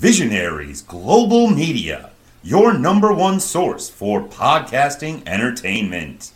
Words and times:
Visionaries 0.00 0.82
Global 0.82 1.48
Media, 1.48 2.10
your 2.44 2.72
number 2.72 3.12
one 3.12 3.40
source 3.40 3.90
for 3.90 4.22
podcasting 4.22 5.26
entertainment. 5.26 6.30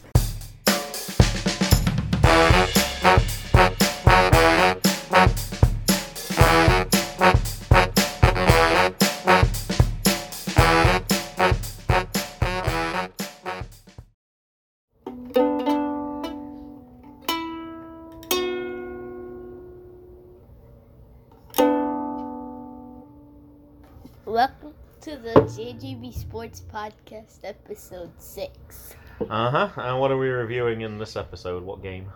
Sports 26.32 26.62
Podcast, 26.72 27.44
episode 27.44 28.10
six. 28.16 28.94
Uh 29.20 29.50
huh. 29.50 29.68
And 29.76 30.00
what 30.00 30.10
are 30.10 30.16
we 30.16 30.30
reviewing 30.30 30.80
in 30.80 30.96
this 30.96 31.14
episode? 31.14 31.62
What 31.62 31.82
game? 31.82 32.10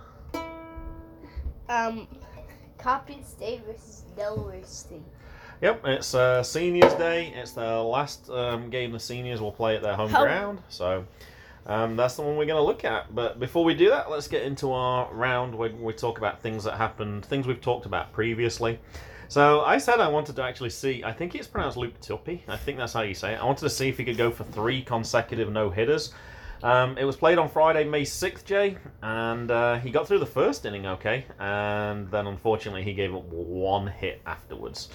Um, 1.69 2.09
Coppin 2.79 3.23
State 3.23 3.67
versus 3.67 4.05
Delaware 4.17 4.65
State. 4.65 5.03
Yep, 5.61 5.83
it's 5.85 6.15
uh, 6.15 6.43
Seniors 6.43 6.95
Day. 6.95 7.31
It's 7.37 7.53
the 7.53 7.83
last 7.83 8.31
um, 8.31 8.71
game 8.71 8.93
the 8.93 8.99
seniors 8.99 9.43
will 9.43 9.53
play 9.53 9.77
at 9.77 9.83
their 9.83 9.97
home 9.97 10.09
Home. 10.09 10.23
ground. 10.23 10.63
So 10.71 11.05
um, 11.67 11.97
that's 11.97 12.17
the 12.17 12.23
one 12.23 12.39
we're 12.39 12.47
going 12.47 12.57
to 12.57 12.63
look 12.63 12.87
at. 12.87 13.15
But 13.15 13.39
before 13.39 13.65
we 13.65 13.75
do 13.75 13.91
that, 13.91 14.11
let's 14.11 14.29
get 14.29 14.45
into 14.45 14.73
our 14.73 15.13
round 15.13 15.55
where 15.55 15.71
we 15.75 15.93
talk 15.93 16.17
about 16.17 16.41
things 16.41 16.65
that 16.65 16.79
happened, 16.79 17.27
things 17.27 17.47
we've 17.47 17.61
talked 17.61 17.85
about 17.85 18.15
previously. 18.15 18.79
So 19.29 19.63
I 19.63 19.79
said 19.79 20.01
I 20.01 20.09
wanted 20.09 20.37
to 20.37 20.43
actually 20.43 20.71
see. 20.71 21.03
I 21.05 21.13
think 21.13 21.35
it's 21.35 21.49
pronounced 21.49 21.77
Luke 21.77 22.01
Tuppy. 22.01 22.45
I 22.49 22.57
think 22.57 22.79
that's 22.79 22.93
how 22.93 23.03
you 23.03 23.15
say 23.15 23.35
it. 23.35 23.41
I 23.41 23.45
wanted 23.45 23.63
to 23.63 23.71
see 23.71 23.89
if 23.89 23.99
he 23.99 24.05
could 24.05 24.17
go 24.17 24.31
for 24.31 24.45
three 24.45 24.83
consecutive 24.83 25.51
no 25.51 25.71
hitters. 25.71 26.13
Um, 26.63 26.97
it 26.97 27.05
was 27.05 27.17
played 27.17 27.39
on 27.39 27.49
Friday, 27.49 27.85
May 27.85 28.03
6th, 28.03 28.45
Jay, 28.45 28.79
and 29.03 29.51
uh, 29.51 29.77
he 29.79 29.91
got 29.91 30.09
through 30.09 30.21
the 30.21 30.27
first 30.27 30.65
inning 30.65 30.87
okay, 30.87 31.27
and 31.39 32.11
then 32.11 32.27
unfortunately 32.27 32.83
he 32.83 32.95
gave 32.95 33.15
up 33.15 33.25
one 33.25 33.87
hit 33.87 34.23
afterwards. 34.25 34.89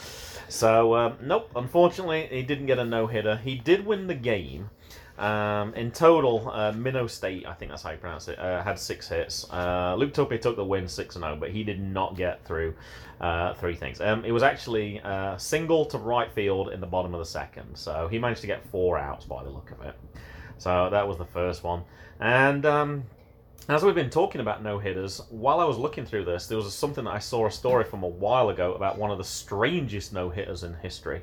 So, 0.50 0.96
um, 0.96 1.18
nope, 1.22 1.52
unfortunately 1.56 2.28
he 2.32 2.42
didn't 2.42 2.66
get 2.66 2.80
a 2.80 2.86
no 2.86 3.06
hitter. 3.06 3.38
He 3.38 3.56
did 3.56 3.86
win 3.86 4.08
the 4.08 4.16
game. 4.16 4.70
Um, 5.18 5.74
in 5.76 5.92
total, 5.92 6.50
uh, 6.52 6.72
Minnow 6.72 7.08
State, 7.08 7.46
I 7.46 7.54
think 7.54 7.72
that's 7.72 7.84
how 7.84 7.92
you 7.92 7.98
pronounce 7.98 8.28
it, 8.28 8.40
uh, 8.40 8.64
had 8.64 8.80
six 8.80 9.08
hits. 9.08 9.46
Uh, 9.52 9.96
Luke 9.98 10.14
Tuppy 10.14 10.40
took 10.40 10.56
the 10.56 10.66
win 10.66 10.88
6 10.88 11.16
0, 11.16 11.38
but 11.40 11.52
he 11.52 11.64
did 11.64 11.80
not 11.80 12.16
get 12.16 12.44
through 12.46 12.74
uh, 13.20 13.54
three 13.56 13.76
things. 13.76 14.02
Um, 14.02 14.26
it 14.26 14.32
was 14.32 14.44
actually 14.44 15.00
uh, 15.02 15.38
single 15.38 15.86
to 15.86 15.98
right 15.98 16.32
field 16.32 16.70
in 16.70 16.80
the 16.82 16.88
bottom 16.88 17.14
of 17.14 17.20
the 17.20 17.26
second, 17.26 17.76
so 17.76 18.08
he 18.10 18.18
managed 18.18 18.42
to 18.42 18.48
get 18.48 18.66
four 18.70 18.98
outs 18.98 19.26
by 19.26 19.44
the 19.44 19.50
look 19.50 19.72
of 19.72 19.82
it. 19.82 19.96
So 20.58 20.90
that 20.90 21.08
was 21.08 21.18
the 21.18 21.26
first 21.26 21.64
one. 21.64 21.84
And 22.20 22.66
um, 22.66 23.04
as 23.68 23.84
we've 23.84 23.96
been 23.96 24.10
talking 24.10 24.42
about 24.42 24.64
no 24.64 24.80
hitters, 24.80 25.22
while 25.30 25.60
I 25.60 25.66
was 25.66 25.78
looking 25.78 26.06
through 26.06 26.26
this, 26.26 26.48
there 26.48 26.58
was 26.58 26.74
something 26.74 27.04
that 27.06 27.12
I 27.12 27.20
saw 27.20 27.48
a 27.48 27.52
story 27.52 27.84
from 27.84 28.04
a 28.04 28.08
while 28.08 28.50
ago 28.50 28.74
about 28.74 28.98
one 28.98 29.12
of 29.12 29.18
the 29.18 29.24
strangest 29.24 30.14
no 30.14 30.30
hitters 30.30 30.64
in 30.64 30.74
history. 30.76 31.22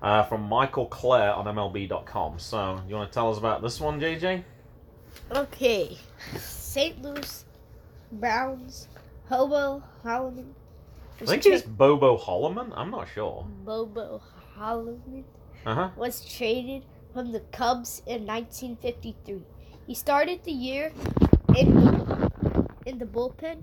Uh, 0.00 0.22
from 0.24 0.42
Michael 0.42 0.86
Clair 0.86 1.32
on 1.34 1.46
MLB.com. 1.46 2.38
So, 2.38 2.80
you 2.88 2.94
want 2.94 3.10
to 3.10 3.14
tell 3.14 3.30
us 3.32 3.38
about 3.38 3.62
this 3.62 3.80
one, 3.80 4.00
JJ? 4.00 4.44
Okay, 5.32 5.98
St. 6.36 7.02
Louis 7.02 7.44
Browns, 8.12 8.86
Hobo 9.28 9.82
Holloman. 10.04 10.52
I 11.20 11.24
think 11.24 11.46
it's 11.46 11.62
Bobo 11.66 12.16
Holloman. 12.16 12.72
I'm 12.76 12.92
not 12.92 13.08
sure. 13.12 13.44
Bobo 13.64 14.22
Holloman 14.56 15.24
Uh 15.66 15.74
huh. 15.74 15.90
was 15.96 16.24
traded 16.24 16.84
from 17.12 17.32
the 17.32 17.40
Cubs 17.50 18.02
in 18.06 18.24
1953. 18.24 19.42
He 19.88 19.94
started 19.94 20.44
the 20.44 20.52
year 20.52 20.92
in 21.56 21.74
the, 21.74 22.30
in 22.86 22.98
the 22.98 23.04
bullpen. 23.06 23.62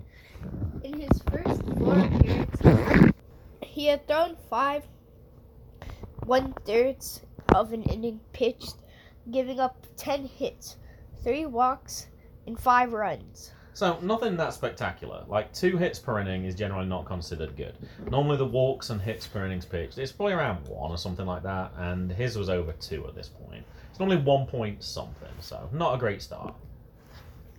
In 0.84 1.00
his 1.00 1.22
first 1.32 1.62
four 1.78 1.98
appearances, 1.98 3.12
he 3.62 3.86
had 3.86 4.06
thrown 4.06 4.36
five 4.50 4.84
one 6.26 6.52
thirds 6.64 7.20
of 7.54 7.72
an 7.72 7.84
inning 7.84 8.20
pitched, 8.32 8.74
giving 9.30 9.60
up 9.60 9.86
10 9.96 10.26
hits, 10.26 10.76
three 11.22 11.46
walks, 11.46 12.08
and 12.46 12.58
five 12.58 12.92
runs. 12.92 13.52
So 13.74 13.98
nothing 14.00 14.36
that 14.38 14.54
spectacular. 14.54 15.24
Like 15.28 15.52
two 15.52 15.76
hits 15.76 15.98
per 15.98 16.18
inning 16.20 16.44
is 16.44 16.54
generally 16.54 16.86
not 16.86 17.04
considered 17.04 17.56
good. 17.56 17.74
Normally 18.10 18.38
the 18.38 18.46
walks 18.46 18.90
and 18.90 19.00
hits 19.00 19.26
per 19.26 19.44
innings 19.44 19.66
pitched, 19.66 19.98
it's 19.98 20.12
probably 20.12 20.32
around 20.32 20.66
one 20.66 20.90
or 20.90 20.98
something 20.98 21.26
like 21.26 21.42
that, 21.42 21.72
and 21.76 22.10
his 22.10 22.36
was 22.36 22.48
over 22.48 22.72
two 22.72 23.06
at 23.06 23.14
this 23.14 23.28
point. 23.28 23.64
It's 23.90 24.00
normally 24.00 24.16
one 24.16 24.46
point 24.46 24.82
something, 24.82 25.28
so 25.40 25.68
not 25.72 25.94
a 25.94 25.98
great 25.98 26.22
start. 26.22 26.54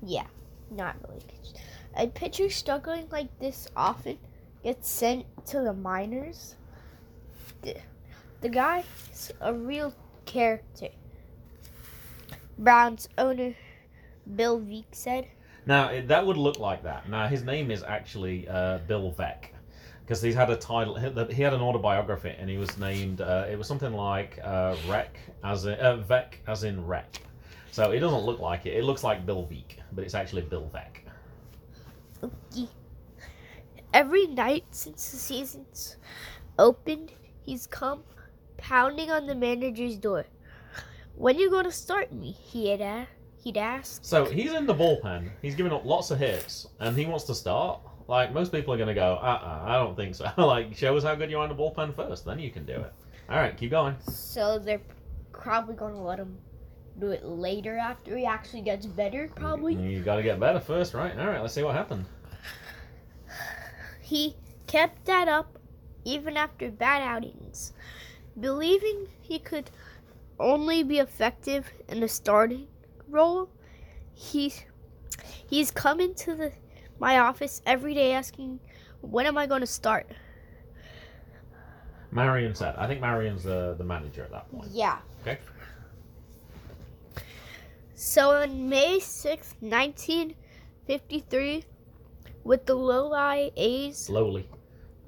Yeah, 0.03 0.25
not 0.71 0.95
really 1.07 1.21
pitched. 1.27 1.57
A 1.95 2.07
pitcher 2.07 2.49
struggling 2.49 3.07
like 3.11 3.39
this 3.39 3.67
often 3.75 4.17
gets 4.63 4.89
sent 4.89 5.25
to 5.47 5.61
the 5.61 5.73
minors. 5.73 6.55
The, 8.41 8.49
guy's 8.49 9.31
a 9.41 9.53
real 9.53 9.93
character. 10.25 10.89
Browns 12.57 13.09
owner 13.17 13.55
Bill 14.35 14.59
Veeck 14.59 14.85
said. 14.91 15.27
Now 15.65 16.01
that 16.05 16.25
would 16.25 16.37
look 16.37 16.59
like 16.59 16.83
that. 16.83 17.09
Now 17.09 17.27
his 17.27 17.43
name 17.43 17.71
is 17.71 17.83
actually 17.83 18.47
uh, 18.47 18.79
Bill 18.87 19.11
Veck, 19.11 19.53
because 20.01 20.21
he's 20.21 20.35
had 20.35 20.49
a 20.49 20.55
title. 20.55 20.95
He 20.95 21.41
had 21.41 21.53
an 21.53 21.61
autobiography, 21.61 22.33
and 22.37 22.49
he 22.49 22.57
was 22.57 22.77
named. 22.77 23.21
Uh, 23.21 23.45
it 23.49 23.57
was 23.57 23.67
something 23.67 23.93
like 23.93 24.39
uh, 24.43 24.75
Wreck, 24.87 25.19
as 25.43 25.65
in 25.65 25.73
uh, 25.73 25.97
Veck, 25.97 26.39
as 26.47 26.63
in 26.63 26.85
wreck. 26.85 27.21
So 27.71 27.91
it 27.91 27.99
doesn't 27.99 28.23
look 28.23 28.39
like 28.39 28.65
it. 28.65 28.77
It 28.77 28.85
looks 28.85 29.03
like 29.03 29.25
Bill 29.25 29.47
Veeck, 29.51 29.77
but 29.91 30.03
it's 30.03 30.15
actually 30.15 30.43
Bill 30.43 30.67
Veck. 30.67 31.05
"Ookie." 32.21 32.69
Every 33.93 34.27
night 34.27 34.65
since 34.71 35.11
the 35.11 35.17
season's 35.17 35.97
opened, 36.57 37.11
he's 37.45 37.67
come 37.67 38.03
pounding 38.57 39.11
on 39.11 39.27
the 39.27 39.35
manager's 39.35 39.97
door. 39.97 40.25
When 41.15 41.39
you 41.39 41.49
gonna 41.49 41.71
start 41.71 42.11
me? 42.11 42.31
He 42.31 42.69
had 42.69 42.81
a- 42.81 43.07
he'd 43.43 43.57
asked. 43.57 44.05
So 44.05 44.25
he's 44.25 44.53
in 44.53 44.65
the 44.65 44.75
bullpen. 44.75 45.29
He's 45.41 45.55
giving 45.55 45.71
up 45.71 45.85
lots 45.85 46.11
of 46.11 46.19
hits, 46.19 46.67
and 46.79 46.97
he 46.97 47.05
wants 47.05 47.25
to 47.25 47.35
start. 47.35 47.81
Like 48.07 48.33
most 48.33 48.51
people 48.51 48.73
are 48.73 48.77
going 48.77 48.87
to 48.87 48.93
go, 48.93 49.19
uh, 49.21 49.25
uh 49.25 49.63
I 49.65 49.73
don't 49.73 49.95
think 49.95 50.15
so. 50.15 50.29
like, 50.37 50.75
show 50.75 50.95
us 50.95 51.03
how 51.03 51.13
good 51.15 51.29
you 51.29 51.39
are 51.39 51.43
in 51.43 51.49
the 51.49 51.61
bullpen 51.61 51.93
first, 51.93 52.23
then 52.25 52.39
you 52.39 52.51
can 52.51 52.65
do 52.65 52.73
it. 52.73 52.93
All 53.29 53.35
right, 53.35 53.55
keep 53.57 53.71
going. 53.71 53.95
So 53.99 54.59
they're 54.59 54.81
probably 55.33 55.75
gonna 55.75 56.01
let 56.01 56.17
him 56.19 56.37
do 56.99 57.11
it 57.11 57.25
later 57.25 57.77
after 57.77 58.17
he 58.17 58.25
actually 58.25 58.61
gets 58.61 58.85
better. 58.85 59.29
Probably. 59.35 59.75
You 59.75 60.01
got 60.01 60.15
to 60.15 60.23
get 60.23 60.39
better 60.39 60.59
first, 60.59 60.93
right? 60.93 61.17
All 61.17 61.27
right, 61.27 61.41
let's 61.41 61.53
see 61.53 61.63
what 61.63 61.75
happened. 61.75 62.05
He 64.01 64.35
kept 64.67 65.05
that 65.05 65.27
up 65.27 65.59
even 66.05 66.37
after 66.37 66.71
bad 66.71 67.01
outings, 67.01 67.73
believing 68.39 69.07
he 69.21 69.39
could 69.39 69.69
only 70.39 70.83
be 70.83 70.99
effective 70.99 71.69
in 71.89 72.03
a 72.03 72.07
starting 72.07 72.67
role. 73.07 73.49
He 74.13 74.53
he's 75.49 75.71
come 75.71 75.99
into 75.99 76.35
the 76.35 76.51
my 76.99 77.19
office 77.19 77.61
every 77.65 77.93
day 77.93 78.13
asking, 78.13 78.59
"When 79.01 79.25
am 79.25 79.37
I 79.37 79.47
going 79.47 79.61
to 79.61 79.67
start?" 79.67 80.07
Marion 82.11 82.55
said. 82.55 82.75
I 82.77 82.87
think 82.87 83.01
Marion's 83.01 83.43
the 83.43 83.75
the 83.77 83.83
manager 83.83 84.23
at 84.23 84.31
that 84.31 84.49
point. 84.51 84.69
Yeah. 84.71 84.99
Okay. 85.21 85.37
So 87.95 88.31
on 88.31 88.69
May 88.69 88.99
sixth, 88.99 89.55
1953, 89.59 91.65
with 92.43 92.65
the 92.65 92.75
Lodi 92.75 93.49
A's, 93.57 93.97
Slowly. 93.97 94.47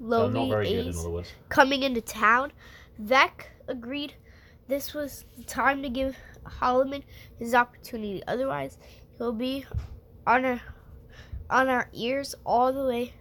Lodi 0.00 0.34
not 0.34 0.48
very 0.48 0.68
good, 0.68 0.78
in 0.78 0.88
A's 0.88 0.98
other 0.98 1.10
words. 1.10 1.28
coming 1.48 1.84
into 1.84 2.00
town, 2.00 2.52
Veeck 3.00 3.46
agreed 3.68 4.14
this 4.68 4.94
was 4.94 5.24
the 5.36 5.44
time 5.44 5.82
to 5.82 5.88
give 5.88 6.16
Holloman 6.44 7.02
his 7.38 7.54
opportunity. 7.54 8.22
Otherwise, 8.26 8.78
he'll 9.18 9.32
be 9.32 9.64
on 10.26 10.44
our 10.44 10.60
on 11.48 11.68
our 11.68 11.88
ears 11.92 12.34
all 12.44 12.72
the 12.72 12.84
way 12.84 13.12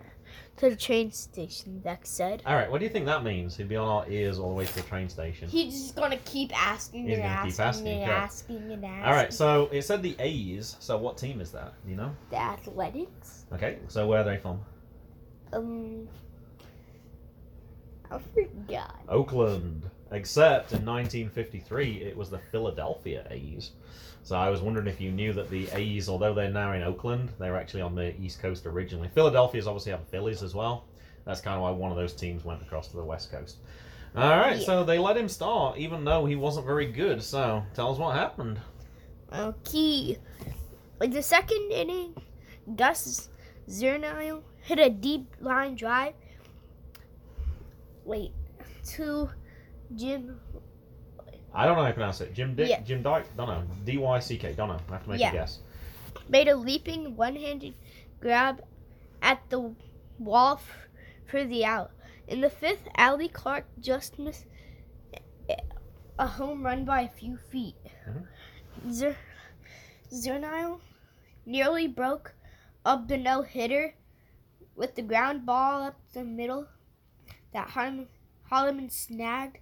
to 0.57 0.69
the 0.69 0.75
train 0.75 1.11
station. 1.11 1.81
Veeck 1.83 2.05
said. 2.05 2.43
All 2.45 2.55
right, 2.55 2.69
what 2.69 2.79
do 2.79 2.83
you 2.85 2.91
think 2.91 3.05
that 3.05 3.23
means? 3.23 3.55
He'd 3.57 3.69
be 3.69 3.75
on 3.77 3.87
our 3.87 4.09
ears 4.09 4.37
all 4.37 4.49
the 4.49 4.55
way 4.55 4.65
to 4.65 4.75
the 4.75 4.81
train 4.81 5.09
station. 5.09 5.47
He's 5.47 5.81
just 5.81 5.95
gonna 5.95 6.17
keep 6.17 6.51
asking 6.55 7.05
He's 7.07 7.13
and 7.17 7.23
gonna 7.23 7.33
asking, 7.33 7.51
keep 7.51 7.59
asking, 7.59 7.87
and 7.87 8.05
correct. 8.05 8.23
asking 8.23 8.71
and 8.71 8.85
asking. 8.85 9.03
All 9.05 9.13
right, 9.13 9.33
so 9.33 9.69
it 9.71 9.81
said 9.83 10.03
the 10.03 10.15
A's. 10.19 10.75
So 10.79 10.97
what 10.97 11.17
team 11.17 11.41
is 11.41 11.51
that? 11.51 11.73
Do 11.83 11.89
you 11.89 11.95
know? 11.95 12.15
the 12.29 12.37
Athletics. 12.37 13.45
Okay, 13.53 13.79
so 13.87 14.05
where 14.07 14.19
are 14.21 14.23
they 14.23 14.37
from? 14.37 14.59
Um, 15.53 16.07
I 18.11 18.19
forgot. 18.33 18.99
Oakland. 19.07 19.83
Except 20.11 20.71
in 20.71 20.83
1953, 20.85 22.01
it 22.01 22.17
was 22.17 22.29
the 22.31 22.39
Philadelphia 22.51 23.27
A's. 23.29 23.71
So 24.23 24.35
I 24.35 24.49
was 24.49 24.59
wondering 24.61 24.87
if 24.87 24.99
you 24.99 25.11
knew 25.11 25.33
that 25.33 25.49
the 25.49 25.69
A's, 25.71 26.09
although 26.09 26.33
they're 26.33 26.49
now 26.49 26.73
in 26.73 26.81
Oakland, 26.83 27.29
they 27.39 27.49
were 27.49 27.57
actually 27.57 27.81
on 27.81 27.93
the 27.95 28.19
East 28.19 28.41
Coast 28.41 28.65
originally. 28.65 29.09
Philadelphia's 29.13 29.67
obviously 29.67 29.91
have 29.91 30.07
Phillies 30.09 30.41
as 30.43 30.55
well. 30.55 30.85
That's 31.25 31.41
kind 31.41 31.55
of 31.55 31.61
why 31.61 31.71
one 31.71 31.91
of 31.91 31.97
those 31.97 32.13
teams 32.13 32.43
went 32.43 32.61
across 32.61 32.87
to 32.87 32.97
the 32.97 33.03
West 33.03 33.31
Coast. 33.31 33.57
All 34.15 34.29
right, 34.29 34.57
Yeah. 34.59 34.65
so 34.65 34.83
they 34.83 34.97
let 34.97 35.15
him 35.15 35.29
start, 35.29 35.77
even 35.77 36.03
though 36.03 36.25
he 36.25 36.35
wasn't 36.35 36.65
very 36.65 36.87
good. 36.91 37.21
So 37.21 37.63
tell 37.75 37.91
us 37.91 37.99
what 37.99 38.15
happened. 38.15 38.59
Okay. 39.31 40.17
In 41.01 41.11
the 41.11 41.21
second 41.21 41.71
inning, 41.71 42.15
Gus 42.75 43.29
Zernial 43.69 44.41
hit 44.61 44.79
a 44.79 44.89
deep 44.89 45.35
line 45.39 45.75
drive. 45.75 46.13
Wait, 48.09 48.31
to 48.97 49.29
Jim. 49.95 50.39
I 51.53 51.65
don't 51.65 51.75
know 51.75 51.83
how 51.83 51.89
to 51.89 51.93
pronounce 51.93 52.21
it. 52.21 52.33
Jim 52.33 52.55
Dick, 52.55 52.67
Yeah. 52.69 52.81
Jim 52.81 53.03
Dyke, 53.03 53.25
don't 53.37 53.47
know. 53.47 53.63
D 53.85 53.97
Y 53.97 54.19
C 54.19 54.35
K, 54.37 54.53
don't 54.53 54.69
know. 54.69 54.79
I 54.89 54.93
have 54.93 55.03
to 55.03 55.09
make 55.09 55.19
Yeah. 55.19 55.29
a 55.29 55.33
guess. 55.33 55.59
Made 56.27 56.47
a 56.47 56.55
leaping 56.55 57.15
one-handed 57.15 57.75
grab 58.19 58.63
at 59.21 59.47
the 59.49 59.75
wall 60.17 60.53
f- 60.55 60.87
for 61.27 61.43
the 61.43 61.63
out. 61.63 61.91
In 62.27 62.41
the 62.41 62.49
fifth, 62.49 62.87
Allie 62.97 63.29
Clark 63.29 63.65
just 63.79 64.17
missed 64.17 64.45
a 66.17 66.27
home 66.27 66.63
run 66.65 66.85
by 66.85 67.01
a 67.01 67.09
few 67.09 67.37
feet. 67.37 67.75
Mm-hmm. 68.07 68.91
Zer- 68.91 69.17
Zernial 70.11 70.81
nearly 71.45 71.87
broke 71.87 72.33
up 72.83 73.07
the 73.07 73.17
no 73.17 73.43
hitter 73.43 73.93
with 74.75 74.95
the 74.95 75.01
ground 75.03 75.45
ball 75.45 75.83
up 75.83 75.95
the 76.13 76.23
middle 76.23 76.67
that 77.53 77.69
Holloman, 77.69 78.07
Holloman 78.51 78.91
snagged, 78.91 79.59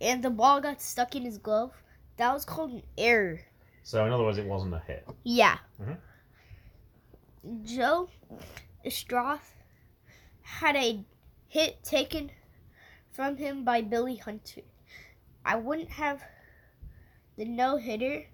and 0.00 0.22
the 0.22 0.30
ball 0.30 0.60
got 0.60 0.80
stuck 0.80 1.14
in 1.14 1.22
his 1.22 1.38
glove. 1.38 1.72
That 2.16 2.32
was 2.32 2.44
called 2.44 2.72
an 2.72 2.82
error. 2.96 3.40
So 3.82 4.04
in 4.04 4.12
other 4.12 4.24
words, 4.24 4.38
it 4.38 4.46
wasn't 4.46 4.74
a 4.74 4.80
hit. 4.80 5.08
Yeah. 5.24 5.58
Mhm. 5.80 5.98
Joe 7.64 8.10
Stroth 8.84 9.54
had 10.42 10.76
a 10.76 11.04
hit 11.48 11.82
taken 11.84 12.30
from 13.10 13.36
him 13.36 13.64
by 13.64 13.80
Billy 13.80 14.16
Hunter. 14.16 14.62
I 15.44 15.56
wouldn't 15.56 15.90
have 15.90 16.22
the 17.36 17.44
no 17.44 17.76
hitter 17.76 18.26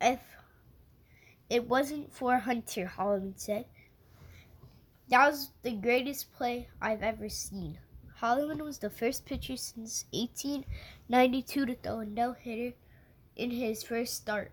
if 0.00 0.20
it 1.48 1.68
wasn't 1.68 2.12
for 2.12 2.38
Hunter, 2.38 2.86
Holloman 2.86 3.38
said. 3.38 3.66
That 5.10 5.28
was 5.28 5.50
the 5.62 5.72
greatest 5.72 6.32
play 6.32 6.68
I've 6.80 7.02
ever 7.02 7.28
seen. 7.28 7.78
Holloman 8.20 8.62
was 8.62 8.78
the 8.78 8.90
first 8.90 9.24
pitcher 9.24 9.56
since 9.56 10.04
1892 10.12 11.66
to 11.66 11.74
throw 11.74 12.00
a 12.00 12.06
no 12.06 12.32
hitter 12.32 12.74
in 13.36 13.50
his 13.50 13.82
first 13.82 14.14
start. 14.14 14.52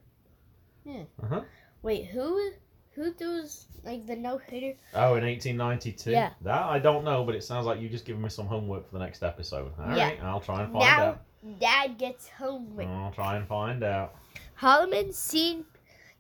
Uh-huh. 0.88 1.42
Wait, 1.82 2.06
who 2.06 2.52
who 2.92 3.12
throws 3.14 3.68
like 3.84 4.08
the 4.08 4.16
no 4.16 4.38
hitter? 4.38 4.74
Oh, 4.94 5.16
in 5.16 5.24
1892? 5.26 6.12
Yeah. 6.12 6.32
That 6.42 6.64
I 6.64 6.80
don't 6.80 7.04
know, 7.04 7.24
but 7.24 7.36
it 7.36 7.44
sounds 7.44 7.66
like 7.66 7.80
you 7.80 7.90
just 7.90 8.06
giving 8.06 8.22
me 8.22 8.30
some 8.30 8.48
homework 8.48 8.88
for 8.90 8.98
the 8.98 9.04
next 9.04 9.22
episode. 9.22 9.74
All 9.78 9.86
right, 9.86 10.18
Yeah. 10.18 10.28
I'll 10.28 10.40
try 10.40 10.64
and 10.64 10.72
find 10.72 10.86
Now 10.86 11.04
out. 11.06 11.22
Dad 11.60 11.98
gets 11.98 12.30
homework. 12.30 12.88
I'll 12.88 13.12
try 13.12 13.36
and 13.36 13.48
find 13.48 13.84
out. 13.84 14.16
Holloman 14.60 15.14
seemed 15.14 15.66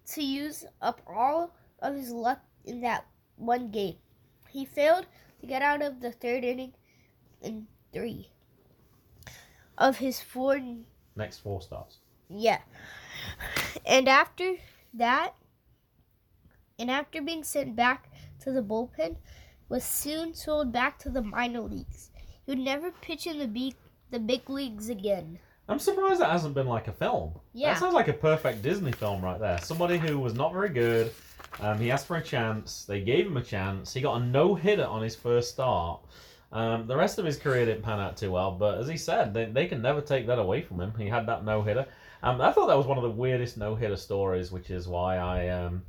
to 0.07 0.21
use 0.21 0.65
up 0.81 1.01
all 1.07 1.55
of 1.79 1.95
his 1.95 2.11
luck 2.11 2.41
in 2.65 2.81
that 2.81 3.05
one 3.37 3.71
game. 3.71 3.95
He 4.57 4.65
failed 4.65 5.05
to 5.39 5.45
get 5.45 5.61
out 5.61 5.83
of 5.83 6.01
the 6.01 6.11
third 6.11 6.43
inning 6.43 6.73
in 7.43 7.67
three 7.93 8.31
of 9.77 9.97
his 9.97 10.19
four. 10.19 10.59
Next 11.15 11.37
four 11.41 11.61
starts. 11.61 11.99
Yeah, 12.27 12.61
and 13.85 14.09
after 14.09 14.55
that, 14.95 15.35
and 16.79 16.89
after 16.89 17.21
being 17.21 17.43
sent 17.43 17.75
back 17.75 18.11
to 18.39 18.51
the 18.51 18.63
bullpen, 18.63 19.17
was 19.69 19.83
soon 19.83 20.33
sold 20.33 20.71
back 20.71 20.97
to 20.99 21.11
the 21.11 21.21
minor 21.21 21.61
leagues. 21.61 22.09
He 22.43 22.49
would 22.49 22.57
never 22.57 22.89
pitch 22.89 23.27
in 23.27 23.37
the 23.37 23.47
big 23.47 23.75
the 24.09 24.19
big 24.19 24.49
leagues 24.49 24.89
again. 24.89 25.37
I'm 25.69 25.77
surprised 25.77 26.19
that 26.21 26.31
hasn't 26.31 26.55
been 26.55 26.65
like 26.65 26.87
a 26.87 26.93
film. 26.93 27.39
Yeah. 27.53 27.73
That 27.73 27.79
sounds 27.79 27.93
like 27.93 28.07
a 28.07 28.13
perfect 28.13 28.63
Disney 28.63 28.91
film 28.91 29.21
right 29.21 29.39
there. 29.39 29.59
Somebody 29.61 29.99
who 29.99 30.17
was 30.17 30.33
not 30.33 30.51
very 30.51 30.69
good. 30.69 31.13
Um, 31.59 31.79
he 31.79 31.91
asked 31.91 32.07
for 32.07 32.17
a 32.17 32.23
chance. 32.23 32.85
They 32.85 33.01
gave 33.01 33.25
him 33.25 33.37
a 33.37 33.43
chance. 33.43 33.93
He 33.93 34.01
got 34.01 34.21
a 34.21 34.25
no 34.25 34.55
hitter 34.55 34.85
on 34.85 35.01
his 35.01 35.15
first 35.15 35.51
start. 35.51 36.01
Um, 36.51 36.87
the 36.87 36.95
rest 36.95 37.19
of 37.19 37.25
his 37.25 37.37
career 37.37 37.65
didn't 37.65 37.83
pan 37.83 37.99
out 37.99 38.15
too 38.15 38.31
well, 38.31 38.51
but 38.51 38.77
as 38.77 38.87
he 38.87 38.95
said, 38.95 39.33
they, 39.33 39.45
they 39.45 39.65
can 39.67 39.81
never 39.81 39.99
take 39.99 40.27
that 40.27 40.39
away 40.39 40.61
from 40.61 40.79
him. 40.79 40.93
He 40.97 41.07
had 41.07 41.25
that 41.27 41.43
no 41.43 41.61
hitter. 41.61 41.85
Um, 42.23 42.39
I 42.41 42.51
thought 42.51 42.67
that 42.67 42.77
was 42.77 42.87
one 42.87 42.97
of 42.97 43.03
the 43.03 43.09
weirdest 43.09 43.57
no 43.57 43.75
hitter 43.75 43.97
stories, 43.97 44.51
which 44.51 44.69
is 44.69 44.87
why 44.87 45.17
I 45.17 45.49
um, 45.49 45.83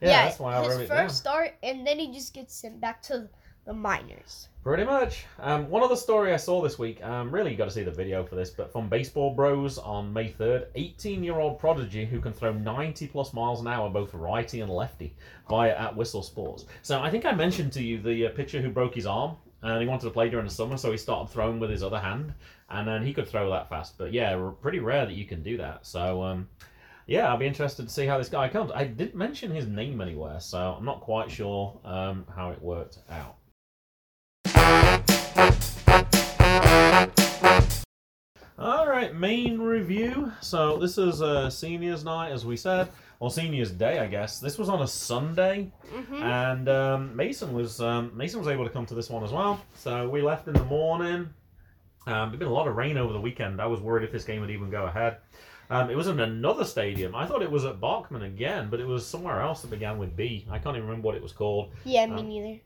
yeah, 0.00 0.26
that's 0.26 0.38
why 0.38 0.56
I 0.56 0.60
his 0.60 0.68
wrote 0.68 0.80
it 0.82 0.88
first 0.88 0.90
down. 0.90 1.08
start, 1.10 1.54
and 1.62 1.86
then 1.86 1.98
he 1.98 2.12
just 2.12 2.34
gets 2.34 2.54
sent 2.54 2.80
back 2.80 3.02
to 3.02 3.28
the 3.66 3.74
minors. 3.74 4.48
Pretty 4.62 4.84
much. 4.84 5.26
Um, 5.40 5.68
one 5.68 5.82
other 5.82 5.96
story 5.96 6.32
I 6.32 6.36
saw 6.36 6.62
this 6.62 6.78
week, 6.78 7.04
um, 7.04 7.30
really 7.30 7.50
you 7.50 7.56
got 7.56 7.66
to 7.66 7.70
see 7.70 7.82
the 7.82 7.90
video 7.90 8.24
for 8.24 8.36
this, 8.36 8.50
but 8.50 8.72
from 8.72 8.88
Baseball 8.88 9.34
Bros 9.34 9.76
on 9.76 10.12
May 10.12 10.30
3rd, 10.30 10.66
18 10.76 11.22
year 11.22 11.38
old 11.38 11.58
prodigy 11.58 12.04
who 12.04 12.20
can 12.20 12.32
throw 12.32 12.52
90 12.52 13.08
plus 13.08 13.32
miles 13.32 13.60
an 13.60 13.66
hour, 13.66 13.90
both 13.90 14.14
righty 14.14 14.60
and 14.60 14.70
lefty, 14.70 15.14
via 15.48 15.76
at 15.76 15.96
Whistle 15.96 16.22
Sports. 16.22 16.64
So 16.82 17.00
I 17.00 17.10
think 17.10 17.26
I 17.26 17.32
mentioned 17.32 17.72
to 17.72 17.82
you 17.82 18.00
the 18.00 18.26
uh, 18.26 18.30
pitcher 18.30 18.60
who 18.60 18.70
broke 18.70 18.94
his 18.94 19.06
arm 19.06 19.36
and 19.62 19.82
he 19.82 19.88
wanted 19.88 20.06
to 20.06 20.10
play 20.10 20.30
during 20.30 20.46
the 20.46 20.52
summer, 20.52 20.76
so 20.76 20.92
he 20.92 20.98
started 20.98 21.32
throwing 21.32 21.58
with 21.58 21.70
his 21.70 21.82
other 21.82 21.98
hand, 21.98 22.32
and 22.70 22.86
then 22.86 23.04
he 23.04 23.12
could 23.12 23.26
throw 23.26 23.50
that 23.50 23.68
fast. 23.68 23.98
But 23.98 24.12
yeah, 24.12 24.50
pretty 24.60 24.78
rare 24.78 25.06
that 25.06 25.14
you 25.14 25.24
can 25.24 25.42
do 25.42 25.56
that. 25.56 25.86
So 25.86 26.22
um, 26.22 26.48
yeah, 27.06 27.28
I'll 27.28 27.36
be 27.36 27.46
interested 27.46 27.88
to 27.88 27.92
see 27.92 28.06
how 28.06 28.18
this 28.18 28.28
guy 28.28 28.48
comes. 28.48 28.70
I 28.72 28.84
didn't 28.84 29.16
mention 29.16 29.50
his 29.50 29.66
name 29.66 30.00
anywhere, 30.00 30.38
so 30.38 30.76
I'm 30.78 30.84
not 30.84 31.00
quite 31.00 31.30
sure 31.30 31.80
um, 31.84 32.26
how 32.34 32.50
it 32.50 32.62
worked 32.62 32.98
out. 33.10 33.36
Right, 38.96 39.14
main 39.14 39.58
review. 39.58 40.32
So 40.40 40.76
this 40.78 40.98
is 40.98 41.22
uh, 41.22 41.50
seniors 41.50 42.04
night, 42.04 42.30
as 42.32 42.44
we 42.44 42.56
said, 42.56 42.88
or 43.20 43.30
seniors 43.30 43.70
day, 43.70 43.98
I 43.98 44.06
guess. 44.06 44.40
This 44.40 44.58
was 44.58 44.68
on 44.68 44.82
a 44.82 44.86
Sunday, 44.86 45.70
Mm-hmm. 45.94 46.14
and 46.22 46.68
um, 46.68 47.16
Mason 47.16 47.52
was 47.52 47.80
um, 47.80 48.10
Mason 48.16 48.38
was 48.40 48.48
able 48.48 48.64
to 48.64 48.70
come 48.70 48.86
to 48.86 48.94
this 48.94 49.08
one 49.10 49.22
as 49.24 49.32
well. 49.32 49.60
So 49.74 50.08
we 50.08 50.22
left 50.22 50.48
in 50.48 50.54
the 50.54 50.64
morning. 50.64 51.28
Um, 52.06 52.28
there'd 52.30 52.38
been 52.38 52.48
a 52.48 52.52
lot 52.52 52.68
of 52.68 52.76
rain 52.76 52.96
over 52.98 53.12
the 53.12 53.20
weekend. 53.20 53.60
I 53.60 53.66
was 53.66 53.80
worried 53.80 54.04
if 54.04 54.12
this 54.12 54.24
game 54.24 54.40
would 54.40 54.50
even 54.50 54.70
go 54.70 54.84
ahead. 54.86 55.18
Um, 55.70 55.90
it 55.90 55.96
was 55.96 56.06
in 56.06 56.20
another 56.20 56.64
stadium. 56.64 57.14
I 57.16 57.26
thought 57.26 57.42
it 57.42 57.50
was 57.50 57.64
at 57.64 57.80
Bachman 57.80 58.22
again, 58.22 58.68
but 58.70 58.78
it 58.78 58.86
was 58.86 59.04
somewhere 59.04 59.40
else 59.40 59.62
that 59.62 59.70
began 59.70 59.98
with 59.98 60.14
B. 60.16 60.46
I 60.48 60.58
can't 60.58 60.76
even 60.76 60.86
remember 60.88 61.06
what 61.06 61.16
it 61.16 61.22
was 61.22 61.32
called. 61.32 61.72
Yeah, 61.84 62.06
me 62.06 62.20
Um, 62.20 62.28
neither. 62.28 62.60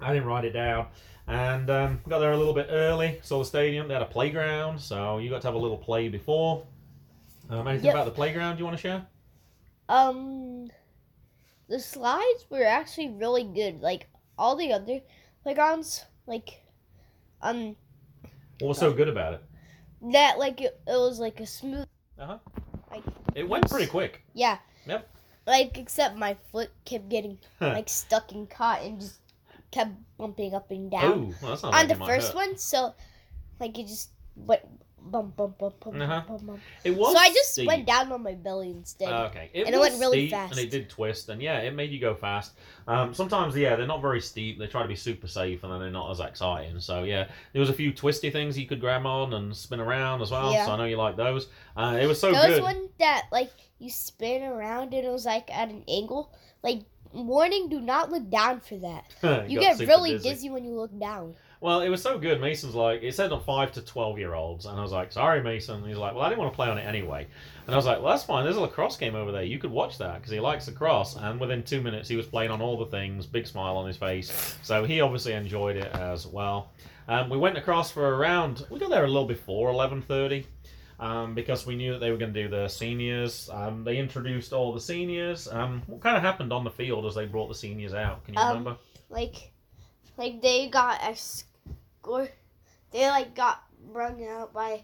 I 0.00 0.12
didn't 0.12 0.28
write 0.28 0.44
it 0.44 0.52
down. 0.52 0.86
And 1.28 1.68
um, 1.70 2.00
got 2.08 2.20
there 2.20 2.32
a 2.32 2.36
little 2.36 2.52
bit 2.54 2.68
early. 2.70 3.18
Saw 3.22 3.40
the 3.40 3.44
stadium. 3.44 3.88
They 3.88 3.94
had 3.94 4.02
a 4.02 4.06
playground, 4.06 4.78
so 4.80 5.18
you 5.18 5.28
got 5.30 5.40
to 5.42 5.48
have 5.48 5.54
a 5.54 5.58
little 5.58 5.78
play 5.78 6.08
before. 6.08 6.64
Um, 7.50 7.66
anything 7.66 7.86
Yep. 7.86 7.94
about 7.94 8.04
the 8.04 8.10
playground 8.12 8.58
you 8.58 8.64
want 8.64 8.76
to 8.76 8.80
share? 8.80 9.06
Um, 9.88 10.70
the 11.68 11.78
slides 11.80 12.44
were 12.50 12.64
actually 12.64 13.08
really 13.08 13.44
good. 13.44 13.80
Like 13.80 14.06
all 14.38 14.56
the 14.56 14.72
other 14.72 15.00
playgrounds, 15.42 16.04
like 16.26 16.62
um, 17.42 17.76
What 18.60 18.68
was 18.68 18.78
so 18.78 18.92
good 18.92 19.08
about 19.08 19.34
it? 19.34 19.42
that 20.12 20.38
like 20.38 20.60
it, 20.60 20.78
it 20.86 20.90
was 20.92 21.18
like 21.18 21.40
a 21.40 21.46
smooth. 21.46 21.86
Uh-huh. 22.18 22.38
Like 22.90 23.02
It 23.34 23.48
went 23.48 23.68
pretty 23.68 23.86
quick. 23.86 24.22
yeah. 24.34 24.58
Yep. 24.86 25.08
Like 25.46 25.78
except 25.78 26.16
my 26.16 26.36
foot 26.52 26.70
kept 26.84 27.08
getting 27.08 27.38
like 27.60 27.88
stuck 27.88 28.30
and 28.32 28.48
caught 28.48 28.82
and 28.82 29.00
just 29.00 29.18
kept 29.70 29.92
bumping 30.18 30.54
up 30.54 30.70
and 30.70 30.90
down. 30.90 31.34
Oh, 31.42 31.46
well, 31.46 31.58
on 31.64 31.72
like 31.72 31.88
the 31.88 31.94
first 31.96 32.34
one, 32.34 32.56
so 32.56 32.94
like 33.60 33.78
it 33.78 33.86
just 33.86 34.10
went 34.34 34.62
bump 35.08 35.36
bump 35.36 35.56
bump 35.56 35.78
bump 35.78 36.00
Uh-huh. 36.02 36.22
bump 36.26 36.46
bump. 36.46 36.60
It 36.82 36.90
was 36.96 37.12
So 37.12 37.18
I 37.18 37.28
just 37.28 37.52
steep. 37.52 37.66
went 37.68 37.86
down 37.86 38.10
on 38.10 38.24
my 38.24 38.34
belly 38.34 38.70
instead. 38.70 39.08
Oh, 39.12 39.26
okay. 39.26 39.50
It 39.54 39.66
And 39.66 39.74
it 39.74 39.78
was 39.78 39.90
went 39.90 40.00
really 40.00 40.18
steep, 40.26 40.30
fast. 40.32 40.50
And 40.52 40.60
it 40.60 40.68
did 40.70 40.90
twist, 40.90 41.28
and 41.28 41.40
yeah, 41.40 41.58
it 41.60 41.74
made 41.74 41.92
you 41.92 42.00
go 42.00 42.14
fast. 42.14 42.54
Um, 42.88 43.14
sometimes, 43.14 43.56
yeah, 43.56 43.76
they're 43.76 43.86
not 43.86 44.02
very 44.02 44.20
steep. 44.20 44.58
They 44.58 44.66
try 44.66 44.82
to 44.82 44.88
be 44.88 44.96
super 44.96 45.28
safe, 45.28 45.62
and 45.62 45.72
then 45.72 45.78
they're 45.78 45.90
not 45.90 46.10
as 46.10 46.18
exciting. 46.18 46.80
So, 46.80 47.04
yeah, 47.04 47.28
there 47.52 47.60
was 47.60 47.70
a 47.70 47.72
few 47.74 47.92
twisty 47.92 48.30
things 48.30 48.58
you 48.58 48.66
could 48.66 48.80
grab 48.80 49.06
on 49.06 49.32
and 49.34 49.54
spin 49.56 49.78
around 49.78 50.22
as 50.22 50.32
well. 50.32 50.50
Yeah. 50.52 50.66
So 50.66 50.72
I 50.72 50.76
know 50.76 50.84
you 50.86 50.96
like 50.96 51.16
those. 51.16 51.48
Uh, 51.76 51.98
it 52.00 52.06
was 52.06 52.18
so 52.18 52.32
Those 52.32 52.46
good. 52.46 52.62
one 52.62 52.88
that 52.98 53.26
like 53.30 53.52
you 53.78 53.90
spin 53.90 54.42
around 54.42 54.92
and 54.92 55.06
it 55.06 55.10
was 55.10 55.24
like 55.24 55.54
at 55.56 55.68
an 55.68 55.84
angle. 55.86 56.32
Like 56.64 56.80
warning, 57.12 57.68
do 57.68 57.80
not 57.80 58.10
look 58.10 58.28
down 58.30 58.60
for 58.60 58.76
that. 58.78 59.14
You 59.50 59.60
get 59.60 59.78
really 59.80 60.12
dizzy. 60.12 60.28
dizzy 60.28 60.50
when 60.50 60.64
you 60.64 60.72
look 60.72 60.96
down. 60.98 61.34
Well, 61.60 61.80
it 61.80 61.88
was 61.88 62.02
so 62.02 62.18
good. 62.18 62.40
Mason's 62.40 62.74
like, 62.74 63.02
it 63.02 63.14
said 63.14 63.32
on 63.32 63.42
five 63.42 63.72
to 63.72 63.82
twelve 63.82 64.18
year 64.18 64.34
olds, 64.34 64.66
and 64.66 64.78
I 64.78 64.82
was 64.82 64.92
like, 64.92 65.10
sorry, 65.10 65.42
Mason. 65.42 65.76
And 65.76 65.86
he's 65.86 65.96
like, 65.96 66.14
well, 66.14 66.22
I 66.22 66.28
didn't 66.28 66.40
want 66.40 66.52
to 66.52 66.56
play 66.56 66.68
on 66.68 66.76
it 66.78 66.82
anyway. 66.82 67.26
And 67.66 67.74
I 67.74 67.76
was 67.76 67.86
like, 67.86 68.02
well, 68.02 68.10
that's 68.10 68.24
fine. 68.24 68.44
There's 68.44 68.56
a 68.56 68.60
lacrosse 68.60 68.96
game 68.98 69.14
over 69.14 69.32
there. 69.32 69.42
You 69.42 69.58
could 69.58 69.70
watch 69.70 69.96
that 69.98 70.16
because 70.16 70.30
he 70.30 70.38
likes 70.38 70.68
lacrosse. 70.68 71.16
And 71.16 71.40
within 71.40 71.62
two 71.62 71.80
minutes, 71.80 72.08
he 72.08 72.16
was 72.16 72.26
playing 72.26 72.50
on 72.50 72.60
all 72.60 72.76
the 72.76 72.86
things, 72.86 73.26
big 73.26 73.46
smile 73.46 73.76
on 73.78 73.86
his 73.86 73.96
face. 73.96 74.58
So 74.62 74.84
he 74.84 75.00
obviously 75.00 75.32
enjoyed 75.32 75.76
it 75.76 75.90
as 75.94 76.26
well. 76.26 76.72
Um, 77.08 77.30
we 77.30 77.38
went 77.38 77.56
across 77.56 77.90
for 77.90 78.12
a 78.12 78.16
round. 78.16 78.66
We 78.68 78.78
got 78.78 78.90
there 78.90 79.04
a 79.04 79.08
little 79.08 79.26
before 79.26 79.70
eleven 79.70 80.02
thirty. 80.02 80.46
Um, 80.98 81.34
because 81.34 81.66
we 81.66 81.76
knew 81.76 81.92
that 81.92 81.98
they 81.98 82.10
were 82.10 82.16
going 82.16 82.32
to 82.32 82.42
do 82.42 82.48
the 82.48 82.68
seniors. 82.68 83.50
Um, 83.52 83.84
they 83.84 83.98
introduced 83.98 84.52
all 84.54 84.72
the 84.72 84.80
seniors. 84.80 85.46
Um, 85.46 85.82
what 85.86 86.00
kind 86.00 86.16
of 86.16 86.22
happened 86.22 86.52
on 86.52 86.64
the 86.64 86.70
field 86.70 87.04
as 87.04 87.14
they 87.14 87.26
brought 87.26 87.48
the 87.48 87.54
seniors 87.54 87.92
out? 87.92 88.24
Can 88.24 88.34
you 88.34 88.40
Um, 88.40 88.48
remember? 88.48 88.76
Like, 89.10 89.52
like 90.16 90.40
they 90.40 90.68
got 90.68 91.02
a 91.02 91.14
score. 91.14 92.28
They 92.92 93.06
like 93.08 93.34
got 93.34 93.62
rung 93.92 94.26
out 94.26 94.54
by 94.54 94.82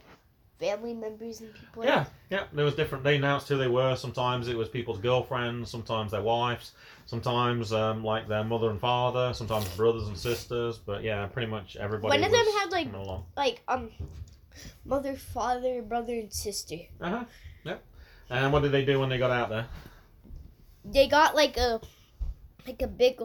family 0.58 0.94
members 0.94 1.40
and 1.40 1.52
people. 1.54 1.84
Yeah, 1.84 2.04
yeah. 2.30 2.44
There 2.52 2.64
was 2.64 2.74
different. 2.74 3.04
They 3.04 3.16
announced 3.16 3.48
who 3.48 3.56
they 3.56 3.68
were. 3.68 3.96
Sometimes 3.96 4.48
it 4.48 4.56
was 4.56 4.68
people's 4.68 4.98
girlfriends. 4.98 5.70
Sometimes 5.70 6.12
their 6.12 6.22
wives. 6.22 6.72
Sometimes 7.06 7.72
um, 7.72 8.04
like 8.04 8.28
their 8.28 8.44
mother 8.44 8.70
and 8.70 8.78
father. 8.78 9.32
Sometimes 9.32 9.66
brothers 9.76 10.08
and 10.08 10.16
sisters. 10.16 10.78
But 10.78 11.02
yeah, 11.02 11.26
pretty 11.26 11.50
much 11.50 11.76
everybody. 11.76 12.20
One 12.20 12.24
of 12.24 12.30
them 12.30 12.46
had, 12.60 12.70
like-. 12.70 12.88
Like 13.36 13.62
um, 13.66 13.90
mother, 14.84 15.16
father, 15.16 15.82
brother, 15.82 16.14
and 16.14 16.32
sister. 16.32 16.76
Uh 17.00 17.10
huh. 17.10 17.24
Yep. 17.64 17.84
And 18.30 18.52
what 18.52 18.62
did 18.62 18.72
they 18.72 18.84
do 18.84 19.00
when 19.00 19.08
they 19.08 19.18
got 19.18 19.30
out 19.30 19.48
there? 19.50 19.66
They 20.84 21.06
got 21.08 21.34
like 21.34 21.56
a 21.56 21.80
like 22.66 22.82
a 22.82 22.86
big 22.86 23.20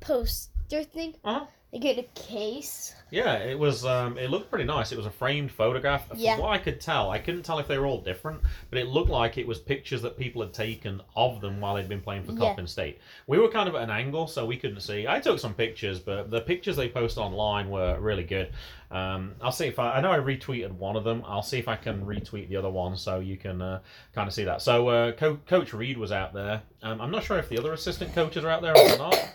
poster 0.00 0.84
thing. 0.84 1.14
Uh-huh. 1.24 1.46
They 1.72 1.78
get 1.78 1.98
a 1.98 2.02
case. 2.20 2.94
Yeah, 3.12 3.34
it 3.34 3.56
was. 3.56 3.84
Um, 3.84 4.18
it 4.18 4.28
looked 4.30 4.50
pretty 4.50 4.64
nice. 4.64 4.90
It 4.90 4.96
was 4.96 5.06
a 5.06 5.10
framed 5.10 5.52
photograph. 5.52 6.08
From 6.08 6.18
Yeah. 6.18 6.36
what 6.38 6.50
I 6.50 6.58
could 6.58 6.80
tell, 6.80 7.10
I 7.10 7.18
couldn't 7.18 7.42
tell 7.44 7.60
if 7.60 7.68
they 7.68 7.78
were 7.78 7.86
all 7.86 8.00
different, 8.00 8.40
but 8.70 8.78
it 8.78 8.88
looked 8.88 9.10
like 9.10 9.38
it 9.38 9.46
was 9.46 9.58
pictures 9.60 10.02
that 10.02 10.18
people 10.18 10.42
had 10.42 10.52
taken 10.52 11.00
of 11.14 11.40
them 11.40 11.60
while 11.60 11.74
they'd 11.76 11.88
been 11.88 12.00
playing 12.00 12.24
for 12.24 12.32
Yeah. 12.32 12.38
Coppin 12.40 12.66
State. 12.66 12.98
We 13.28 13.38
were 13.38 13.48
kind 13.48 13.68
of 13.68 13.76
at 13.76 13.82
an 13.82 13.90
angle, 13.90 14.26
so 14.26 14.44
we 14.46 14.56
couldn't 14.56 14.80
see. 14.80 15.06
I 15.06 15.20
took 15.20 15.38
some 15.38 15.54
pictures, 15.54 16.00
but 16.00 16.30
the 16.30 16.40
pictures 16.40 16.74
they 16.76 16.88
posted 16.88 17.22
online 17.22 17.70
were 17.70 17.98
really 18.00 18.24
good. 18.24 18.50
Um, 18.90 19.36
I'll 19.40 19.52
see 19.52 19.66
if 19.66 19.78
I. 19.78 19.98
I 19.98 20.00
know 20.00 20.10
I 20.10 20.18
retweeted 20.18 20.72
one 20.72 20.96
of 20.96 21.04
them. 21.04 21.22
I'll 21.24 21.42
see 21.42 21.58
if 21.58 21.68
I 21.68 21.76
can 21.76 22.04
retweet 22.04 22.48
the 22.48 22.56
other 22.56 22.70
one 22.70 22.96
so 22.96 23.20
you 23.20 23.36
can 23.36 23.62
uh, 23.62 23.80
kind 24.12 24.26
of 24.26 24.34
see 24.34 24.42
that. 24.44 24.60
So 24.62 24.88
uh, 24.88 25.12
Co- 25.12 25.38
Coach 25.46 25.72
Reed 25.72 25.98
was 25.98 26.10
out 26.10 26.34
there. 26.34 26.62
Um, 26.82 27.00
I'm 27.00 27.12
not 27.12 27.22
sure 27.22 27.38
if 27.38 27.48
the 27.48 27.58
other 27.58 27.72
assistant 27.72 28.12
coaches 28.12 28.44
are 28.44 28.50
out 28.50 28.62
there 28.62 28.76
or 28.76 28.98
not. 28.98 29.34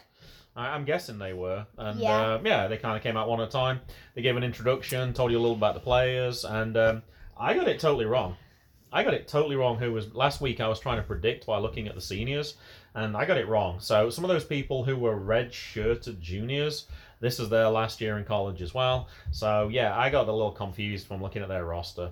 I- 0.55 0.69
I'm 0.69 0.85
guessing 0.85 1.19
they 1.19 1.33
were, 1.33 1.65
and 1.77 1.99
Yeah. 1.99 2.11
uh, 2.35 2.41
yeah, 2.43 2.67
they 2.67 2.77
kind 2.77 2.95
of 2.95 3.03
came 3.03 3.17
out 3.17 3.27
one 3.27 3.41
at 3.41 3.49
a 3.49 3.51
time. 3.51 3.81
They 4.13 4.21
gave 4.21 4.37
an 4.37 4.43
introduction, 4.43 5.13
told 5.13 5.31
you 5.31 5.37
a 5.37 5.41
little 5.41 5.55
about 5.57 5.73
the 5.73 5.79
players, 5.81 6.45
and 6.45 6.77
um, 6.77 7.03
I 7.37 7.53
got 7.53 7.67
it 7.67 7.79
totally 7.79 8.05
wrong. 8.05 8.37
I 8.93 9.03
got 9.03 9.13
it 9.13 9.27
totally 9.27 9.57
wrong. 9.57 9.77
Who 9.77 9.91
was 9.91 10.13
last 10.15 10.39
week? 10.39 10.61
I 10.61 10.69
was 10.69 10.79
trying 10.79 10.97
to 10.97 11.03
predict 11.03 11.45
by 11.45 11.57
looking 11.57 11.87
at 11.87 11.95
the 11.95 12.01
seniors, 12.01 12.55
and 12.93 13.17
I 13.17 13.25
got 13.25 13.37
it 13.37 13.47
wrong. 13.49 13.79
So 13.81 14.09
some 14.09 14.23
of 14.23 14.29
those 14.29 14.45
people 14.45 14.85
who 14.85 14.95
were 14.95 15.17
red-shirted 15.17 16.21
juniors, 16.21 16.87
this 17.19 17.39
is 17.39 17.49
their 17.49 17.67
last 17.67 17.99
year 17.99 18.17
in 18.17 18.23
college 18.23 18.61
as 18.61 18.73
well. 18.73 19.09
So 19.31 19.67
yeah, 19.67 19.97
I 19.97 20.09
got 20.09 20.29
a 20.29 20.31
little 20.31 20.51
confused 20.51 21.07
from 21.07 21.21
looking 21.21 21.41
at 21.41 21.49
their 21.49 21.65
roster. 21.65 22.11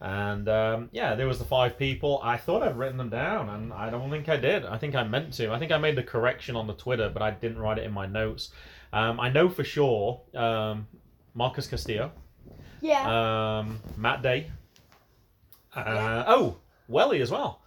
And 0.00 0.48
um, 0.48 0.88
yeah, 0.92 1.14
there 1.14 1.26
was 1.26 1.38
the 1.38 1.44
five 1.44 1.78
people. 1.78 2.20
I 2.22 2.36
thought 2.36 2.62
I'd 2.62 2.76
written 2.76 2.98
them 2.98 3.08
down, 3.10 3.48
and 3.48 3.72
I 3.72 3.88
don't 3.90 4.10
think 4.10 4.28
I 4.28 4.36
did. 4.36 4.64
I 4.66 4.76
think 4.76 4.94
I 4.94 5.02
meant 5.04 5.32
to. 5.34 5.52
I 5.52 5.58
think 5.58 5.72
I 5.72 5.78
made 5.78 5.96
the 5.96 6.02
correction 6.02 6.56
on 6.56 6.66
the 6.66 6.74
Twitter, 6.74 7.08
but 7.08 7.22
I 7.22 7.30
didn't 7.30 7.58
write 7.58 7.78
it 7.78 7.84
in 7.84 7.92
my 7.92 8.06
notes. 8.06 8.50
Um, 8.92 9.18
I 9.18 9.30
know 9.30 9.48
for 9.48 9.64
sure 9.64 10.20
um, 10.34 10.86
Marcus 11.34 11.66
Castillo, 11.66 12.12
Yeah. 12.80 13.58
um, 13.60 13.80
Matt 13.96 14.22
Day. 14.22 14.50
Uh, 15.74 15.82
Yeah. 15.86 16.24
Oh, 16.28 16.56
Welly 16.88 17.20
as 17.22 17.30
well. 17.30 17.60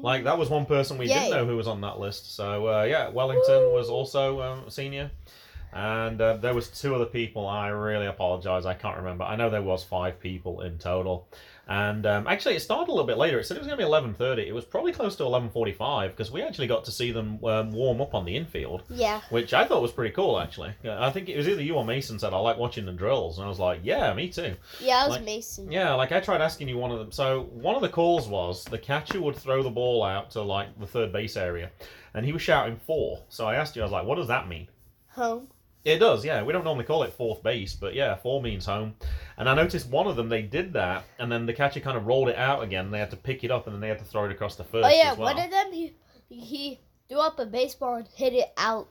Like 0.00 0.24
that 0.24 0.38
was 0.38 0.48
one 0.48 0.64
person 0.66 0.96
we 0.98 1.06
Yay. 1.06 1.14
didn't 1.14 1.30
know 1.30 1.46
who 1.46 1.56
was 1.56 1.66
on 1.66 1.80
that 1.82 1.98
list. 1.98 2.34
So 2.36 2.66
uh, 2.68 2.82
yeah, 2.84 3.08
Wellington 3.08 3.72
was 3.72 3.88
also 3.88 4.40
um, 4.40 4.70
senior, 4.70 5.10
and 5.72 6.20
uh, 6.20 6.36
there 6.36 6.54
was 6.54 6.68
two 6.68 6.94
other 6.94 7.06
people. 7.06 7.46
I 7.48 7.68
really 7.68 8.06
apologize, 8.06 8.64
I 8.64 8.74
can't 8.74 8.96
remember. 8.96 9.24
I 9.24 9.36
know 9.36 9.50
there 9.50 9.62
was 9.62 9.82
five 9.84 10.20
people 10.20 10.60
in 10.62 10.78
total, 10.78 11.28
and 11.68 12.04
um, 12.06 12.26
actually 12.26 12.56
it 12.56 12.60
started 12.60 12.90
a 12.90 12.92
little 12.92 13.06
bit 13.06 13.18
later. 13.18 13.38
It 13.38 13.46
said 13.46 13.56
it 13.56 13.60
was 13.60 13.66
going 13.66 13.78
to 13.78 13.82
be 13.82 13.86
eleven 13.86 14.14
thirty. 14.14 14.42
It 14.42 14.54
was 14.54 14.64
probably 14.64 14.92
close 14.92 15.16
to 15.16 15.24
eleven 15.24 15.48
forty 15.50 15.72
five 15.72 16.10
because 16.10 16.30
we 16.30 16.42
actually 16.42 16.66
got 16.66 16.84
to 16.86 16.90
see 16.90 17.12
them 17.12 17.42
um, 17.44 17.72
warm 17.72 18.00
up 18.00 18.14
on 18.14 18.24
the 18.24 18.36
infield, 18.36 18.82
yeah. 18.90 19.20
which 19.30 19.54
I 19.54 19.66
thought 19.66 19.82
was 19.82 19.92
pretty 19.92 20.14
cool. 20.14 20.38
Actually, 20.40 20.74
I 20.84 21.10
think 21.10 21.28
it 21.28 21.36
was 21.36 21.48
either 21.48 21.62
you 21.62 21.74
or 21.74 21.84
Mason 21.84 22.18
said 22.18 22.32
I 22.34 22.38
like 22.38 22.58
watching 22.58 22.84
the 22.86 22.92
drills, 22.92 23.38
and 23.38 23.44
I 23.46 23.48
was 23.48 23.58
like, 23.58 23.80
yeah, 23.82 24.12
me 24.14 24.28
too. 24.28 24.54
Yeah, 24.80 25.04
it 25.04 25.08
was 25.08 25.16
Like- 25.18 25.24
Mason. 25.24 25.70
Yeah, 25.70 25.94
like 25.94 26.12
I 26.12 26.20
tried 26.20 26.40
asking 26.40 26.68
you 26.68 26.78
one 26.78 26.90
of 26.90 26.98
them. 26.98 27.12
So 27.12 27.42
one 27.52 27.76
of 27.76 27.82
the 27.82 27.88
calls 27.88 28.28
was 28.28 28.64
the 28.64 28.78
catcher 28.78 29.20
would 29.20 29.36
throw 29.36 29.62
the 29.62 29.70
ball 29.70 30.02
out 30.02 30.30
to 30.32 30.42
like 30.42 30.78
the 30.80 30.86
third 30.86 31.12
base 31.12 31.36
area, 31.36 31.70
and 32.14 32.26
he 32.26 32.32
was 32.32 32.42
shouting 32.42 32.80
four. 32.86 33.20
So 33.28 33.46
I 33.46 33.54
asked 33.54 33.76
you, 33.76 33.82
I 33.82 33.84
was 33.84 33.92
like, 33.92 34.04
what 34.06 34.16
does 34.16 34.28
that 34.28 34.48
mean? 34.48 34.68
Home. 35.10 35.48
It 35.84 35.98
does, 35.98 36.24
yeah. 36.24 36.42
We 36.42 36.52
don't 36.52 36.64
normally 36.64 36.84
call 36.84 37.02
it 37.02 37.12
fourth 37.12 37.42
base, 37.42 37.74
but 37.74 37.94
yeah, 37.94 38.14
four 38.14 38.40
means 38.40 38.64
home. 38.66 38.94
And 39.36 39.48
I 39.48 39.54
noticed 39.54 39.88
one 39.88 40.06
of 40.06 40.14
them 40.16 40.28
they 40.28 40.42
did 40.42 40.72
that, 40.74 41.04
and 41.18 41.30
then 41.30 41.44
the 41.44 41.52
catcher 41.52 41.80
kind 41.80 41.96
of 41.96 42.06
rolled 42.06 42.28
it 42.28 42.36
out 42.36 42.62
again. 42.62 42.90
They 42.90 43.00
had 43.00 43.10
to 43.10 43.16
pick 43.16 43.42
it 43.42 43.50
up, 43.50 43.66
and 43.66 43.74
then 43.74 43.80
they 43.80 43.88
had 43.88 43.98
to 43.98 44.04
throw 44.04 44.24
it 44.26 44.30
across 44.30 44.54
the 44.54 44.64
first 44.64 44.86
Oh 44.86 44.90
yeah, 44.90 45.14
well. 45.14 45.34
one 45.34 45.40
of 45.40 45.50
them 45.50 45.72
he 45.72 45.94
he 46.28 46.80
threw 47.08 47.20
up 47.20 47.38
a 47.40 47.46
baseball 47.46 47.96
and 47.96 48.08
hit 48.14 48.32
it 48.32 48.52
out 48.56 48.88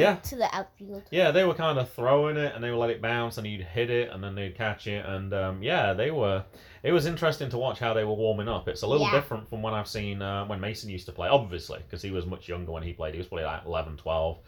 yeah, 0.00 0.16
to 0.16 0.36
the 0.36 0.54
outfield. 0.54 1.02
Yeah, 1.10 1.30
they 1.30 1.44
were 1.44 1.54
kind 1.54 1.78
of 1.78 1.90
throwing 1.90 2.36
it, 2.36 2.54
and 2.54 2.62
they 2.64 2.70
would 2.70 2.78
let 2.78 2.90
it 2.90 3.00
bounce, 3.02 3.38
and 3.38 3.46
he'd 3.46 3.62
hit 3.62 3.90
it, 3.90 4.10
and 4.10 4.22
then 4.24 4.34
they'd 4.34 4.56
catch 4.56 4.86
it, 4.86 5.04
and 5.06 5.32
um, 5.34 5.62
yeah, 5.62 5.92
they 5.92 6.10
were. 6.10 6.44
It 6.82 6.90
was 6.92 7.06
interesting 7.06 7.48
to 7.50 7.58
watch 7.58 7.78
how 7.78 7.94
they 7.94 8.02
were 8.02 8.14
warming 8.14 8.48
up. 8.48 8.66
It's 8.68 8.82
a 8.82 8.86
little 8.86 9.06
Yeah. 9.06 9.12
different 9.12 9.48
from 9.48 9.62
when 9.62 9.72
I've 9.74 9.86
seen 9.86 10.20
uh, 10.20 10.44
when 10.46 10.60
Mason 10.60 10.90
used 10.90 11.06
to 11.06 11.12
play, 11.12 11.28
obviously, 11.28 11.78
because 11.78 12.02
he 12.02 12.10
was 12.10 12.26
much 12.26 12.48
younger 12.48 12.72
when 12.72 12.82
he 12.82 12.92
played. 12.92 13.14
He 13.14 13.18
was 13.18 13.28
probably 13.28 13.44
like 13.44 13.64
11, 13.66 13.98
12, 13.98 14.38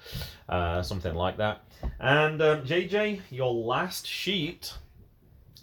uh, 0.49 0.83
something 0.83 1.15
like 1.15 1.37
that. 1.37 1.63
And 2.01 2.43
um, 2.43 2.63
JJ, 2.65 3.21
your 3.31 3.53
last 3.55 4.07
sheet 4.07 4.73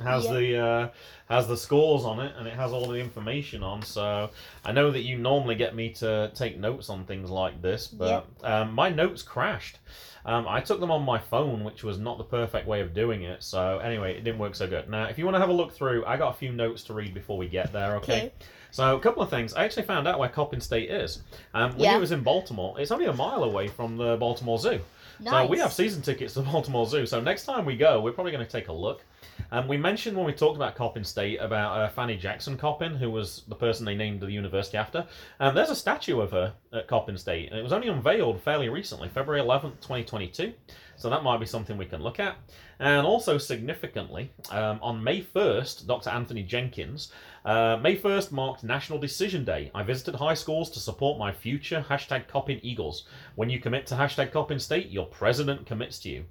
has 0.03 0.25
Yeah. 0.25 0.33
the 0.33 0.57
uh, 0.57 0.89
has 1.29 1.48
the 1.48 1.57
scores 1.57 2.03
on 2.05 2.19
it, 2.19 2.33
and 2.38 2.48
it 2.48 2.53
has 2.53 2.71
all 2.74 2.88
the 2.88 3.00
information 3.00 3.63
on. 3.63 3.81
So 3.83 4.29
I 4.65 4.71
know 4.71 4.91
that 4.91 5.01
you 5.01 5.17
normally 5.17 5.55
get 5.55 5.75
me 5.75 5.89
to 5.93 6.31
take 6.36 6.57
notes 6.57 6.89
on 6.89 7.05
things 7.05 7.29
like 7.29 7.62
this, 7.62 7.88
but 7.88 8.25
um, 8.43 8.74
my 8.74 8.89
notes 8.89 9.21
crashed. 9.21 9.79
Um, 10.24 10.48
I 10.48 10.62
took 10.62 10.79
them 10.79 10.91
on 10.91 11.03
my 11.03 11.17
phone, 11.17 11.63
which 11.63 11.83
was 11.83 11.98
not 11.98 12.17
the 12.19 12.24
perfect 12.24 12.67
way 12.67 12.81
of 12.81 12.93
doing 12.93 13.24
it. 13.24 13.41
So 13.43 13.79
anyway, 13.79 14.15
it 14.15 14.24
didn't 14.24 14.38
work 14.39 14.53
so 14.53 14.67
good. 14.67 14.88
Now, 14.88 15.05
if 15.05 15.17
you 15.17 15.25
want 15.25 15.33
to 15.36 15.39
have 15.39 15.50
a 15.50 15.53
look 15.53 15.74
through, 15.74 16.05
I 16.05 16.15
got 16.17 16.29
a 16.36 16.38
few 16.38 16.51
notes 16.51 16.83
to 16.83 16.93
read 16.93 17.13
before 17.15 17.38
we 17.39 17.48
get 17.48 17.74
there. 17.74 17.95
Okay. 17.98 18.13
Okay. 18.13 18.31
So 18.69 18.95
a 18.95 19.00
couple 19.00 19.21
of 19.24 19.29
things. 19.29 19.53
I 19.53 19.65
actually 19.65 19.83
found 19.83 20.07
out 20.07 20.19
where 20.19 20.29
Coppin 20.29 20.62
State 20.62 20.89
is. 20.91 21.24
Um, 21.53 21.71
when 21.71 21.81
Yeah. 21.81 21.98
it 21.98 22.00
was 22.00 22.12
in 22.12 22.21
Baltimore, 22.21 22.79
it's 22.79 22.91
only 22.91 23.05
a 23.07 23.13
mile 23.13 23.43
away 23.43 23.67
from 23.67 23.98
the 23.98 24.15
Baltimore 24.17 24.60
Zoo. 24.60 24.79
Nice. 25.19 25.45
So 25.45 25.51
we 25.51 25.57
have 25.60 25.74
season 25.74 26.01
tickets 26.03 26.36
to 26.36 26.41
the 26.41 26.45
Baltimore 26.51 26.86
Zoo. 26.86 27.05
So 27.07 27.19
next 27.19 27.45
time 27.45 27.65
we 27.65 27.75
go, 27.75 28.00
we're 28.00 28.12
probably 28.13 28.31
going 28.31 28.45
to 28.45 28.51
take 28.51 28.67
a 28.67 28.74
look. 28.74 29.03
Um, 29.51 29.67
we 29.67 29.75
mentioned 29.75 30.15
when 30.15 30.25
we 30.25 30.31
talked 30.31 30.55
about 30.55 30.75
Coppin 30.75 31.03
State 31.03 31.38
about 31.41 31.77
uh, 31.77 31.89
Fanny 31.89 32.15
Jackson 32.15 32.58
Coppin, 32.58 32.96
who 32.96 33.12
was 33.12 33.43
the 33.50 33.55
person 33.55 33.86
they 33.86 33.96
named 33.96 34.22
the 34.22 34.31
university 34.31 34.77
after. 34.77 35.05
Um, 35.41 35.53
there's 35.53 35.70
a 35.70 35.75
statue 35.75 36.22
of 36.22 36.31
her 36.31 36.53
at 36.72 36.88
Coppin 36.88 37.17
State, 37.17 37.50
and 37.50 37.60
it 37.60 37.63
was 37.63 37.74
only 37.74 37.89
unveiled 37.89 38.41
fairly 38.41 38.70
recently, 38.70 39.10
February 39.10 39.41
11th, 39.41 39.81
2022. 39.81 40.53
So 40.96 41.10
that 41.10 41.24
might 41.24 41.39
be 41.39 41.46
something 41.46 41.77
we 41.77 41.86
can 41.86 42.01
look 42.01 42.20
at. 42.20 42.38
And 42.79 43.05
also 43.05 43.38
significantly, 43.38 44.31
um, 44.51 44.79
on 44.81 45.03
May 45.03 45.22
1st, 45.22 45.86
Dr. 45.86 46.12
Anthony 46.12 46.43
Jenkins, 46.43 47.12
uh, 47.43 47.77
May 47.81 47.98
1st 47.98 48.31
marked 48.31 48.63
National 48.63 49.00
Decision 49.00 49.43
Day. 49.43 49.70
I 49.75 49.84
visited 49.84 50.15
high 50.15 50.36
schools 50.36 50.70
to 50.72 50.79
support 50.79 51.20
my 51.20 51.31
future 51.31 51.86
hashtag 51.89 52.27
Coppin 52.27 52.60
Eagles. 52.63 53.05
When 53.36 53.50
you 53.50 53.60
commit 53.60 53.86
to 53.88 53.96
hashtag 53.96 54.31
Coppin 54.31 54.60
State, 54.60 54.89
your 54.89 55.08
president 55.08 55.65
commits 55.65 56.00
to 56.00 56.10
you. 56.10 56.25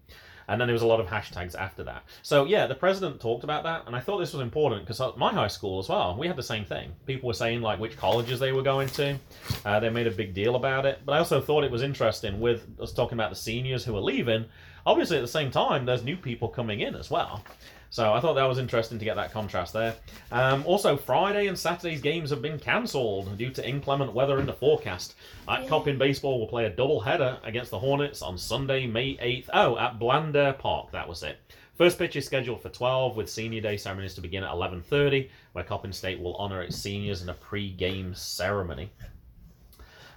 And 0.50 0.60
then 0.60 0.66
there 0.66 0.74
was 0.74 0.82
a 0.82 0.86
lot 0.86 0.98
of 0.98 1.06
hashtags 1.06 1.54
after 1.54 1.84
that. 1.84 2.02
So 2.22 2.44
yeah, 2.44 2.66
the 2.66 2.74
president 2.74 3.20
talked 3.20 3.44
about 3.44 3.62
that, 3.62 3.86
and 3.86 3.94
I 3.94 4.00
thought 4.00 4.18
this 4.18 4.32
was 4.32 4.42
important 4.42 4.82
because 4.82 5.00
at 5.00 5.16
my 5.16 5.32
high 5.32 5.46
school 5.46 5.78
as 5.78 5.88
well, 5.88 6.16
we 6.18 6.26
had 6.26 6.34
the 6.34 6.42
same 6.42 6.64
thing. 6.64 6.92
People 7.06 7.28
were 7.28 7.34
saying 7.34 7.62
like 7.62 7.78
which 7.78 7.96
colleges 7.96 8.40
they 8.40 8.50
were 8.50 8.64
going 8.64 8.88
to. 8.88 9.16
Uh, 9.64 9.78
they 9.78 9.90
made 9.90 10.08
a 10.08 10.10
big 10.10 10.34
deal 10.34 10.56
about 10.56 10.86
it. 10.86 11.02
But 11.06 11.12
I 11.12 11.18
also 11.18 11.40
thought 11.40 11.62
it 11.62 11.70
was 11.70 11.82
interesting 11.82 12.40
with 12.40 12.66
us 12.80 12.92
talking 12.92 13.14
about 13.16 13.30
the 13.30 13.36
seniors 13.36 13.84
who 13.84 13.96
are 13.96 14.00
leaving. 14.00 14.44
Obviously, 14.84 15.18
at 15.18 15.20
the 15.20 15.28
same 15.28 15.52
time, 15.52 15.86
there's 15.86 16.02
new 16.02 16.16
people 16.16 16.48
coming 16.48 16.80
in 16.80 16.96
as 16.96 17.12
well. 17.12 17.44
So 17.90 18.12
I 18.12 18.20
thought 18.20 18.34
that 18.34 18.44
was 18.44 18.58
interesting 18.58 19.00
to 19.00 19.04
get 19.04 19.16
that 19.16 19.32
contrast 19.32 19.72
there. 19.72 19.96
Um, 20.30 20.62
also, 20.64 20.96
Friday 20.96 21.48
and 21.48 21.58
Saturday's 21.58 22.00
games 22.00 22.30
have 22.30 22.40
been 22.40 22.58
cancelled 22.58 23.36
due 23.36 23.50
to 23.50 23.68
inclement 23.68 24.12
weather 24.12 24.38
in 24.38 24.46
the 24.46 24.52
forecast. 24.52 25.16
At 25.48 25.62
Yeah. 25.62 25.68
Coppin 25.68 25.98
Baseball 25.98 26.38
will 26.38 26.46
play 26.46 26.66
a 26.66 26.70
double 26.70 27.00
header 27.00 27.38
against 27.42 27.72
the 27.72 27.78
Hornets 27.80 28.22
on 28.22 28.38
Sunday, 28.38 28.86
May 28.86 29.16
8th. 29.16 29.50
Oh, 29.52 29.76
at 29.76 29.98
Blandair 29.98 30.56
Park, 30.56 30.92
that 30.92 31.08
was 31.08 31.24
it. 31.24 31.38
First 31.76 31.98
pitch 31.98 32.14
is 32.14 32.26
scheduled 32.26 32.62
for 32.62 32.68
12, 32.68 33.16
with 33.16 33.28
Senior 33.28 33.62
Day 33.62 33.76
ceremonies 33.76 34.14
to 34.14 34.20
begin 34.20 34.44
at 34.44 34.50
11.30, 34.52 35.28
where 35.52 35.64
Coppin 35.64 35.92
State 35.92 36.20
will 36.20 36.36
honour 36.36 36.62
its 36.62 36.76
seniors 36.76 37.22
in 37.22 37.28
a 37.30 37.34
pre-game 37.34 38.14
ceremony. 38.14 38.90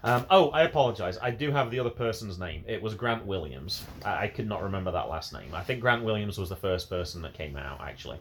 Um, 0.04 0.26
oh, 0.30 0.50
I 0.50 0.64
apologise. 0.64 1.18
I 1.22 1.32
do 1.32 1.52
have 1.52 1.72
the 1.72 1.80
other 1.80 1.90
person's 1.90 2.38
name. 2.38 2.66
It 2.68 2.82
was 2.82 2.94
Grant 2.94 3.26
Williams. 3.26 3.84
I, 4.04 4.24
I 4.24 4.28
could 4.28 4.48
not 4.48 4.62
remember 4.62 4.92
that 4.92 5.08
last 5.08 5.32
name. 5.32 5.50
I 5.54 5.64
think 5.64 5.80
Grant 5.80 6.04
Williams 6.04 6.38
was 6.38 6.50
the 6.50 6.58
first 6.58 6.90
person 6.90 7.22
that 7.22 7.34
came 7.34 7.56
out, 7.56 7.80
actually, 7.82 8.20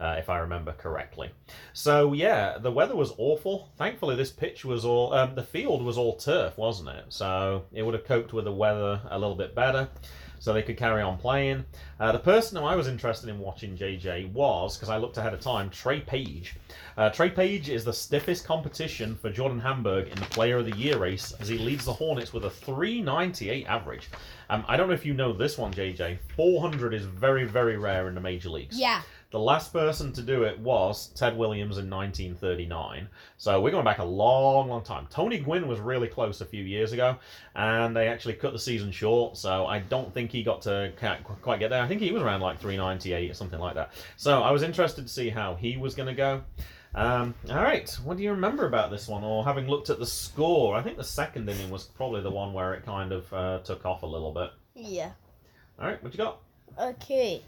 uh, 0.00 0.16
if 0.18 0.28
I 0.28 0.38
remember 0.38 0.72
correctly. 0.72 1.30
So 1.72 2.12
yeah, 2.12 2.58
the 2.58 2.70
weather 2.70 2.96
was 2.96 3.12
awful. 3.18 3.70
Thankfully, 3.76 4.16
this 4.16 4.30
pitch 4.30 4.64
was 4.64 4.84
all. 4.84 5.12
Um, 5.12 5.34
the 5.34 5.42
field 5.42 5.82
was 5.82 5.98
all 5.98 6.16
turf, 6.16 6.56
wasn't 6.58 6.90
it? 6.90 7.04
So 7.08 7.64
it 7.72 7.82
would 7.82 7.94
have 7.94 8.04
coped 8.04 8.32
with 8.32 8.44
the 8.44 8.52
weather 8.52 9.00
a 9.10 9.18
little 9.18 9.36
bit 9.36 9.54
better. 9.54 9.88
So 10.38 10.52
they 10.52 10.62
could 10.62 10.76
carry 10.76 11.02
on 11.02 11.16
playing. 11.16 11.64
Uh, 11.98 12.12
the 12.12 12.18
person 12.18 12.58
who 12.58 12.64
I 12.64 12.76
was 12.76 12.88
interested 12.88 13.30
in 13.30 13.38
watching 13.38 13.76
JJ 13.76 14.30
was, 14.32 14.76
because 14.76 14.90
I 14.90 14.98
looked 14.98 15.16
ahead 15.16 15.32
of 15.32 15.40
time, 15.40 15.70
Trey 15.70 16.00
Page. 16.00 16.54
Uh, 16.96 17.10
Trey 17.10 17.30
Page 17.30 17.68
is 17.68 17.84
the 17.84 17.92
stiffest 17.92 18.44
competition 18.44 19.16
for 19.16 19.30
Jordan 19.30 19.58
Hamburg 19.58 20.08
in 20.08 20.14
the 20.16 20.26
Player 20.26 20.58
of 20.58 20.66
the 20.66 20.76
Year 20.76 20.98
race 20.98 21.32
as 21.40 21.48
he 21.48 21.58
leads 21.58 21.84
the 21.84 21.92
Hornets 21.92 22.32
with 22.32 22.44
a 22.44 22.50
398 22.50 23.66
average. 23.66 24.10
Um, 24.48 24.64
I 24.68 24.76
don't 24.76 24.88
know 24.88 24.94
if 24.94 25.06
you 25.06 25.14
know 25.14 25.32
this 25.32 25.58
one, 25.58 25.72
JJ. 25.72 26.18
400 26.36 26.94
is 26.94 27.04
very, 27.06 27.44
very 27.44 27.76
rare 27.76 28.08
in 28.08 28.14
the 28.14 28.20
major 28.20 28.50
leagues. 28.50 28.78
Yeah. 28.78 29.00
The 29.32 29.38
last 29.40 29.72
person 29.72 30.12
to 30.12 30.22
do 30.22 30.44
it 30.44 30.58
was 30.60 31.08
Ted 31.08 31.36
Williams 31.36 31.78
in 31.78 31.90
1939. 31.90 33.08
So 33.38 33.60
we're 33.60 33.72
going 33.72 33.84
back 33.84 33.98
a 33.98 34.04
long, 34.04 34.68
long 34.68 34.82
time. 34.82 35.08
Tony 35.10 35.38
Gwynn 35.38 35.66
was 35.66 35.80
really 35.80 36.06
close 36.06 36.40
a 36.40 36.44
few 36.44 36.62
years 36.62 36.92
ago, 36.92 37.16
and 37.56 37.94
they 37.94 38.06
actually 38.06 38.34
cut 38.34 38.52
the 38.52 38.58
season 38.58 38.92
short. 38.92 39.36
So 39.36 39.66
I 39.66 39.80
don't 39.80 40.14
think 40.14 40.30
he 40.30 40.44
got 40.44 40.62
to 40.62 40.92
quite 41.42 41.58
get 41.58 41.70
there. 41.70 41.82
I 41.82 41.88
think 41.88 42.00
he 42.00 42.12
was 42.12 42.22
around 42.22 42.40
like 42.40 42.60
398 42.60 43.30
or 43.30 43.34
something 43.34 43.58
like 43.58 43.74
that. 43.74 43.92
So 44.16 44.42
I 44.42 44.52
was 44.52 44.62
interested 44.62 45.02
to 45.02 45.12
see 45.12 45.28
how 45.28 45.56
he 45.56 45.76
was 45.76 45.94
going 45.96 46.08
to 46.08 46.14
go. 46.14 46.42
Um, 46.94 47.34
all 47.50 47.62
right, 47.62 47.90
what 48.04 48.16
do 48.16 48.22
you 48.22 48.30
remember 48.30 48.66
about 48.66 48.90
this 48.90 49.06
one? 49.08 49.22
Or 49.22 49.44
having 49.44 49.66
looked 49.66 49.90
at 49.90 49.98
the 49.98 50.06
score, 50.06 50.76
I 50.76 50.82
think 50.82 50.96
the 50.96 51.04
second 51.04 51.48
inning 51.48 51.68
was 51.68 51.84
probably 51.84 52.22
the 52.22 52.30
one 52.30 52.54
where 52.54 52.72
it 52.74 52.86
kind 52.86 53.12
of 53.12 53.32
uh, 53.34 53.58
took 53.58 53.84
off 53.84 54.02
a 54.02 54.06
little 54.06 54.32
bit. 54.32 54.50
Yeah. 54.74 55.10
All 55.78 55.86
right, 55.86 56.02
what 56.02 56.14
you 56.14 56.18
got? 56.18 56.40
Okay. 56.80 57.42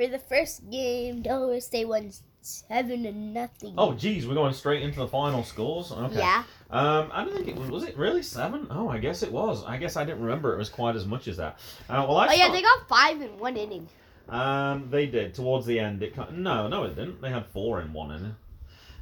For 0.00 0.08
the 0.08 0.18
first 0.18 0.70
game, 0.70 1.20
Delaware 1.20 1.60
State 1.60 1.86
won 1.86 2.10
seven 2.40 3.02
to 3.02 3.12
nothing. 3.12 3.74
Oh, 3.76 3.92
geez, 3.92 4.26
we're 4.26 4.32
going 4.32 4.54
straight 4.54 4.80
into 4.82 4.98
the 4.98 5.06
final 5.06 5.44
scores. 5.44 5.92
Okay. 5.92 6.16
Yeah. 6.16 6.44
Um, 6.70 7.10
I 7.12 7.22
don't 7.22 7.34
think 7.34 7.48
it 7.48 7.56
was. 7.56 7.70
Was 7.70 7.84
it 7.84 7.98
really 7.98 8.22
seven? 8.22 8.66
Oh, 8.70 8.88
I 8.88 8.96
guess 8.96 9.22
it 9.22 9.30
was. 9.30 9.62
I 9.66 9.76
guess 9.76 9.96
I 9.96 10.06
didn't 10.06 10.22
remember 10.22 10.54
it 10.54 10.56
was 10.58 10.70
quite 10.70 10.96
as 10.96 11.04
much 11.04 11.28
as 11.28 11.36
that. 11.36 11.58
Uh, 11.90 12.06
well, 12.08 12.16
I 12.16 12.28
Oh 12.28 12.30
yeah, 12.30 12.36
start- 12.44 12.52
they 12.54 12.62
got 12.62 12.88
five 12.88 13.20
in 13.20 13.38
one 13.38 13.58
inning. 13.58 13.90
Um, 14.30 14.88
they 14.90 15.04
did 15.04 15.34
towards 15.34 15.66
the 15.66 15.78
end. 15.78 16.02
It 16.02 16.16
no, 16.32 16.66
no, 16.66 16.84
it 16.84 16.96
didn't. 16.96 17.20
They 17.20 17.28
had 17.28 17.44
four 17.48 17.82
in 17.82 17.92
one 17.92 18.10
inning. 18.16 18.36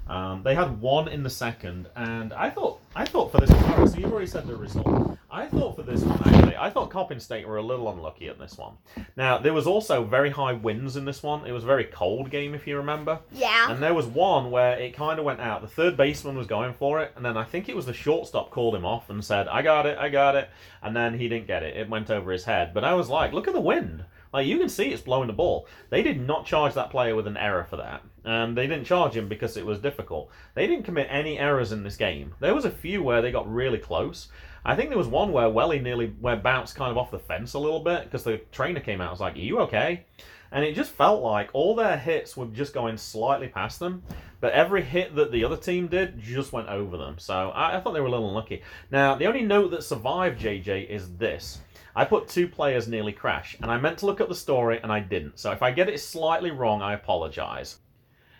Um, 0.09 0.43
they 0.43 0.57
had 0.57 0.81
one 0.81 1.07
in 1.07 1.23
the 1.23 1.31
second, 1.31 1.87
and 1.95 2.33
I 2.33 2.51
thought, 2.51 2.81
I 2.99 3.05
thought 3.05 3.31
for 3.31 3.39
this 3.39 3.51
one. 3.51 3.65
alright, 3.65 3.89
So 3.89 3.99
you've 3.99 4.11
already 4.11 4.27
said 4.27 4.49
the 4.49 4.57
result. 4.57 5.17
I 5.31 5.47
thought 5.47 5.77
for 5.77 5.85
this 5.85 6.03
one 6.03 6.21
actually, 6.25 6.57
I 6.57 6.69
thought 6.69 6.91
Coppin 6.91 7.21
State 7.21 7.47
were 7.47 7.59
a 7.59 7.63
little 7.63 7.89
unlucky 7.89 8.27
at 8.27 8.41
this 8.41 8.59
one. 8.59 8.73
Now 9.17 9.39
there 9.39 9.53
was 9.53 9.69
also 9.69 10.03
very 10.03 10.31
high 10.31 10.55
winds 10.55 10.97
in 10.97 11.05
this 11.05 11.23
one. 11.23 11.47
It 11.47 11.53
was 11.53 11.63
a 11.63 11.67
very 11.69 11.85
cold 11.85 12.29
game, 12.29 12.57
if 12.57 12.67
you 12.67 12.77
remember. 12.77 13.21
Yeah. 13.31 13.71
And 13.71 13.81
there 13.81 13.95
was 13.95 14.07
one 14.07 14.51
where 14.51 14.77
it 14.77 14.97
kind 14.97 15.21
of 15.21 15.25
went 15.25 15.39
out. 15.39 15.63
The 15.63 15.69
third 15.69 15.97
baseman 15.97 16.37
was 16.37 16.49
going 16.49 16.75
for 16.75 17.01
it, 17.01 17.13
and 17.15 17.25
then 17.25 17.37
I 17.37 17.45
think 17.45 17.69
it 17.69 17.77
was 17.77 17.87
the 17.87 17.93
shortstop 17.93 18.51
called 18.51 18.75
him 18.75 18.85
off 18.85 19.09
and 19.09 19.25
said, 19.25 19.47
"I 19.47 19.63
got 19.63 19.87
it, 19.87 19.97
I 19.97 20.09
got 20.09 20.35
it," 20.35 20.51
and 20.83 20.97
then 20.97 21.21
he 21.21 21.29
didn't 21.29 21.47
get 21.47 21.63
it. 21.63 21.77
It 21.77 21.89
went 21.89 22.11
over 22.11 22.33
his 22.33 22.47
head. 22.47 22.75
But 22.75 22.83
I 22.83 22.95
was 22.95 23.09
like, 23.09 23.33
"Look 23.33 23.47
at 23.47 23.55
the 23.55 23.61
wind! 23.61 24.07
Like 24.33 24.47
you 24.47 24.59
can 24.59 24.69
see 24.69 24.91
it's 24.91 25.03
blowing 25.03 25.27
the 25.27 25.33
ball." 25.33 25.67
They 25.91 26.03
did 26.03 26.21
not 26.21 26.47
charge 26.47 26.75
that 26.75 26.91
player 26.91 27.15
with 27.15 27.27
an 27.27 27.37
error 27.37 27.65
for 27.65 27.77
that, 27.77 28.03
and 28.25 28.57
they 28.57 28.67
didn't 28.67 28.85
charge 28.85 29.17
him 29.17 29.29
because 29.29 29.57
it 29.57 29.67
was 29.67 29.79
difficult. 29.79 30.31
They 30.55 30.67
didn't 30.67 30.85
commit 30.85 31.09
any 31.11 31.39
errors 31.39 31.73
in 31.73 31.83
this 31.83 31.97
game. 31.97 32.35
There 32.41 32.55
was 32.55 32.65
a 32.65 32.71
few 32.71 33.03
where 33.03 33.23
they 33.23 33.33
got 33.33 33.53
really 33.53 33.79
close. 33.79 34.29
I 34.65 34.77
think 34.77 34.91
there 34.91 34.99
was 34.99 35.07
one 35.07 35.33
where 35.33 35.49
Welly 35.49 35.79
nearly 35.79 36.09
where 36.21 36.37
bounced 36.37 36.77
kind 36.77 36.91
of 36.91 36.99
off 36.99 37.11
the 37.11 37.19
fence 37.19 37.55
a 37.55 37.59
little 37.59 37.81
bit 37.81 38.05
because 38.05 38.25
the 38.25 38.39
trainer 38.53 38.81
came 38.81 39.01
out 39.01 39.05
and 39.05 39.13
was 39.13 39.21
like, 39.21 39.37
"Are 39.37 39.39
you 39.39 39.61
okay?" 39.61 40.05
And 40.51 40.65
it 40.65 40.75
just 40.75 40.93
felt 40.93 41.23
like 41.23 41.51
all 41.53 41.75
their 41.75 41.99
hits 41.99 42.37
were 42.37 42.47
just 42.47 42.73
going 42.73 42.97
slightly 42.97 43.49
past 43.49 43.81
them, 43.81 44.03
but 44.41 44.53
every 44.53 44.83
hit 44.83 45.15
that 45.17 45.31
the 45.31 45.45
other 45.45 45.57
team 45.57 45.89
did 45.89 46.21
just 46.21 46.53
went 46.53 46.69
over 46.69 46.97
them. 46.97 47.19
So 47.19 47.51
I, 47.51 47.77
I 47.77 47.81
thought 47.81 47.93
they 47.93 48.01
were 48.01 48.07
a 48.07 48.11
little 48.11 48.29
unlucky. 48.29 48.63
Now, 48.91 49.15
the 49.15 49.27
only 49.27 49.43
note 49.43 49.71
that 49.73 49.83
survived 49.83 50.41
JJ 50.41 50.89
is 50.89 51.17
this. 51.17 51.61
I 51.99 52.05
put 52.05 52.29
two 52.29 52.47
players 52.47 52.87
nearly 52.87 53.13
crash, 53.13 53.57
and 53.61 53.73
I 53.73 53.77
meant 53.77 53.99
to 53.99 54.07
look 54.07 54.21
up 54.21 54.29
the 54.29 54.35
story 54.37 54.79
and 54.81 54.93
I 54.93 55.01
didn't. 55.01 55.37
So 55.37 55.51
if 55.51 55.65
I 55.65 55.73
get 55.73 55.89
it 55.89 55.99
slightly 55.99 56.53
wrong, 56.53 56.81
I 56.81 56.93
apologize. 56.93 57.79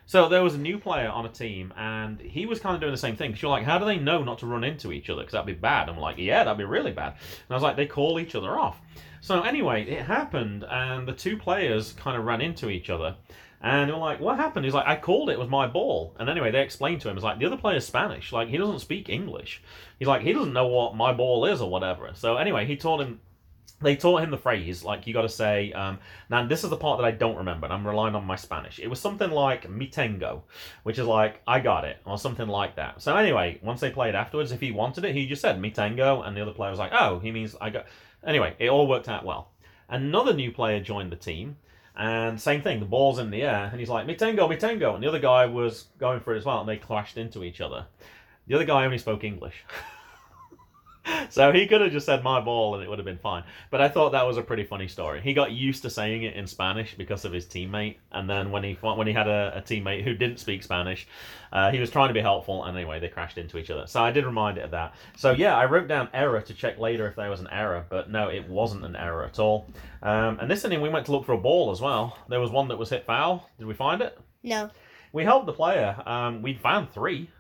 So 0.07 0.29
there 0.29 0.45
was 0.45 0.55
a 0.55 0.59
new 0.59 0.79
player 0.79 1.09
on 1.09 1.27
a 1.27 1.29
team, 1.29 1.75
and 1.77 2.21
he 2.21 2.47
was 2.47 2.61
kind 2.61 2.77
of 2.77 2.81
doing 2.81 2.93
the 2.93 2.97
same 2.97 3.17
thing. 3.17 3.33
Because 3.33 3.43
you're 3.43 3.51
like, 3.51 3.65
how 3.65 3.77
do 3.81 3.85
they 3.85 3.99
know 3.99 4.23
not 4.23 4.39
to 4.39 4.47
run 4.47 4.63
into 4.63 4.93
each 4.93 5.11
other? 5.11 5.23
Because 5.23 5.33
that'd 5.33 5.45
be 5.45 5.55
bad. 5.55 5.89
I'm 5.89 5.99
like, 5.99 6.19
yeah, 6.19 6.45
that'd 6.45 6.57
be 6.57 6.63
really 6.63 6.93
bad. 6.93 7.15
And 7.15 7.51
I 7.51 7.55
was 7.55 7.65
like, 7.65 7.75
they 7.75 7.87
call 7.87 8.21
each 8.21 8.37
other 8.37 8.57
off. 8.57 8.81
So 9.23 9.43
anyway, 9.43 9.83
it 9.91 10.03
happened, 10.03 10.65
and 10.71 11.09
the 11.09 11.13
two 11.13 11.37
players 11.37 11.95
kind 11.95 12.17
of 12.17 12.25
ran 12.25 12.41
into 12.41 12.71
each 12.71 12.91
other. 12.91 13.17
And 13.61 13.91
they 13.91 13.93
were 13.93 13.99
like, 13.99 14.21
what 14.21 14.37
happened? 14.37 14.67
He's 14.67 14.75
like, 14.75 14.87
I 14.87 14.95
called 14.95 15.31
it, 15.31 15.33
it 15.33 15.39
was 15.41 15.49
my 15.49 15.67
ball. 15.67 16.15
And 16.21 16.31
anyway, 16.31 16.53
they 16.53 16.63
explained 16.63 17.01
to 17.01 17.09
him, 17.09 17.17
it's 17.17 17.25
like, 17.25 17.41
the 17.41 17.47
other 17.47 17.57
player's 17.57 17.85
Spanish. 17.85 18.33
Like, 18.33 18.47
he 18.47 18.57
doesn't 18.57 18.79
speak 18.79 19.09
English. 19.09 19.61
He's 19.99 20.07
like, 20.07 20.23
he 20.23 20.33
doesn't 20.33 20.53
know 20.53 20.69
what 20.69 20.95
my 20.95 21.13
ball 21.13 21.45
is 21.45 21.61
or 21.61 21.69
whatever. 21.69 22.09
So 22.15 22.37
anyway, 22.37 22.67
he 22.67 22.77
told 22.77 23.01
him 23.01 23.19
they 23.81 23.97
taught 23.97 24.23
him 24.23 24.31
the 24.31 24.39
phrase 24.39 24.83
like 24.83 25.07
you 25.07 25.15
got 25.15 25.23
to 25.23 25.29
say 25.29 25.73
um, 25.73 25.99
now 26.31 26.45
this 26.47 26.65
is 26.65 26.71
the 26.71 26.77
part 26.77 26.99
that 26.99 27.05
i 27.05 27.11
don't 27.11 27.37
remember 27.37 27.67
and 27.67 27.73
i'm 27.73 27.87
relying 27.87 28.15
on 28.15 28.25
my 28.25 28.37
spanish. 28.37 28.79
It 28.79 28.89
was 28.89 29.01
something 29.01 29.31
like 29.31 29.69
mi 29.71 29.87
tengo 29.87 30.43
which 30.83 30.99
is 30.99 31.07
like 31.07 31.41
i 31.47 31.61
got 31.61 31.85
it 31.85 31.99
or 32.05 32.19
something 32.19 32.49
like 32.49 32.77
that. 32.77 33.01
So 33.03 33.17
anyway 33.17 33.59
once 33.63 33.81
they 33.81 33.91
played 33.91 34.15
afterwards 34.15 34.53
if 34.53 34.61
he 34.61 34.73
wanted 34.73 35.05
it 35.05 35.15
he 35.15 35.27
just 35.27 35.43
said 35.43 35.61
mi 35.61 35.71
tengo 35.71 36.23
and 36.23 36.37
the 36.37 36.43
other 36.43 36.53
player 36.53 36.71
was 36.71 36.79
like 36.79 36.93
oh 36.93 37.19
he 37.21 37.31
means 37.31 37.55
i 37.61 37.71
got 37.71 37.87
anyway 38.27 38.55
it 38.59 38.69
all 38.69 38.89
worked 38.89 39.09
out 39.09 39.25
well. 39.25 39.51
Another 39.89 40.35
new 40.35 40.53
player 40.53 40.81
joined 40.81 41.13
the 41.13 41.17
team 41.17 41.57
and 41.97 42.41
same 42.41 42.63
thing 42.63 42.81
the 42.81 42.87
ball's 42.87 43.19
in 43.19 43.31
the 43.31 43.43
air 43.43 43.69
and 43.71 43.79
he's 43.79 43.89
like 43.89 44.07
mi 44.07 44.15
tengo 44.15 44.49
mi 44.49 44.57
tengo 44.57 44.95
and 44.95 45.03
the 45.03 45.09
other 45.09 45.19
guy 45.19 45.47
was 45.47 45.87
going 45.99 46.21
for 46.21 46.35
it 46.35 46.39
as 46.39 46.45
well 46.45 46.61
and 46.61 46.69
they 46.69 46.77
clashed 46.77 47.17
into 47.17 47.45
each 47.45 47.61
other. 47.61 47.87
The 48.47 48.55
other 48.55 48.65
guy 48.65 48.85
only 48.85 48.99
spoke 48.99 49.25
english 49.25 49.65
so 51.31 51.53
he 51.53 51.67
could 51.67 51.81
have 51.81 51.93
just 51.93 52.07
said 52.07 52.23
my 52.23 52.41
ball 52.41 52.75
and 52.75 52.83
it 52.83 52.89
would 52.89 52.99
have 52.99 53.07
been 53.07 53.19
fine. 53.19 53.45
But 53.71 53.81
I 53.81 53.89
thought 53.89 54.13
that 54.13 54.27
was 54.27 54.37
a 54.37 54.43
pretty 54.43 54.65
funny 54.65 54.89
story. 54.89 55.21
He 55.21 55.35
got 55.35 55.53
used 55.53 55.83
to 55.83 55.91
saying 55.91 56.23
it 56.23 56.35
in 56.35 56.47
Spanish 56.47 56.95
because 56.95 57.25
of 57.25 57.33
his 57.33 57.47
teammate, 57.47 57.97
and 58.13 58.29
then 58.29 58.51
when 58.51 58.65
he 58.65 58.75
when 58.75 59.07
he 59.07 59.13
had 59.13 59.29
a, 59.29 59.53
a 59.57 59.63
teammate 59.63 60.05
who 60.05 60.15
didn't 60.15 60.39
speak 60.39 60.63
Spanish, 60.63 61.07
uh, 61.53 61.71
he 61.71 61.79
was 61.79 61.91
trying 61.91 62.09
to 62.09 62.15
be 62.15 62.21
helpful, 62.21 62.65
and 62.65 62.77
anyway 62.77 63.01
they 63.01 63.09
crashed 63.09 63.39
into 63.39 63.59
each 63.59 63.71
other. 63.71 63.87
So 63.87 64.03
I 64.03 64.11
did 64.11 64.25
remind 64.25 64.59
it 64.59 64.65
of 64.65 64.71
that. 64.73 64.95
So 65.17 65.33
yeah, 65.33 65.57
I 65.57 65.65
wrote 65.67 65.89
down 65.89 66.09
error 66.13 66.41
to 66.41 66.55
check 66.55 66.79
later 66.79 67.07
if 67.09 67.17
there 67.17 67.31
was 67.31 67.41
an 67.41 67.49
error, 67.51 67.85
but 67.89 68.11
no, 68.11 68.29
it 68.29 68.49
wasn't 68.49 68.85
an 68.85 68.97
error 68.97 69.25
at 69.25 69.39
all. 69.39 69.71
Um, 70.03 70.39
and 70.41 70.51
this 70.51 70.65
inning 70.65 70.81
we 70.81 70.89
went 70.89 71.07
to 71.07 71.13
look 71.13 71.25
for 71.25 71.33
a 71.33 71.39
ball 71.39 71.71
as 71.71 71.81
well. 71.81 72.19
There 72.29 72.41
was 72.41 72.51
one 72.51 72.69
that 72.69 72.79
was 72.79 72.91
hit 72.91 73.05
foul. 73.05 73.49
Did 73.59 73.67
we 73.67 73.75
find 73.75 74.03
it? 74.03 74.19
No. 74.43 74.71
We 75.13 75.25
helped 75.25 75.47
the 75.47 75.53
player. 75.53 75.97
Um, 76.07 76.43
we 76.43 76.55
found 76.55 76.93
three, 76.93 77.31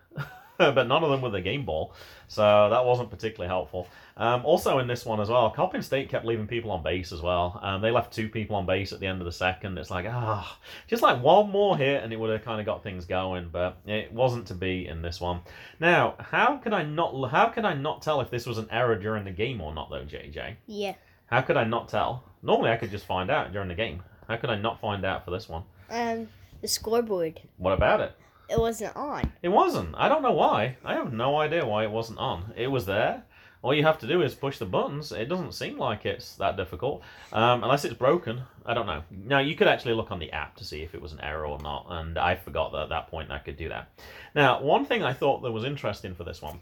but 0.74 0.88
none 0.88 1.04
of 1.04 1.10
them 1.10 1.20
with 1.20 1.34
a 1.36 1.40
game 1.40 1.64
ball, 1.64 1.94
so 2.26 2.68
that 2.70 2.84
wasn't 2.84 3.10
particularly 3.10 3.48
helpful. 3.48 3.86
Um, 4.16 4.44
also 4.44 4.80
in 4.80 4.88
this 4.88 5.06
one 5.06 5.20
as 5.20 5.28
well, 5.28 5.48
Coppin 5.50 5.82
State 5.82 6.08
kept 6.08 6.26
leaving 6.26 6.48
people 6.48 6.72
on 6.72 6.82
base 6.82 7.12
as 7.12 7.22
well. 7.22 7.60
Um, 7.62 7.80
they 7.80 7.92
left 7.92 8.12
two 8.12 8.28
people 8.28 8.56
on 8.56 8.66
base 8.66 8.92
at 8.92 8.98
the 8.98 9.06
end 9.06 9.20
of 9.20 9.24
the 9.24 9.32
second. 9.32 9.78
It's 9.78 9.90
like 9.90 10.06
ah, 10.08 10.58
just 10.88 11.00
like 11.02 11.22
one 11.22 11.50
more 11.50 11.76
hit 11.76 12.02
and 12.02 12.12
it 12.12 12.18
would 12.18 12.30
have 12.30 12.44
kind 12.44 12.58
of 12.58 12.66
got 12.66 12.82
things 12.82 13.04
going, 13.04 13.50
but 13.52 13.78
it 13.86 14.12
wasn't 14.12 14.48
to 14.48 14.54
be 14.54 14.88
in 14.88 15.00
this 15.00 15.20
one. 15.20 15.42
Now, 15.78 16.16
how 16.18 16.56
could 16.56 16.72
I 16.72 16.82
not? 16.82 17.30
How 17.30 17.46
could 17.46 17.64
I 17.64 17.74
not 17.74 18.02
tell 18.02 18.20
if 18.20 18.28
this 18.30 18.44
was 18.44 18.58
an 18.58 18.66
error 18.72 18.96
during 18.96 19.24
the 19.24 19.30
game 19.30 19.60
or 19.60 19.72
not, 19.72 19.90
though, 19.90 20.04
JJ? 20.04 20.56
Yeah. 20.66 20.94
How 21.26 21.42
could 21.42 21.56
I 21.56 21.64
not 21.64 21.88
tell? 21.88 22.24
Normally, 22.42 22.70
I 22.70 22.76
could 22.76 22.90
just 22.90 23.06
find 23.06 23.30
out 23.30 23.52
during 23.52 23.68
the 23.68 23.74
game. 23.74 24.02
How 24.26 24.36
could 24.36 24.50
I 24.50 24.56
not 24.56 24.80
find 24.80 25.04
out 25.04 25.24
for 25.24 25.30
this 25.30 25.48
one? 25.48 25.62
Um, 25.90 26.28
the 26.60 26.68
scoreboard. 26.68 27.40
What 27.58 27.72
about 27.72 28.00
it? 28.00 28.12
It 28.48 28.58
wasn't 28.58 28.96
on. 28.96 29.32
It 29.42 29.48
wasn't. 29.48 29.94
I 29.96 30.08
don't 30.08 30.22
know 30.22 30.32
why. 30.32 30.76
I 30.84 30.94
have 30.94 31.12
no 31.12 31.38
idea 31.38 31.66
why 31.66 31.84
it 31.84 31.90
wasn't 31.90 32.18
on. 32.18 32.52
It 32.56 32.68
was 32.68 32.86
there. 32.86 33.24
All 33.60 33.74
you 33.74 33.82
have 33.82 33.98
to 33.98 34.06
do 34.06 34.22
is 34.22 34.34
push 34.34 34.58
the 34.58 34.66
buttons. 34.66 35.10
It 35.10 35.28
doesn't 35.28 35.52
seem 35.52 35.78
like 35.78 36.06
it's 36.06 36.36
that 36.36 36.56
difficult, 36.56 37.02
um, 37.32 37.64
unless 37.64 37.84
it's 37.84 37.94
broken. 37.94 38.42
I 38.64 38.72
don't 38.72 38.86
know. 38.86 39.02
Now 39.10 39.40
you 39.40 39.56
could 39.56 39.66
actually 39.66 39.94
look 39.94 40.12
on 40.12 40.20
the 40.20 40.30
app 40.30 40.56
to 40.56 40.64
see 40.64 40.82
if 40.82 40.94
it 40.94 41.02
was 41.02 41.12
an 41.12 41.20
error 41.20 41.44
or 41.44 41.58
not, 41.58 41.86
and 41.90 42.16
I 42.18 42.36
forgot 42.36 42.70
that 42.72 42.82
at 42.82 42.88
that 42.90 43.08
point 43.08 43.32
I 43.32 43.38
could 43.38 43.56
do 43.56 43.68
that. 43.68 43.90
Now, 44.34 44.62
one 44.62 44.84
thing 44.84 45.02
I 45.02 45.12
thought 45.12 45.42
that 45.42 45.50
was 45.50 45.64
interesting 45.64 46.14
for 46.14 46.22
this 46.22 46.40
one, 46.40 46.60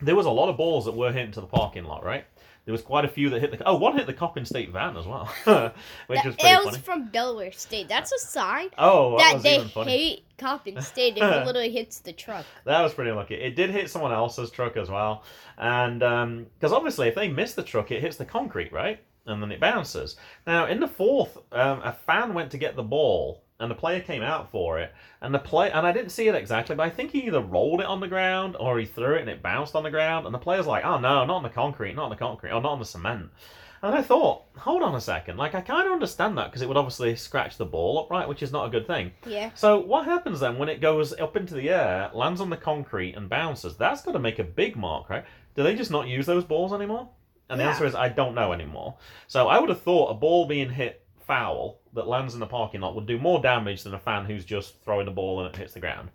there 0.00 0.14
was 0.14 0.26
a 0.26 0.30
lot 0.30 0.50
of 0.50 0.58
balls 0.58 0.84
that 0.84 0.94
were 0.94 1.10
hit 1.10 1.24
into 1.24 1.40
the 1.40 1.46
parking 1.46 1.84
lot, 1.84 2.04
right? 2.04 2.26
There 2.66 2.72
was 2.72 2.82
quite 2.82 3.04
a 3.04 3.08
few 3.08 3.30
that 3.30 3.40
hit 3.40 3.52
the. 3.52 3.64
Oh, 3.64 3.76
one 3.76 3.96
hit 3.96 4.06
the 4.06 4.12
Coppin 4.12 4.44
State 4.44 4.70
van 4.72 4.96
as 4.96 5.06
well, 5.06 5.26
which 5.44 5.46
That- 5.46 5.72
was 6.26 6.34
pretty 6.34 6.48
it 6.50 6.64
was 6.64 6.64
funny. 6.76 6.78
from 6.82 7.06
Delaware 7.10 7.52
State. 7.52 7.88
That's 7.88 8.12
a 8.12 8.18
sign 8.18 8.68
Oh, 8.76 9.16
that, 9.18 9.24
that 9.24 9.34
was 9.34 9.42
they 9.44 9.54
even 9.56 9.68
funny. 9.68 9.90
hate 9.92 10.24
Coppin 10.36 10.80
State 10.82 11.16
if 11.16 11.22
it 11.22 11.46
literally 11.46 11.70
hits 11.70 12.00
the 12.00 12.12
truck. 12.12 12.44
That 12.64 12.82
was 12.82 12.92
pretty 12.92 13.12
lucky. 13.12 13.36
It 13.36 13.54
did 13.56 13.70
hit 13.70 13.88
someone 13.88 14.12
else's 14.12 14.50
truck 14.50 14.76
as 14.76 14.90
well, 14.90 15.22
and 15.58 16.00
because 16.58 16.72
obviously 16.72 17.08
if 17.08 17.14
they 17.14 17.28
miss 17.28 17.54
the 17.54 17.62
truck, 17.62 17.90
it 17.92 18.00
hits 18.02 18.16
the 18.16 18.24
concrete, 18.24 18.72
right? 18.72 19.00
And 19.26 19.42
then 19.42 19.50
it 19.52 19.60
bounces. 19.60 20.16
Now 20.46 20.66
in 20.66 20.80
the 20.80 20.88
fourth, 20.88 21.36
um, 21.52 21.80
a 21.82 21.92
fan 21.92 22.34
went 22.34 22.50
to 22.52 22.58
get 22.58 22.76
the 22.76 22.82
ball, 22.82 23.42
and 23.58 23.70
the 23.70 23.74
player 23.74 24.00
came 24.00 24.22
out 24.22 24.50
for 24.50 24.78
it, 24.78 24.92
and 25.20 25.34
the 25.34 25.38
play 25.38 25.70
and 25.70 25.86
I 25.86 25.92
didn't 25.92 26.10
see 26.10 26.28
it 26.28 26.34
exactly, 26.34 26.74
but 26.76 26.82
I 26.86 26.90
think 26.90 27.10
he 27.12 27.26
either 27.26 27.40
rolled 27.40 27.80
it 27.80 27.86
on 27.86 28.00
the 28.00 28.08
ground 28.08 28.56
or 28.60 28.78
he 28.78 28.84
threw 28.86 29.14
it 29.14 29.20
and 29.22 29.30
it 29.30 29.42
bounced 29.42 29.74
on 29.74 29.82
the 29.82 29.90
ground, 29.90 30.26
and 30.26 30.34
the 30.34 30.38
player's 30.38 30.66
like, 30.66 30.84
"Oh 30.84 30.98
no, 30.98 31.24
not 31.24 31.36
on 31.36 31.42
the 31.42 31.48
concrete, 31.48 31.94
not 31.94 32.04
on 32.04 32.10
the 32.10 32.16
concrete, 32.16 32.50
or 32.50 32.60
not 32.60 32.72
on 32.72 32.78
the 32.78 32.84
cement." 32.84 33.30
And 33.82 33.94
I 33.94 34.00
thought, 34.02 34.44
hold 34.56 34.82
on 34.82 34.94
a 34.94 35.00
second, 35.00 35.36
like 35.36 35.54
I 35.54 35.60
kind 35.60 35.86
of 35.86 35.92
understand 35.92 36.36
that 36.38 36.46
because 36.46 36.62
it 36.62 36.66
would 36.68 36.78
obviously 36.78 37.14
scratch 37.14 37.56
the 37.58 37.66
ball 37.66 37.98
up, 37.98 38.10
right? 38.10 38.26
Which 38.26 38.42
is 38.42 38.50
not 38.50 38.66
a 38.66 38.70
good 38.70 38.86
thing. 38.86 39.12
Yeah. 39.26 39.50
So 39.54 39.78
what 39.78 40.06
happens 40.06 40.40
then 40.40 40.56
when 40.58 40.70
it 40.70 40.80
goes 40.80 41.12
up 41.20 41.36
into 41.36 41.54
the 41.54 41.68
air, 41.68 42.10
lands 42.14 42.40
on 42.40 42.50
the 42.50 42.56
concrete, 42.56 43.14
and 43.14 43.28
bounces? 43.28 43.76
That's 43.76 44.02
got 44.02 44.12
to 44.12 44.18
make 44.18 44.38
a 44.38 44.44
big 44.44 44.76
mark, 44.76 45.10
right? 45.10 45.24
Do 45.54 45.62
they 45.62 45.74
just 45.74 45.90
not 45.90 46.08
use 46.08 46.26
those 46.26 46.42
balls 46.44 46.72
anymore? 46.72 47.08
And 47.48 47.60
the 47.60 47.64
Yeah. 47.64 47.70
answer 47.70 47.84
is 47.86 47.94
I 47.94 48.08
don't 48.08 48.34
know 48.34 48.52
anymore. 48.52 48.96
So 49.28 49.46
I 49.48 49.58
would 49.60 49.68
have 49.68 49.82
thought 49.82 50.10
a 50.10 50.14
ball 50.14 50.46
being 50.46 50.70
hit 50.70 51.04
foul 51.26 51.78
that 51.96 52.06
lands 52.06 52.34
in 52.34 52.40
the 52.40 52.46
parking 52.46 52.80
lot 52.80 52.94
would 52.94 53.06
do 53.06 53.18
more 53.18 53.40
damage 53.40 53.82
than 53.82 53.94
a 53.94 53.98
fan 53.98 54.24
who's 54.24 54.44
just 54.44 54.80
throwing 54.84 55.06
the 55.06 55.12
ball 55.12 55.40
and 55.40 55.52
it 55.52 55.58
hits 55.58 55.74
the 55.74 55.80
ground. 55.80 56.10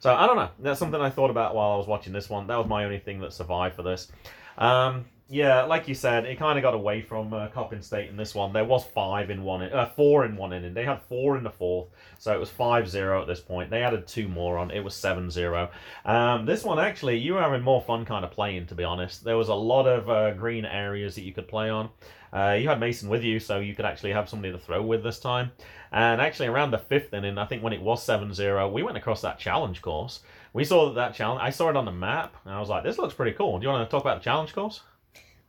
So 0.00 0.14
I 0.14 0.26
don't 0.26 0.36
know. 0.36 0.50
That's 0.60 0.78
something 0.78 1.00
I 1.00 1.10
thought 1.10 1.30
about 1.30 1.54
while 1.54 1.72
I 1.72 1.76
was 1.76 1.86
watching 1.86 2.12
this 2.12 2.30
one. 2.30 2.46
That 2.46 2.56
was 2.56 2.66
my 2.66 2.84
only 2.84 2.98
thing 3.00 3.20
that 3.20 3.32
survived 3.32 3.74
for 3.76 3.82
this. 3.82 4.10
Um, 4.56 5.04
Yeah, 5.30 5.64
like 5.64 5.88
you 5.88 5.94
said, 5.94 6.24
it 6.24 6.38
kind 6.38 6.58
of 6.58 6.62
got 6.62 6.72
away 6.72 7.02
from 7.02 7.34
uh, 7.34 7.48
Coppin 7.48 7.82
State 7.82 8.08
in 8.08 8.16
this 8.16 8.34
one. 8.34 8.50
There 8.54 8.64
was 8.64 8.84
five 8.86 9.28
in 9.28 9.42
one, 9.42 9.62
uh, 9.62 9.84
four 9.94 10.24
in 10.24 10.36
one 10.36 10.54
inning. 10.54 10.72
They 10.72 10.86
had 10.86 11.02
four 11.02 11.36
in 11.36 11.42
the 11.44 11.50
fourth, 11.50 11.88
so 12.18 12.32
it 12.32 12.40
was 12.40 12.48
5-0 12.48 13.20
at 13.20 13.26
this 13.26 13.40
point. 13.40 13.68
They 13.68 13.82
added 13.82 14.06
two 14.06 14.26
more 14.26 14.56
on. 14.56 14.70
It 14.70 14.80
was 14.80 14.94
7-0. 14.94 15.68
Um, 16.06 16.46
this 16.46 16.64
one 16.64 16.78
actually, 16.78 17.18
you 17.18 17.34
were 17.34 17.42
having 17.42 17.60
more 17.60 17.82
fun 17.82 18.06
kind 18.06 18.24
of 18.24 18.30
playing, 18.30 18.68
to 18.68 18.74
be 18.74 18.84
honest. 18.84 19.22
There 19.22 19.36
was 19.36 19.48
a 19.48 19.54
lot 19.54 19.86
of 19.86 20.08
uh, 20.08 20.32
green 20.32 20.64
areas 20.64 21.14
that 21.16 21.22
you 21.24 21.34
could 21.34 21.46
play 21.46 21.68
on. 21.68 21.90
Uh, 22.32 22.52
you 22.60 22.68
had 22.68 22.78
Mason 22.80 23.08
with 23.08 23.22
you, 23.22 23.38
so 23.40 23.58
you 23.60 23.74
could 23.74 23.84
actually 23.84 24.12
have 24.12 24.28
somebody 24.28 24.52
to 24.52 24.58
throw 24.58 24.82
with 24.82 25.02
this 25.02 25.18
time. 25.18 25.50
And 25.92 26.20
actually, 26.20 26.48
around 26.48 26.70
the 26.70 26.78
fifth 26.78 27.14
inning, 27.14 27.38
I 27.38 27.46
think 27.46 27.62
when 27.62 27.72
it 27.72 27.80
was 27.80 28.06
7-0, 28.06 28.72
we 28.72 28.82
went 28.82 28.96
across 28.98 29.22
that 29.22 29.38
challenge 29.38 29.80
course. 29.80 30.20
We 30.52 30.64
saw 30.64 30.86
that, 30.88 30.94
that 30.94 31.14
challenge. 31.14 31.40
I 31.42 31.50
saw 31.50 31.70
it 31.70 31.76
on 31.76 31.84
the 31.84 31.92
map, 31.92 32.36
and 32.44 32.52
I 32.54 32.60
was 32.60 32.68
like, 32.68 32.82
"This 32.84 32.98
looks 32.98 33.14
pretty 33.14 33.32
cool." 33.36 33.58
Do 33.58 33.64
you 33.66 33.72
want 33.72 33.88
to 33.88 33.90
talk 33.90 34.02
about 34.02 34.18
the 34.18 34.24
challenge 34.24 34.52
course? 34.54 34.80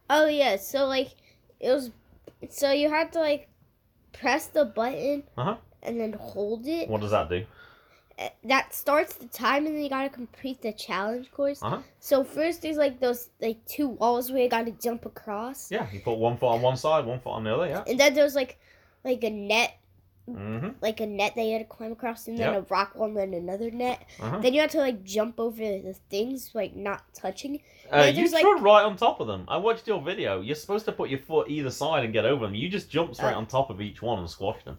Oh 0.09 0.27
yeah, 0.27 0.55
so 0.57 0.85
like 0.85 1.09
it 1.59 1.71
was 1.71 1.91
so 2.49 2.71
you 2.71 2.89
had 2.89 3.11
to 3.13 3.19
like 3.19 3.47
press 4.13 4.47
the 4.47 4.65
button 4.65 5.23
Uh-huh. 5.37 5.55
and 5.83 5.99
then 5.99 6.13
hold 6.13 6.65
it. 6.67 6.89
What 6.89 7.01
does 7.01 7.11
that 7.11 7.29
do? 7.29 7.45
That 8.43 8.73
starts 8.73 9.13
the 9.13 9.27
time 9.27 9.65
and 9.65 9.75
then 9.75 9.83
you 9.83 9.89
gotta 9.89 10.09
complete 10.09 10.61
the 10.61 10.73
challenge 10.73 11.31
course. 11.31 11.61
Uh-huh. 11.63 11.79
So 11.99 12.23
first 12.23 12.61
there's 12.61 12.77
like 12.77 12.99
those 12.99 13.29
like 13.41 13.63
two 13.65 13.87
walls 13.87 14.31
where 14.31 14.41
you 14.43 14.49
gotta 14.49 14.71
jump 14.71 15.05
across. 15.05 15.71
Yeah, 15.71 15.87
you 15.93 16.01
put 16.01 16.17
one 16.17 16.37
foot 16.37 16.47
on 16.55 16.61
one 16.61 16.75
side, 16.77 17.05
one 17.05 17.19
foot 17.19 17.31
on 17.31 17.43
the 17.45 17.53
other. 17.55 17.67
Yeah. 17.67 17.83
And 17.87 17.99
then 17.99 18.13
there's 18.13 18.35
like 18.35 18.59
like 19.03 19.23
a 19.23 19.29
net 19.29 19.75
Mm-hmm. 20.29 20.69
like 20.81 20.99
a 20.99 21.07
net 21.07 21.33
that 21.35 21.43
you 21.43 21.53
had 21.53 21.59
to 21.59 21.65
climb 21.65 21.91
across 21.91 22.27
and 22.27 22.37
then 22.37 22.53
Yep. 22.53 22.61
a 22.69 22.73
rock 22.73 22.93
wall 22.93 23.07
and 23.07 23.17
then 23.17 23.33
another 23.33 23.71
net. 23.71 24.05
Uh-huh. 24.19 24.37
Then 24.37 24.53
you 24.53 24.61
have 24.61 24.69
to 24.71 24.77
like 24.77 25.03
jump 25.03 25.39
over 25.39 25.57
the 25.57 25.95
things 26.11 26.51
like 26.53 26.75
not 26.75 27.01
touching. 27.15 27.61
Uh, 27.91 28.11
you 28.13 28.29
like- 28.29 28.45
right 28.61 28.83
on 28.83 28.95
top 28.95 29.21
of 29.21 29.25
them. 29.27 29.45
I 29.47 29.57
watched 29.57 29.87
your 29.87 29.99
video. 29.99 30.41
You're 30.41 30.53
supposed 30.55 30.85
to 30.85 30.91
put 30.91 31.09
your 31.09 31.17
foot 31.17 31.49
either 31.49 31.71
side 31.71 32.03
and 32.03 32.13
get 32.13 32.25
over 32.25 32.45
them. 32.45 32.53
You 32.53 32.69
just 32.69 32.91
jumped 32.91 33.15
straight 33.15 33.33
Uh. 33.33 33.37
on 33.39 33.47
top 33.47 33.71
of 33.71 33.81
each 33.81 34.03
one 34.03 34.19
and 34.19 34.29
squashed 34.29 34.65
them. 34.65 34.77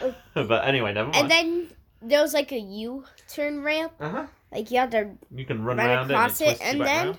Oh. 0.00 0.14
but 0.34 0.64
anyway, 0.68 0.92
never 0.92 1.08
mind. 1.10 1.16
And 1.16 1.30
then 1.32 1.68
there 2.08 2.22
was 2.22 2.34
like 2.34 2.52
a 2.52 2.58
U 2.58 3.04
turn 3.28 3.62
ramp. 3.62 3.92
uh-huh. 4.00 4.26
Like 4.52 4.70
you 4.70 4.78
had 4.78 4.90
to 4.92 5.10
You 5.34 5.44
can 5.44 5.62
run, 5.64 5.76
run 5.76 5.86
around 5.90 6.10
across 6.10 6.40
it 6.40 6.58
and, 6.60 6.60
it, 6.60 6.60
and 6.60 6.60
twists 6.60 6.72
you 6.74 6.78
back 6.78 6.86
then 6.86 7.06
round. 7.06 7.18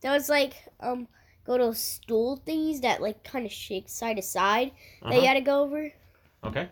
there 0.00 0.12
was 0.12 0.28
like 0.28 0.54
um 0.80 1.08
go 1.44 1.58
to 1.58 1.74
stool 1.74 2.40
thingies 2.46 2.80
that 2.82 3.02
like 3.02 3.22
kind 3.24 3.44
of 3.46 3.52
shake 3.52 3.88
side 3.88 4.16
to 4.16 4.22
side 4.22 4.72
that 5.02 5.12
you 5.12 5.18
Uh-huh. 5.18 5.26
had 5.26 5.34
to 5.34 5.40
go 5.40 5.62
over. 5.62 5.92
Okay. 6.44 6.68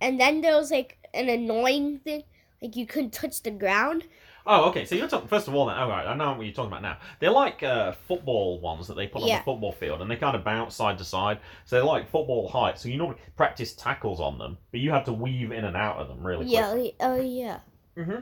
And 0.00 0.18
then 0.20 0.40
there 0.40 0.56
was 0.56 0.70
like 0.70 0.98
an 1.12 1.28
annoying 1.28 1.98
thing, 1.98 2.22
like 2.62 2.76
you 2.76 2.86
couldn't 2.86 3.12
touch 3.12 3.42
the 3.42 3.50
ground. 3.50 4.04
Oh, 4.46 4.68
okay. 4.70 4.84
So 4.84 4.94
you're 4.94 5.08
talking 5.08 5.28
first 5.28 5.48
of 5.48 5.54
all. 5.54 5.66
Then, 5.66 5.76
all 5.76 5.88
right, 5.88 6.06
I 6.06 6.14
know 6.14 6.32
what 6.32 6.44
you're 6.44 6.54
talking 6.54 6.70
about 6.72 6.82
now. 6.82 6.98
They're 7.18 7.30
like 7.30 7.62
uh, 7.62 7.92
football 8.08 8.60
ones 8.60 8.88
that 8.88 8.94
they 8.94 9.06
put 9.06 9.22
on 9.22 9.28
Yeah. 9.28 9.38
the 9.38 9.44
football 9.44 9.72
field, 9.72 10.00
and 10.02 10.10
they 10.10 10.16
kind 10.16 10.34
of 10.36 10.44
bounce 10.44 10.74
side 10.74 10.98
to 10.98 11.04
side. 11.04 11.40
So 11.64 11.76
they're 11.76 11.84
like 11.84 12.10
football 12.10 12.48
height. 12.48 12.78
So 12.78 12.88
you 12.88 12.96
normally 12.96 13.18
practice 13.36 13.74
tackles 13.74 14.20
on 14.20 14.38
them, 14.38 14.58
but 14.70 14.80
you 14.80 14.90
have 14.90 15.04
to 15.04 15.12
weave 15.12 15.52
in 15.52 15.64
and 15.64 15.76
out 15.76 15.98
of 15.98 16.08
them 16.08 16.26
really 16.26 16.46
Yeah, 16.46 16.74
oh 17.00 17.20
yeah. 17.20 17.60
Mm-hmm. 17.96 18.20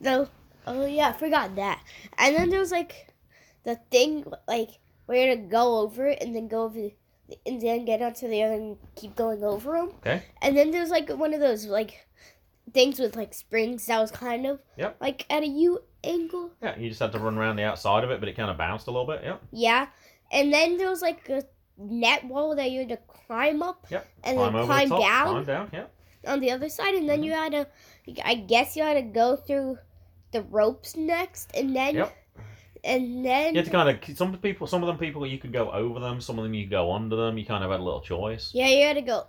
No, 0.00 0.28
oh 0.66 0.86
yeah, 0.86 1.08
I 1.08 1.12
forgot 1.12 1.56
that. 1.56 1.82
And 2.18 2.36
then 2.36 2.50
there 2.50 2.60
was 2.60 2.72
like 2.72 3.08
the 3.64 3.76
thing 3.90 4.24
like 4.48 4.70
where 5.06 5.22
you 5.22 5.28
had 5.30 5.42
to 5.42 5.48
go 5.48 5.80
over 5.80 6.06
it 6.06 6.22
and 6.22 6.34
then 6.34 6.48
go 6.48 6.64
over 6.64 6.74
the, 6.78 6.94
and 7.46 7.60
then 7.60 7.84
get 7.84 8.02
onto 8.02 8.28
the 8.28 8.42
other 8.42 8.54
and 8.54 8.76
keep 8.96 9.16
going 9.16 9.42
over 9.42 9.72
them. 9.72 9.90
Okay. 9.98 10.22
And 10.40 10.56
then 10.56 10.70
there's 10.70 10.90
like 10.90 11.08
one 11.10 11.34
of 11.34 11.40
those 11.40 11.66
like 11.66 12.06
things 12.72 12.98
with 12.98 13.16
like 13.16 13.34
springs 13.34 13.86
that 13.86 14.00
was 14.00 14.10
kind 14.10 14.46
of 14.46 14.60
Yep. 14.76 14.96
like 15.00 15.26
at 15.30 15.42
a 15.42 15.46
U 15.46 15.80
angle. 16.04 16.50
Yeah, 16.62 16.78
you 16.78 16.88
just 16.88 17.00
had 17.00 17.12
to 17.12 17.18
run 17.18 17.36
around 17.38 17.56
the 17.56 17.64
outside 17.64 18.04
of 18.04 18.10
it, 18.10 18.20
but 18.20 18.28
it 18.28 18.36
kind 18.36 18.50
of 18.50 18.56
bounced 18.56 18.86
a 18.86 18.90
little 18.90 19.06
bit. 19.06 19.22
Yep. 19.24 19.42
Yeah. 19.52 19.86
And 20.30 20.52
then 20.52 20.76
there 20.78 20.88
was 20.88 21.02
like 21.02 21.28
a 21.28 21.42
net 21.78 22.24
wall 22.24 22.54
that 22.56 22.70
you 22.70 22.80
had 22.80 22.88
to 22.90 22.98
climb 23.26 23.62
up 23.62 23.86
Yep. 23.90 24.06
and 24.24 24.36
climb 24.36 24.52
then 24.52 24.66
climb 24.66 24.88
the 24.88 24.98
down 24.98 25.26
climb 25.26 25.44
down. 25.44 25.70
Yep. 25.72 25.92
on 26.28 26.40
the 26.40 26.50
other 26.50 26.68
side 26.68 26.94
and 26.94 27.08
then 27.08 27.18
mm-hmm. 27.22 27.24
you 27.24 27.32
had 27.32 27.52
to 27.52 27.66
I 28.24 28.34
guess 28.34 28.76
you 28.76 28.82
had 28.84 28.94
to 28.94 29.02
go 29.02 29.36
through 29.36 29.78
the 30.32 30.42
ropes 30.42 30.96
next 30.96 31.50
and 31.54 31.74
then 31.74 31.96
Yep. 31.96 32.16
and 32.84 33.24
then 33.24 33.54
You 33.54 33.60
had 33.60 33.64
to 33.66 33.70
kind 33.70 33.88
of 34.10 34.16
some 34.16 34.36
people, 34.38 34.66
some 34.66 34.82
of 34.82 34.86
them 34.86 34.98
people 34.98 35.26
you 35.26 35.38
could 35.38 35.52
go 35.52 35.70
over 35.72 35.98
them, 36.00 36.20
some 36.20 36.38
of 36.38 36.44
them 36.44 36.54
you 36.54 36.64
could 36.64 36.70
go 36.70 36.92
under 36.92 37.16
them. 37.16 37.36
You 37.38 37.44
kind 37.46 37.64
of 37.64 37.70
had 37.70 37.80
a 37.80 37.82
little 37.82 38.00
choice. 38.00 38.50
Yeah, 38.54 38.68
you 38.68 38.84
had 38.84 38.94
to 38.96 39.02
go. 39.02 39.26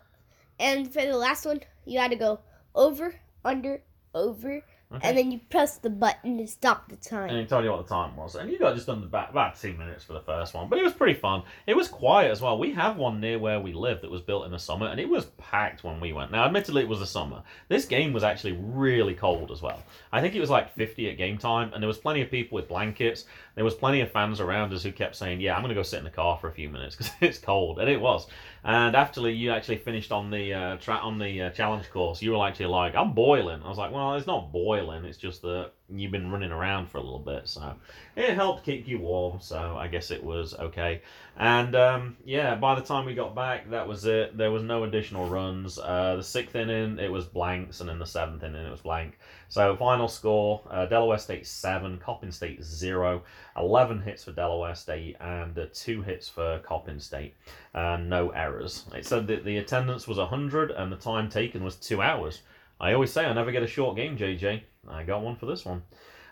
And 0.60 0.91
for 0.93 1.02
the 1.06 1.17
last 1.17 1.46
one, 1.46 1.62
you 1.86 2.00
had 2.00 2.12
to 2.12 2.17
go 2.17 2.39
over, 2.75 3.15
under, 3.45 3.81
over, 4.13 4.63
Okay. 4.93 5.07
and 5.09 5.17
then 5.17 5.31
you 5.31 5.39
press 5.49 5.77
the 5.77 5.89
button 5.89 6.38
to 6.38 6.45
stop 6.45 6.88
the 6.88 6.95
time. 6.95 7.29
and 7.29 7.39
he 7.39 7.45
told 7.47 7.63
you 7.65 7.71
what 7.71 7.88
the 7.88 7.91
time 7.91 8.15
was, 8.15 8.36
and 8.36 8.51
you 8.51 8.59
got 8.59 8.75
just 8.75 8.88
under 8.88 9.07
about, 9.07 9.31
about 9.31 9.59
two 9.59 9.73
minutes 9.73 10.03
for 10.03 10.13
the 10.13 10.19
first 10.19 10.53
one, 10.53 10.69
but 10.69 10.77
it 10.77 10.83
was 10.83 10.93
pretty 10.93 11.19
fun. 11.19 11.41
It 11.65 11.75
was 11.75 11.88
quiet 11.88 12.29
as 12.29 12.41
well. 12.41 12.59
We 12.59 12.73
have 12.73 12.95
one 12.97 13.19
near 13.19 13.39
where 13.39 13.59
we 13.59 13.73
live 13.73 14.01
that 14.01 14.12
was 14.12 14.21
built 14.21 14.45
in 14.45 14.51
the 14.51 14.59
summer, 14.59 14.86
and 14.86 14.99
it 14.99 15.09
was 15.09 15.25
packed 15.39 15.83
when 15.83 15.99
we 15.99 16.13
went. 16.13 16.31
Now, 16.31 16.45
admittedly, 16.45 16.83
it 16.83 16.88
was 16.88 16.99
the 16.99 17.07
summer. 17.07 17.41
This 17.69 17.86
game 17.86 18.13
was 18.13 18.23
actually 18.23 18.51
really 18.51 19.15
cold 19.15 19.49
as 19.49 19.63
well. 19.63 19.81
I 20.12 20.21
think 20.21 20.36
it 20.36 20.39
was 20.39 20.51
like 20.51 20.75
50 20.75 21.09
at 21.09 21.17
game 21.17 21.39
time, 21.39 21.71
and 21.73 21.81
there 21.81 21.88
was 21.88 21.97
plenty 21.97 22.21
of 22.21 22.29
people 22.29 22.55
with 22.57 22.67
blankets. 22.67 23.25
There 23.55 23.65
was 23.65 23.73
plenty 23.73 24.01
of 24.01 24.12
fans 24.12 24.39
around 24.39 24.73
us 24.73 24.83
who 24.83 24.91
kept 24.91 25.15
saying, 25.15 25.41
"Yeah, 25.41 25.55
I'm 25.55 25.62
going 25.63 25.69
to 25.69 25.75
go 25.75 25.81
sit 25.81 25.97
in 25.97 26.03
the 26.03 26.12
car 26.12 26.38
for 26.38 26.49
a 26.49 26.53
few 26.53 26.69
minutes 26.69 26.95
because 26.95 27.12
it's 27.21 27.39
cold," 27.39 27.79
and 27.79 27.89
it 27.89 27.99
was. 27.99 28.27
And 28.65 28.95
after 28.95 29.30
you 29.30 29.52
actually 29.52 29.78
finished 29.78 30.13
on 30.13 30.32
the 30.32 30.54
uh, 30.54 30.78
tra- 30.78 30.95
on 30.95 31.19
the 31.19 31.43
uh, 31.43 31.49
challenge 31.49 31.89
course, 31.89 32.21
you 32.21 32.32
were 32.32 32.47
actually 32.47 32.67
like, 32.67 32.95
"I'm 32.95 33.13
boiling." 33.13 33.62
I 33.62 33.67
was 33.67 33.78
like, 33.78 33.91
"Well, 33.91 34.15
it's 34.15 34.26
not 34.26 34.54
boiling. 34.54 35.04
It's 35.04 35.17
just 35.17 35.41
that 35.41 35.71
you've 35.89 36.13
been 36.13 36.32
running 36.32 36.52
around 36.52 36.89
for 36.89 36.97
a 36.97 37.02
little 37.02 37.19
bit, 37.19 37.49
so 37.49 37.76
it 38.15 38.36
helped 38.36 38.63
keep 38.63 38.88
you 38.88 38.99
warm." 38.99 39.41
So 39.41 39.76
I 39.78 39.88
guess 39.88 40.12
it 40.12 40.23
was 40.23 40.54
okay. 40.54 41.02
And 41.36 41.76
um, 41.76 42.15
yeah, 42.23 42.56
by 42.56 42.76
the 42.76 42.86
time 42.86 43.06
we 43.06 43.15
got 43.15 43.36
back, 43.36 43.69
that 43.71 43.86
was 43.86 44.06
it. 44.06 44.38
There 44.38 44.52
was 44.52 44.63
no 44.63 44.86
additional 44.86 45.28
runs. 45.28 45.78
Uh, 45.78 46.15
the 46.17 46.23
sixth 46.23 46.56
inning, 46.56 46.99
it 46.99 47.12
was 47.12 47.26
blanks, 47.26 47.82
and 47.82 47.89
in 47.89 47.99
the 47.99 48.06
seventh 48.06 48.43
inning, 48.43 48.65
it 48.65 48.71
was 48.71 48.82
blank. 48.82 49.17
So 49.54 49.76
final 49.76 50.08
score: 50.08 50.62
uh, 50.72 50.88
Delaware 50.88 51.20
State 51.20 51.46
seven, 51.46 52.00
Coppin 52.00 52.32
State 52.32 52.63
zero. 52.63 53.22
11 53.56 54.02
hits 54.02 54.24
for 54.24 54.32
Delaware 54.32 54.74
State 54.74 55.16
and 55.20 55.56
uh, 55.56 55.68
two 55.72 56.02
hits 56.02 56.28
for 56.28 56.58
Coppin 56.66 57.00
State, 57.00 57.36
and 57.76 58.10
no 58.10 58.32
errors. 58.32 58.86
It 58.96 59.06
said 59.06 59.28
that 59.28 59.46
the 59.46 59.58
attendance 59.58 60.08
was 60.08 60.18
100 60.18 60.72
and 60.72 60.92
the 60.92 60.96
time 60.96 61.30
taken 61.30 61.63
was 61.63 61.76
two 61.76 62.02
hours. 62.02 62.42
I 62.82 62.94
always 62.94 63.13
say 63.13 63.26
I 63.26 63.34
never 63.34 63.52
get 63.52 63.62
a 63.62 63.68
short 63.68 63.96
game, 63.96 64.18
JJ. 64.18 64.63
I 64.89 65.04
got 65.04 65.22
one 65.22 65.36
for 65.36 65.46
this 65.46 65.66
one. 65.66 65.84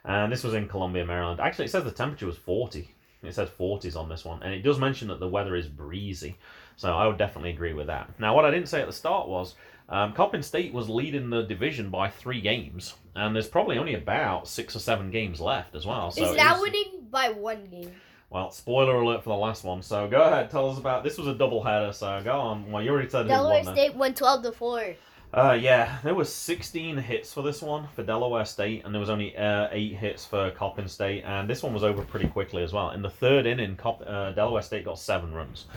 And 0.03 0.31
this 0.31 0.43
was 0.43 0.55
in 0.55 0.67
Columbia, 0.67 1.05
Maryland. 1.05 1.39
Actually, 1.39 1.65
it 1.65 1.71
says 1.71 1.83
the 1.83 1.91
temperature 1.91 2.25
was 2.25 2.37
40. 2.37 2.89
It 3.21 3.35
says 3.35 3.49
40s 3.49 3.95
on 3.95 4.09
this 4.09 4.25
one, 4.25 4.41
and 4.41 4.51
it 4.51 4.63
does 4.63 4.79
mention 4.79 5.09
that 5.09 5.19
the 5.19 5.27
weather 5.27 5.55
is 5.55 5.67
breezy. 5.67 6.37
So 6.75 6.91
I 6.91 7.05
would 7.05 7.19
definitely 7.19 7.51
agree 7.51 7.73
with 7.73 7.85
that. 7.85 8.09
Now, 8.19 8.35
what 8.35 8.45
I 8.45 8.49
didn't 8.49 8.69
say 8.69 8.81
at 8.81 8.87
the 8.87 8.93
start 8.93 9.27
was 9.27 9.53
um, 9.89 10.13
Coppin 10.13 10.41
State 10.43 10.73
was 10.73 10.89
leading 10.89 11.29
the 11.29 11.43
division 11.43 11.89
by 11.89 12.09
three 12.09 12.41
games, 12.41 12.95
and 13.15 13.35
there's 13.35 13.47
probably 13.47 13.77
only 13.77 13.93
about 13.95 14.47
six 14.47 14.75
or 14.75 14.79
seven 14.79 15.11
games 15.11 15.39
left 15.41 15.75
as 15.75 15.85
well. 15.85 16.11
So 16.11 16.31
Is 16.31 16.37
now 16.37 16.53
was- 16.53 16.61
winning 16.61 17.07
by 17.09 17.29
one 17.29 17.65
game. 17.67 17.91
well, 18.29 18.51
spoiler 18.51 18.95
alert 19.01 19.23
for 19.23 19.29
the 19.31 19.35
last 19.35 19.63
one. 19.65 19.81
So 19.81 20.07
go 20.07 20.21
ahead, 20.21 20.49
tell 20.49 20.69
us 20.69 20.77
about. 20.77 21.03
This 21.03 21.17
was 21.17 21.27
a 21.27 21.33
double 21.33 21.61
header. 21.63 21.91
So 21.91 22.21
go 22.23 22.39
on. 22.39 22.71
Well, 22.71 22.81
you 22.81 22.91
already 22.91 23.09
said 23.09 23.23
who 23.23 23.27
Delaware 23.29 23.63
won. 23.63 23.65
then. 23.65 23.75
State 23.75 23.95
won 23.95 24.13
12 24.13 24.43
to 24.43 24.51
4. 24.53 24.95
Uh, 25.33 25.53
yeah, 25.53 25.99
there 26.03 26.13
was 26.13 26.33
16 26.33 26.97
hits 26.97 27.31
for 27.31 27.41
this 27.41 27.61
one 27.61 27.87
for 27.95 28.03
Delaware 28.03 28.43
State, 28.43 28.83
and 28.83 28.93
there 28.93 28.99
was 28.99 29.09
only 29.09 29.35
uh, 29.37 29.69
eight 29.71 29.95
hits 29.95 30.25
for 30.25 30.51
Coppin 30.51 30.89
State, 30.89 31.23
and 31.23 31.49
this 31.49 31.63
one 31.63 31.73
was 31.73 31.85
over 31.85 32.01
pretty 32.01 32.27
quickly 32.27 32.63
as 32.63 32.73
well. 32.73 32.89
In 32.89 33.01
the 33.01 33.09
third 33.09 33.45
inning, 33.45 33.77
Cop- 33.77 34.03
uh, 34.05 34.33
Delaware 34.33 34.61
State 34.61 34.83
got 34.83 34.99
seven 34.99 35.33
runs, 35.33 35.67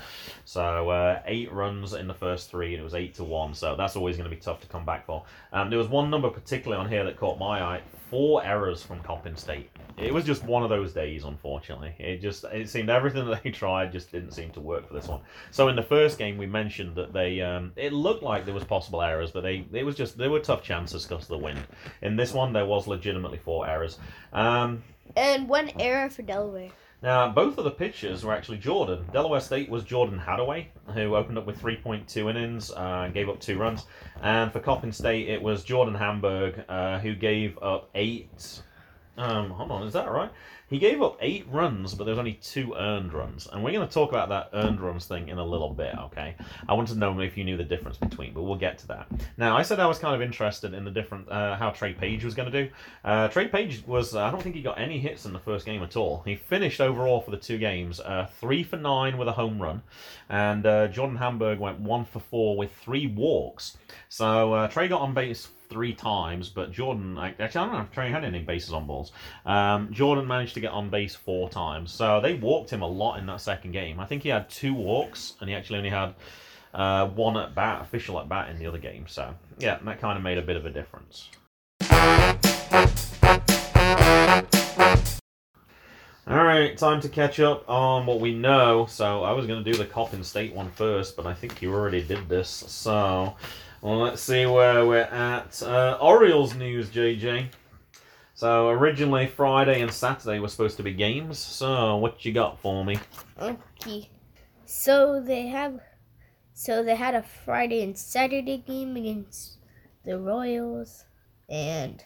so 0.45 0.91
uh, 0.91 1.23
eight 1.27 1.53
runs 1.53 1.93
in 1.93 2.09
the 2.09 2.15
first 2.15 2.51
three, 2.51 2.75
and 2.75 2.81
it 2.81 2.85
was 2.85 2.97
eight 2.97 3.15
to 3.15 3.23
one. 3.23 3.55
So 3.55 3.77
that's 3.77 3.95
always 3.95 4.17
going 4.17 4.29
to 4.29 4.35
be 4.35 4.43
tough 4.43 4.61
to 4.63 4.67
come 4.67 4.85
back 4.85 5.07
for. 5.07 5.23
Um, 5.53 5.71
there 5.71 5.79
was 5.79 5.87
one 5.89 6.11
number 6.11 6.31
particularly 6.31 6.83
on 6.83 6.91
here 6.91 7.05
that 7.05 7.17
caught 7.17 7.39
my 7.39 7.63
eye: 7.63 7.83
four 8.15 8.45
errors 8.45 8.81
from 8.81 9.01
Coppin 9.01 9.35
State. 9.35 9.71
It 9.97 10.15
was 10.15 10.25
just 10.25 10.45
one 10.45 10.63
of 10.63 10.69
those 10.69 10.93
days, 10.93 11.25
unfortunately. 11.25 11.97
It 11.99 12.23
just 12.23 12.45
it 12.45 12.69
seemed 12.69 12.89
everything 12.89 13.27
that 13.29 13.43
they 13.43 13.51
tried 13.51 13.91
just 13.91 14.13
didn't 14.13 14.31
seem 14.31 14.51
to 14.51 14.61
work 14.61 14.87
for 14.87 14.95
this 14.95 15.09
one. 15.09 15.21
So 15.51 15.67
in 15.67 15.75
the 15.75 15.83
first 15.83 16.17
game, 16.17 16.39
we 16.39 16.47
mentioned 16.47 16.95
that 16.95 17.13
they 17.13 17.41
um, 17.41 17.73
it 17.75 17.93
looked 17.93 18.23
like 18.23 18.45
there 18.45 18.55
was 18.55 18.63
possible 18.63 19.03
errors, 19.03 19.33
but 19.33 19.43
they 19.43 19.65
it 19.73 19.85
was 19.85 19.97
just 19.97 20.17
they 20.17 20.29
were 20.29 20.39
tough 20.39 20.63
chances 20.63 21.05
because 21.05 21.25
of 21.25 21.29
the 21.29 21.39
wind. 21.39 21.59
In 22.03 22.15
this 22.15 22.33
one, 22.33 22.53
there 22.53 22.67
was 22.67 22.87
legitimately 22.87 23.39
four 23.39 23.69
errors. 23.69 23.99
Um, 24.33 24.85
And 25.17 25.49
one 25.49 25.73
error 25.81 26.09
for 26.09 26.23
Delaware. 26.23 26.71
Now, 27.03 27.29
both 27.31 27.59
of 27.59 27.65
the 27.65 27.71
pitchers 27.71 28.25
were 28.25 28.33
actually 28.33 28.59
Jordan. 28.59 29.05
Delaware 29.13 29.41
State 29.41 29.69
was 29.69 29.85
Jordan 29.85 30.19
Hadaway, 30.19 30.67
who 30.95 31.17
opened 31.17 31.37
up 31.37 31.47
with 31.47 31.61
3.2 31.61 32.31
innings 32.31 32.71
uh, 32.71 33.03
and 33.05 33.15
gave 33.15 33.29
up 33.29 33.41
two 33.41 33.59
runs. 33.59 33.85
And 34.23 34.53
for 34.53 34.61
Coppin 34.61 34.93
State, 34.93 35.29
it 35.29 35.43
was 35.43 35.65
Jordan 35.65 35.95
Hamburg, 35.95 36.65
uh, 36.69 36.99
who 37.01 37.15
gave 37.15 37.59
up 37.63 37.91
eight 37.95 38.63
Um, 39.17 39.51
hold 39.51 39.71
on, 39.71 39.87
is 39.87 39.93
that 39.93 40.11
right? 40.11 40.31
He 40.69 40.79
gave 40.79 41.03
up 41.03 41.19
eight 41.21 41.47
runs, 41.51 41.95
but 41.95 42.05
there's 42.05 42.19
only 42.19 42.35
two 42.35 42.75
earned 42.75 43.13
runs, 43.13 43.47
and 43.53 43.63
we're 43.63 43.73
going 43.73 43.87
to 43.87 43.93
talk 43.93 44.11
about 44.11 44.31
that 44.31 44.49
earned 44.55 44.81
runs 44.81 45.05
thing 45.05 45.29
in 45.29 45.39
a 45.39 45.45
little 45.45 45.71
bit. 45.71 45.95
Okay, 45.97 46.35
I 46.69 46.73
wanted 46.73 46.95
to 46.95 46.99
know 46.99 47.21
if 47.21 47.37
you 47.37 47.45
knew 47.45 47.57
the 47.57 47.65
difference 47.65 47.99
between, 47.99 48.33
but 48.33 48.43
we'll 48.43 48.57
get 48.57 48.79
to 48.79 48.87
that. 48.89 49.07
Now, 49.37 49.57
I 49.57 49.63
said 49.63 49.79
I 49.79 49.87
was 49.87 49.99
kind 49.99 50.15
of 50.15 50.23
interested 50.23 50.73
in 50.73 50.85
the 50.85 50.91
different 50.91 51.29
uh, 51.29 51.57
how 51.57 51.71
Trey 51.71 51.93
Page 51.93 52.25
was 52.25 52.35
going 52.35 52.51
to 52.51 52.65
do. 52.65 52.71
Uh, 53.05 53.29
Trey 53.29 53.49
Page 53.49 53.85
was 53.87 54.15
uh, 54.15 54.25
I 54.25 54.31
don't 54.31 54.43
think 54.43 54.55
he 54.55 54.63
got 54.63 54.79
any 54.79 54.99
hits 54.99 55.27
in 55.27 55.33
the 55.33 55.39
first 55.39 55.67
game 55.67 55.83
at 55.83 55.97
all. 55.97 56.23
He 56.25 56.35
finished 56.35 56.81
overall 56.81 57.21
for 57.21 57.31
the 57.31 57.37
two 57.37 57.59
games 57.59 58.01
uh, 58.01 58.29
three 58.41 58.63
for 58.63 58.77
nine 58.77 59.19
with 59.19 59.29
a 59.29 59.33
home 59.33 59.61
run, 59.61 59.83
and 60.31 60.65
uh, 60.65 60.89
Jordan 60.89 61.17
Hamburg 61.17 61.59
went 61.59 61.79
one 61.79 62.07
for 62.07 62.21
four 62.21 62.57
with 62.57 62.73
three 62.83 63.07
walks. 63.07 63.77
So 64.09 64.55
uh, 64.55 64.69
Trey 64.69 64.89
got 64.89 65.03
on 65.03 65.13
base 65.13 65.49
three 65.75 65.93
times, 65.93 66.49
but 66.49 66.71
Jordan 66.71 67.19
actually 67.19 67.45
I 67.45 67.49
don't 67.49 67.73
know 67.73 67.81
if 67.81 67.91
Trey 67.91 68.09
had 68.09 68.23
any 68.23 68.39
bases 68.39 68.73
on 68.73 68.87
balls. 68.87 69.11
Um, 69.45 69.93
Jordan 69.93 70.25
managed 70.25 70.55
to 70.55 70.61
get 70.61 70.71
on 70.71 70.89
base 70.89 71.17
four 71.17 71.51
times, 71.51 71.91
so 71.91 72.21
they 72.21 72.35
walked 72.35 72.71
him 72.71 72.83
a 72.83 72.87
lot 72.87 73.19
in 73.19 73.27
that 73.27 73.41
second 73.41 73.73
game. 73.73 73.99
I 73.99 74.07
think 74.07 74.23
he 74.23 74.29
had 74.29 74.49
two 74.49 74.73
walks, 74.73 75.35
and 75.41 75.51
he 75.51 75.57
actually 75.57 75.79
only 75.79 75.91
had 75.91 76.15
uh, 76.75 77.09
one 77.09 77.37
at 77.37 77.57
bat, 77.57 77.83
official 77.83 78.21
at 78.21 78.29
bat 78.29 78.51
in 78.51 78.57
the 78.57 78.67
other 78.67 78.79
game. 78.79 79.09
So 79.09 79.35
yeah, 79.59 79.81
that 79.85 80.01
kind 80.01 80.17
of 80.17 80.23
made 80.23 80.39
a 80.39 80.43
bit 80.43 80.55
of 80.55 80.65
a 80.65 80.71
difference. 80.71 81.29
All 86.27 86.45
right, 86.45 86.79
time 86.79 87.01
to 87.01 87.09
catch 87.09 87.41
up 87.41 87.69
on 87.69 88.07
what 88.07 88.21
we 88.21 88.33
know. 88.33 88.87
So 88.89 89.25
I 89.25 89.33
was 89.33 89.49
going 89.49 89.65
to 89.65 89.73
do 89.73 89.77
the 89.77 89.87
Coppin 89.87 90.23
State 90.23 90.55
one 90.55 90.71
first, 90.71 91.17
but 91.17 91.27
I 91.27 91.35
think 91.35 91.61
you 91.61 91.75
already 91.75 92.01
did 92.01 92.29
this. 92.29 92.49
So 92.49 93.35
well, 93.85 93.99
let's 93.99 94.23
see 94.23 94.47
where 94.47 94.87
we're 94.87 95.03
at. 95.03 95.63
Uh, 95.63 95.99
Orioles 96.01 96.55
news, 96.55 96.89
JJ. 96.89 97.49
So 98.33 98.71
originally 98.71 99.27
Friday 99.27 99.83
and 99.83 99.93
Saturday 99.93 100.39
were 100.41 100.49
supposed 100.49 100.79
to 100.79 100.83
be 100.83 100.95
games. 100.95 101.39
So 101.39 101.97
what 101.97 102.25
you 102.25 102.33
got 102.33 102.59
for 102.59 102.83
me? 102.83 102.99
Okay. 103.39 104.09
So 104.65 105.21
they 105.21 105.49
have 105.49 105.79
so 106.55 106.83
they 106.83 106.97
had 106.97 107.15
a 107.15 107.23
Friday 107.45 107.83
and 107.83 107.97
Saturday 107.97 108.57
game 108.57 108.97
against 108.97 109.59
the 110.05 110.19
Royals 110.19 111.05
and 111.51 112.03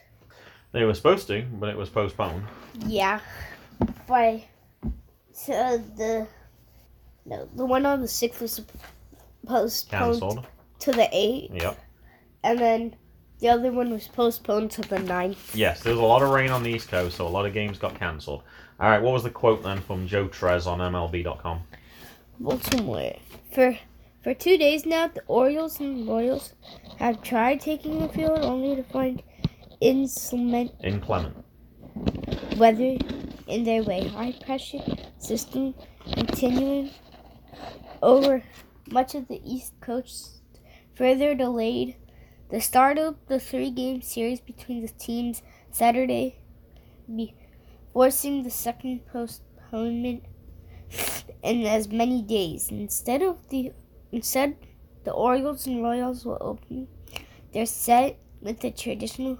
They 0.72 0.84
were 0.84 0.94
supposed 0.94 1.28
to, 1.28 1.42
but 1.60 1.68
it 1.68 1.76
was 1.76 1.88
postponed. 1.88 2.42
yeah. 2.86 3.20
By 4.08 4.44
so 5.32 5.78
the 5.96 6.26
no 7.24 7.48
the 7.54 7.64
one 7.64 7.86
on 7.86 8.00
the 8.00 8.08
sixth 8.08 8.42
was 8.42 8.60
postponed 9.46 10.20
Cancelled. 10.20 10.46
To 10.80 10.92
the 10.92 11.08
eighth. 11.12 11.54
Yep. 11.54 11.78
And 12.44 12.58
then 12.58 12.96
the 13.40 13.48
other 13.48 13.70
one 13.72 13.90
was 13.90 14.08
postponed 14.08 14.70
to 14.72 14.82
the 14.82 14.98
ninth. 14.98 15.54
Yes, 15.54 15.80
there 15.82 15.92
was 15.92 16.00
a 16.00 16.04
lot 16.04 16.22
of 16.22 16.30
rain 16.30 16.50
on 16.50 16.62
the 16.62 16.70
East 16.70 16.88
Coast, 16.88 17.16
so 17.16 17.26
a 17.26 17.28
lot 17.28 17.46
of 17.46 17.52
games 17.52 17.78
got 17.78 17.98
cancelled. 17.98 18.42
All 18.80 18.88
right, 18.88 19.02
what 19.02 19.12
was 19.12 19.22
the 19.22 19.30
quote 19.30 19.62
then 19.62 19.80
from 19.80 20.06
Joe 20.06 20.28
Trez 20.28 20.66
on 20.66 20.78
MLB.com? 20.78 21.62
Baltimore. 22.40 23.16
For 23.52 23.76
for 24.22 24.34
two 24.34 24.56
days 24.58 24.84
now, 24.84 25.08
the 25.08 25.22
Orioles 25.26 25.80
and 25.80 26.06
Royals 26.06 26.54
have 26.98 27.22
tried 27.22 27.60
taking 27.60 28.00
the 28.00 28.08
field 28.08 28.40
only 28.40 28.76
to 28.76 28.82
find 28.84 29.22
inclement 29.80 30.72
Inclement. 30.82 31.36
weather 32.56 32.98
in 33.46 33.64
their 33.64 33.82
way. 33.82 34.06
High 34.08 34.34
pressure 34.44 34.82
system 35.18 35.74
continuing 36.12 36.90
over 38.02 38.42
much 38.90 39.14
of 39.14 39.28
the 39.28 39.40
East 39.44 39.72
Coast 39.80 40.37
further 40.98 41.32
delayed 41.32 41.94
the 42.50 42.60
start 42.60 42.98
of 42.98 43.14
the 43.28 43.38
three 43.38 43.70
game 43.70 44.02
series 44.02 44.40
between 44.40 44.82
the 44.82 44.88
teams 44.88 45.44
Saturday, 45.70 46.40
forcing 47.92 48.42
the 48.42 48.50
second 48.50 49.06
postponement 49.06 50.24
in 51.42 51.64
as 51.64 51.88
many 51.88 52.20
days. 52.20 52.72
Instead 52.72 53.22
of 53.22 53.48
the 53.50 53.70
instead 54.10 54.56
the 55.04 55.12
Orioles 55.12 55.68
and 55.68 55.80
Royals 55.82 56.24
will 56.24 56.38
open 56.40 56.88
their 57.52 57.66
set 57.66 58.18
with 58.40 58.60
the 58.60 58.70
traditional 58.72 59.38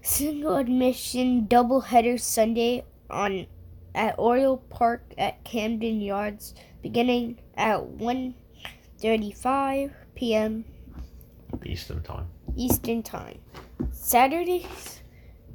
single 0.00 0.56
admission 0.56 1.46
doubleheader 1.46 2.18
Sunday 2.18 2.84
on 3.10 3.46
at 3.94 4.18
Oriole 4.18 4.64
Park 4.70 5.12
at 5.18 5.44
Camden 5.44 6.00
Yards 6.00 6.54
beginning 6.80 7.38
at 7.54 7.82
1:35 7.82 9.92
p.m. 10.18 10.64
Eastern 11.64 12.02
time. 12.02 12.26
Eastern 12.56 13.04
Time. 13.04 13.38
Saturday's 13.92 15.00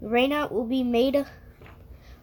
rainout 0.02 0.52
will 0.54 0.64
be 0.64 0.84
made 0.84 1.26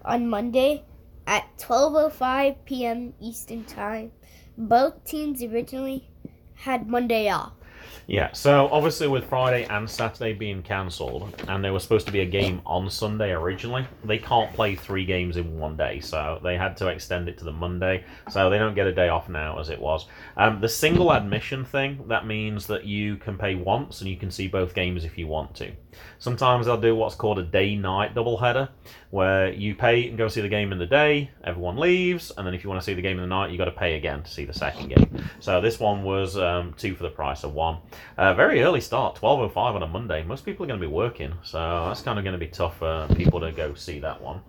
on 0.07 0.26
Monday 0.26 0.83
at 1.26 1.44
12:05 1.59 2.57
p.m. 2.64 3.12
Eastern 3.20 3.64
Time. 3.64 4.12
Both 4.57 5.05
teams 5.05 5.42
originally 5.42 6.09
had 6.55 6.88
Monday 6.88 7.29
off. 7.29 7.60
Yeah, 8.06 8.32
so 8.32 8.68
obviously 8.72 9.06
with 9.06 9.24
Friday 9.24 9.64
and 9.70 9.88
Saturday 9.88 10.32
being 10.32 10.62
cancelled, 10.62 11.32
and 11.46 11.62
there 11.62 11.72
was 11.72 11.82
supposed 11.82 12.06
to 12.06 12.12
be 12.12 12.20
a 12.20 12.26
game 12.26 12.60
on 12.66 12.90
Sunday 12.90 13.30
originally, 13.30 13.86
they 14.04 14.18
can't 14.18 14.52
play 14.52 14.74
three 14.74 15.04
games 15.04 15.36
in 15.36 15.58
one 15.58 15.76
day, 15.76 16.00
so 16.00 16.40
they 16.42 16.56
had 16.56 16.76
to 16.78 16.88
extend 16.88 17.28
it 17.28 17.38
to 17.38 17.44
the 17.44 17.52
Monday, 17.52 18.04
so 18.28 18.50
they 18.50 18.58
don't 18.58 18.74
get 18.74 18.86
a 18.86 18.92
day 18.92 19.08
off 19.08 19.28
now 19.28 19.58
as 19.58 19.70
it 19.70 19.80
was. 19.80 20.06
Um, 20.36 20.60
the 20.60 20.68
single 20.68 21.12
admission 21.12 21.64
thing, 21.64 22.04
that 22.08 22.26
means 22.26 22.66
that 22.66 22.84
you 22.84 23.16
can 23.16 23.38
pay 23.38 23.54
once 23.54 24.00
and 24.00 24.10
you 24.10 24.16
can 24.16 24.30
see 24.30 24.48
both 24.48 24.74
games 24.74 25.04
if 25.04 25.16
you 25.16 25.26
want 25.26 25.54
to. 25.56 25.70
Sometimes 26.18 26.66
they'll 26.66 26.81
do 26.81 26.94
what's 26.94 27.14
called 27.14 27.38
a 27.38 27.42
day-night 27.42 28.14
doubleheader, 28.14 28.68
where 29.11 29.53
you 29.53 29.74
pay 29.74 30.09
and 30.09 30.16
go 30.16 30.29
see 30.29 30.40
the 30.40 30.48
game 30.48 30.72
in 30.72 30.79
the 30.79 30.87
day, 30.87 31.31
everyone 31.44 31.76
leaves, 31.76 32.31
and 32.37 32.46
then 32.46 32.55
if 32.55 32.62
you 32.62 32.70
want 32.70 32.81
to 32.81 32.85
see 32.85 32.94
the 32.94 33.03
game 33.03 33.16
in 33.16 33.22
the 33.22 33.29
night, 33.29 33.50
you 33.50 33.59
got 33.59 33.64
to 33.66 33.72
pay 33.72 33.96
again 33.96 34.22
to 34.22 34.31
see 34.31 34.44
the 34.44 34.53
second 34.53 34.88
game. 34.88 35.24
So 35.40 35.61
this 35.61 35.81
one 35.81 36.05
was 36.05 36.37
um, 36.37 36.74
two 36.76 36.94
for 36.94 37.03
the 37.03 37.11
price 37.11 37.44
of 37.44 37.55
one. 37.55 37.79
Uh, 38.16 38.35
very 38.35 38.62
early 38.62 38.81
start, 38.81 39.16
12.05 39.16 39.57
on 39.57 39.83
a 39.83 39.87
Monday. 39.87 40.22
Most 40.22 40.44
people 40.44 40.64
are 40.64 40.68
going 40.68 40.81
to 40.81 40.87
be 40.87 40.92
working, 40.92 41.33
so 41.42 41.59
that's 41.88 42.03
kind 42.03 42.18
of 42.18 42.24
going 42.24 42.38
to 42.38 42.44
be 42.44 42.50
tough 42.50 42.79
for 42.79 43.09
people 43.14 43.40
to 43.40 43.53
go 43.53 43.74
see 43.74 43.98
that 44.00 44.20
one. 44.20 44.40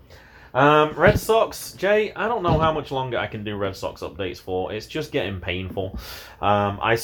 Um, 0.53 0.93
Red 0.95 1.17
Sox, 1.19 1.71
Jay, 1.73 2.11
I 2.13 2.27
don't 2.27 2.43
know 2.43 2.59
how 2.59 2.73
much 2.73 2.91
longer 2.91 3.17
I 3.17 3.27
can 3.27 3.43
do 3.43 3.55
Red 3.55 3.75
Sox 3.75 4.01
updates 4.01 4.37
for. 4.37 4.73
It's 4.73 4.85
just 4.85 5.11
getting 5.11 5.39
painful. 5.39 5.97
Um, 6.41 6.79
I, 6.81 6.97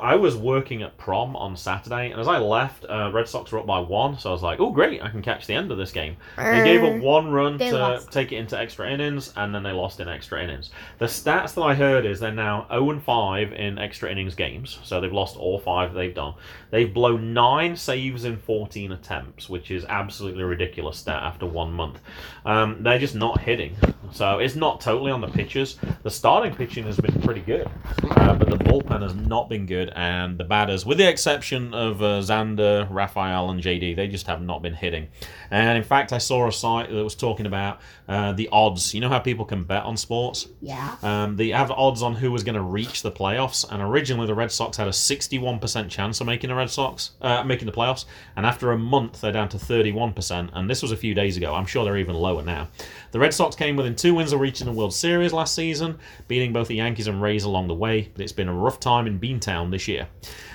I 0.00 0.14
was 0.16 0.36
working 0.36 0.82
at 0.82 0.96
prom 0.98 1.34
on 1.34 1.56
Saturday, 1.56 2.10
and 2.12 2.20
as 2.20 2.28
I 2.28 2.38
left, 2.38 2.84
uh, 2.88 3.10
Red 3.12 3.28
Sox 3.28 3.50
were 3.50 3.58
up 3.58 3.66
by 3.66 3.80
one, 3.80 4.18
so 4.18 4.30
I 4.30 4.32
was 4.32 4.42
like, 4.42 4.60
oh, 4.60 4.70
great, 4.70 5.02
I 5.02 5.08
can 5.08 5.22
catch 5.22 5.46
the 5.46 5.54
end 5.54 5.72
of 5.72 5.78
this 5.78 5.90
game. 5.90 6.16
They 6.36 6.62
gave 6.64 6.84
up 6.84 7.02
one 7.02 7.30
run 7.30 7.56
They 7.56 7.70
to 7.70 7.78
lost. 7.78 8.12
take 8.12 8.30
it 8.30 8.36
into 8.36 8.56
extra 8.58 8.88
innings, 8.88 9.32
and 9.36 9.52
then 9.54 9.62
they 9.62 9.72
lost 9.72 9.98
in 9.98 10.08
extra 10.08 10.42
innings. 10.42 10.70
The 10.98 11.06
stats 11.06 11.54
that 11.54 11.62
I 11.62 11.74
heard 11.74 12.06
is 12.06 12.20
they're 12.20 12.30
now 12.30 12.66
0 12.70 12.90
and 12.90 13.02
5 13.02 13.52
in 13.52 13.78
extra 13.78 14.10
innings 14.12 14.34
games, 14.36 14.78
so 14.84 15.00
they've 15.00 15.12
lost 15.12 15.36
all 15.36 15.58
five 15.58 15.92
they've 15.92 16.14
done. 16.14 16.34
They've 16.70 16.92
blown 16.92 17.34
nine 17.34 17.74
saves 17.76 18.24
in 18.24 18.36
14 18.36 18.92
attempts, 18.92 19.48
which 19.48 19.70
is 19.70 19.84
absolutely 19.86 20.44
ridiculous 20.44 20.98
stat 20.98 21.22
after 21.22 21.46
one 21.46 21.72
month. 21.72 21.98
Um, 22.44 22.82
they're 22.92 22.98
just 22.98 23.14
not 23.14 23.40
hitting, 23.40 23.74
so 24.10 24.38
it's 24.38 24.54
not 24.54 24.78
totally 24.78 25.10
on 25.10 25.22
the 25.22 25.26
pitchers. 25.26 25.78
The 26.02 26.10
starting 26.10 26.54
pitching 26.54 26.84
has 26.84 26.98
been 26.98 27.22
pretty 27.22 27.40
good, 27.40 27.66
uh, 28.10 28.34
but 28.34 28.50
the 28.50 28.58
bullpen 28.58 29.00
has 29.00 29.14
not 29.14 29.48
been 29.48 29.64
good, 29.64 29.90
and 29.96 30.36
the 30.36 30.44
batters, 30.44 30.84
with 30.84 30.98
the 30.98 31.08
exception 31.08 31.72
of 31.72 32.02
uh, 32.02 32.20
Xander, 32.20 32.86
Rafael, 32.90 33.48
and 33.48 33.62
JD, 33.62 33.96
they 33.96 34.08
just 34.08 34.26
have 34.26 34.42
not 34.42 34.60
been 34.60 34.74
hitting. 34.74 35.08
And 35.50 35.78
in 35.78 35.84
fact, 35.84 36.12
I 36.12 36.18
saw 36.18 36.46
a 36.46 36.52
site 36.52 36.90
that 36.90 37.02
was 37.02 37.14
talking 37.14 37.46
about 37.46 37.80
uh, 38.12 38.30
the 38.32 38.46
odds. 38.52 38.92
You 38.92 39.00
know 39.00 39.08
how 39.08 39.20
people 39.20 39.46
can 39.46 39.64
bet 39.64 39.84
on 39.84 39.96
sports? 39.96 40.48
Yeah. 40.60 40.96
Um, 41.02 41.36
they 41.36 41.48
have 41.48 41.70
odds 41.70 42.02
on 42.02 42.14
who 42.14 42.30
was 42.30 42.44
going 42.44 42.56
to 42.56 42.60
reach 42.60 43.00
the 43.00 43.10
playoffs, 43.10 43.64
and 43.70 43.80
originally 43.80 44.26
the 44.26 44.34
Red 44.34 44.52
Sox 44.52 44.76
had 44.76 44.86
a 44.86 44.90
61% 44.90 45.88
chance 45.88 46.20
of 46.20 46.26
making 46.26 46.48
the 46.48 46.54
Red 46.54 46.68
Sox 46.68 47.12
uh, 47.22 47.42
making 47.42 47.64
the 47.64 47.72
playoffs, 47.72 48.04
and 48.36 48.44
after 48.44 48.70
a 48.70 48.76
month 48.76 49.22
they're 49.22 49.32
down 49.32 49.48
to 49.48 49.56
31%, 49.56 50.50
and 50.52 50.68
this 50.68 50.82
was 50.82 50.92
a 50.92 50.96
few 50.96 51.14
days 51.14 51.38
ago. 51.38 51.54
I'm 51.54 51.64
sure 51.64 51.84
they're 51.84 51.96
even 51.96 52.14
lower 52.14 52.42
now. 52.42 52.68
The 53.12 53.18
Red 53.18 53.34
Sox 53.34 53.54
came 53.54 53.76
within 53.76 53.94
two 53.94 54.14
wins 54.14 54.32
of 54.32 54.40
reaching 54.40 54.64
the 54.64 54.72
World 54.72 54.94
Series 54.94 55.34
last 55.34 55.54
season, 55.54 55.98
beating 56.28 56.50
both 56.50 56.68
the 56.68 56.76
Yankees 56.76 57.08
and 57.08 57.20
Rays 57.20 57.44
along 57.44 57.68
the 57.68 57.74
way, 57.74 58.10
but 58.14 58.22
it's 58.22 58.32
been 58.32 58.48
a 58.48 58.54
rough 58.54 58.80
time 58.80 59.06
in 59.06 59.20
Beantown 59.20 59.70
this 59.70 59.86
year. 59.86 60.08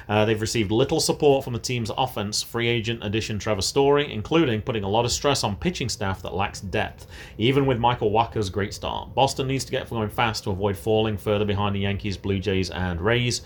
Uh, 0.10 0.26
they've 0.26 0.42
received 0.42 0.72
little 0.72 1.00
support 1.00 1.44
from 1.44 1.54
the 1.54 1.60
team's 1.60 1.92
offense, 1.96 2.42
free 2.42 2.68
agent 2.68 3.04
addition 3.04 3.38
Trevor 3.38 3.62
Story, 3.62 4.12
including 4.12 4.64
putting 4.64 4.84
a 4.84 4.90
lot 4.90 5.06
of 5.06 5.12
stress 5.12 5.44
on 5.44 5.56
pitching 5.56 5.88
staff 5.88 6.24
that 6.24 6.34
lacks 6.34 6.62
depth, 6.62 7.06
even 7.38 7.68
with 7.68 7.78
Michael 7.78 8.10
Wacha's 8.10 8.50
great 8.50 8.74
start. 8.74 9.14
Boston 9.14 9.46
needs 9.46 9.64
to 9.66 9.72
get 9.72 9.88
going 9.88 10.10
fast 10.10 10.44
to 10.46 10.50
avoid 10.50 10.76
falling 10.76 11.16
further 11.16 11.46
behind 11.46 11.76
the 11.76 11.82
Yankees, 11.82 12.18
Blue 12.18 12.40
Jays, 12.40 12.72
and 12.72 13.00
Rays. 13.00 13.44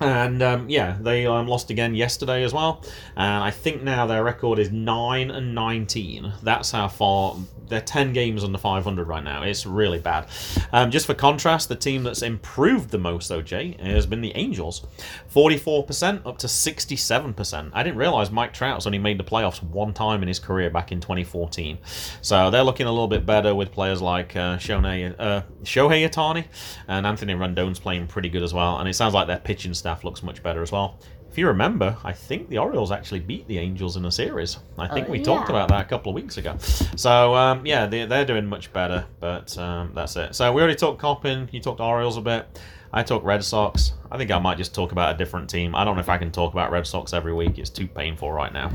And 0.00 0.42
um, 0.42 0.68
yeah, 0.70 0.96
they 0.98 1.26
um, 1.26 1.46
lost 1.46 1.70
again 1.70 1.94
yesterday 1.94 2.42
as 2.42 2.54
well. 2.54 2.82
And 3.16 3.44
I 3.44 3.50
think 3.50 3.82
now 3.82 4.06
their 4.06 4.24
record 4.24 4.58
is 4.58 4.70
nine 4.70 5.30
and 5.30 5.54
nineteen. 5.54 6.32
That's 6.42 6.70
how 6.70 6.88
far 6.88 7.36
they're 7.68 7.80
ten 7.80 8.12
games 8.12 8.42
under 8.42 8.58
five 8.58 8.82
hundred 8.82 9.08
right 9.08 9.22
now. 9.22 9.42
It's 9.42 9.66
really 9.66 9.98
bad. 9.98 10.26
Um, 10.72 10.90
just 10.90 11.06
for 11.06 11.14
contrast, 11.14 11.68
the 11.68 11.76
team 11.76 12.02
that's 12.02 12.22
improved 12.22 12.90
the 12.90 12.98
most, 12.98 13.28
though, 13.28 13.42
Jay, 13.42 13.76
has 13.78 14.06
been 14.06 14.22
the 14.22 14.34
Angels, 14.34 14.86
forty-four 15.28 15.84
percent 15.84 16.24
up 16.24 16.38
to 16.38 16.48
sixty-seven 16.48 17.34
percent. 17.34 17.70
I 17.74 17.82
didn't 17.82 17.98
realize 17.98 18.30
Mike 18.30 18.54
Trout's 18.54 18.86
only 18.86 18.98
made 18.98 19.18
the 19.18 19.24
playoffs 19.24 19.62
one 19.62 19.92
time 19.92 20.22
in 20.22 20.28
his 20.28 20.38
career 20.38 20.70
back 20.70 20.92
in 20.92 21.00
twenty 21.00 21.24
fourteen. 21.24 21.76
So 22.22 22.50
they're 22.50 22.64
looking 22.64 22.86
a 22.86 22.90
little 22.90 23.06
bit 23.06 23.26
better 23.26 23.54
with 23.54 23.70
players 23.70 24.00
like 24.00 24.34
uh, 24.34 24.56
Shohei, 24.56 25.14
uh, 25.18 25.42
Shohei 25.62 26.08
Ohtani 26.08 26.46
and 26.88 27.06
Anthony 27.06 27.34
Rendon's 27.34 27.78
playing 27.78 28.06
pretty 28.06 28.30
good 28.30 28.42
as 28.42 28.54
well. 28.54 28.78
And 28.78 28.88
it 28.88 28.94
sounds 28.94 29.12
like 29.12 29.26
their 29.26 29.38
pitching 29.38 29.74
staff 29.74 29.89
looks 30.04 30.22
much 30.22 30.42
better 30.42 30.62
as 30.62 30.72
well. 30.72 30.98
If 31.30 31.38
you 31.38 31.46
remember, 31.46 31.96
I 32.02 32.12
think 32.12 32.48
the 32.48 32.58
Orioles 32.58 32.90
actually 32.90 33.20
beat 33.20 33.46
the 33.46 33.58
Angels 33.58 33.96
in 33.96 34.04
a 34.04 34.10
series. 34.10 34.58
I 34.76 34.88
think 34.88 35.08
Oh, 35.08 35.12
we 35.12 35.22
talked 35.22 35.48
about 35.48 35.68
that 35.68 35.82
a 35.82 35.88
couple 35.88 36.10
of 36.10 36.14
weeks 36.16 36.38
ago. 36.38 36.56
So 36.96 37.34
um, 37.36 37.64
yeah, 37.64 37.86
they, 37.86 38.04
they're 38.04 38.24
doing 38.24 38.46
much 38.46 38.72
better. 38.72 39.06
But 39.20 39.56
um, 39.56 39.92
that's 39.94 40.16
it. 40.16 40.34
So 40.34 40.52
we 40.52 40.60
already 40.60 40.76
talked 40.76 40.98
Coppin. 40.98 41.48
You 41.52 41.60
talked 41.60 41.80
Orioles 41.80 42.16
a 42.16 42.20
bit. 42.20 42.60
I 42.92 43.04
talked 43.04 43.24
Red 43.24 43.44
Sox. 43.44 43.92
I 44.10 44.18
think 44.18 44.32
I 44.32 44.40
might 44.40 44.58
just 44.58 44.74
talk 44.74 44.90
about 44.90 45.14
a 45.14 45.18
different 45.18 45.48
team. 45.48 45.76
I 45.76 45.84
don't 45.84 45.94
know 45.94 46.00
if 46.00 46.08
I 46.08 46.18
can 46.18 46.32
talk 46.32 46.52
about 46.52 46.72
Red 46.72 46.84
Sox 46.86 47.12
every 47.12 47.32
week. 47.32 47.58
It's 47.58 47.70
too 47.70 47.86
painful 47.86 48.32
right 48.32 48.52
now. 48.52 48.72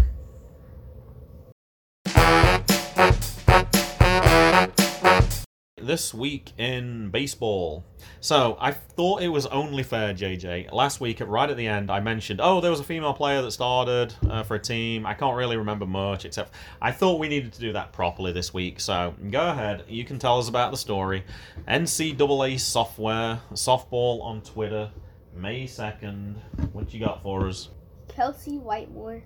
This 5.81 6.13
week 6.13 6.53
in 6.57 7.09
baseball. 7.09 7.83
So 8.21 8.57
I 8.61 8.71
thought 8.71 9.21
it 9.21 9.27
was 9.27 9.45
only 9.47 9.83
fair, 9.83 10.13
JJ. 10.13 10.71
Last 10.71 11.01
week, 11.01 11.21
right 11.25 11.49
at 11.49 11.57
the 11.57 11.67
end, 11.67 11.91
I 11.91 11.99
mentioned, 11.99 12.39
oh, 12.41 12.61
there 12.61 12.71
was 12.71 12.79
a 12.79 12.83
female 12.83 13.13
player 13.13 13.41
that 13.41 13.51
started 13.51 14.13
uh, 14.29 14.43
for 14.43 14.55
a 14.55 14.59
team. 14.59 15.05
I 15.05 15.13
can't 15.13 15.35
really 15.35 15.57
remember 15.57 15.85
much, 15.85 16.23
except 16.23 16.53
I 16.81 16.93
thought 16.93 17.19
we 17.19 17.27
needed 17.27 17.51
to 17.53 17.59
do 17.59 17.73
that 17.73 17.91
properly 17.91 18.31
this 18.31 18.53
week. 18.53 18.79
So 18.79 19.13
go 19.29 19.49
ahead, 19.49 19.83
you 19.89 20.05
can 20.05 20.17
tell 20.17 20.39
us 20.39 20.47
about 20.47 20.71
the 20.71 20.77
story. 20.77 21.25
NCAA 21.67 22.57
software, 22.57 23.41
softball 23.51 24.23
on 24.23 24.41
Twitter, 24.43 24.89
May 25.35 25.65
2nd. 25.65 26.35
What 26.71 26.93
you 26.93 27.01
got 27.01 27.21
for 27.21 27.49
us? 27.49 27.67
Kelsey 28.07 28.59
Whitemore 28.59 29.23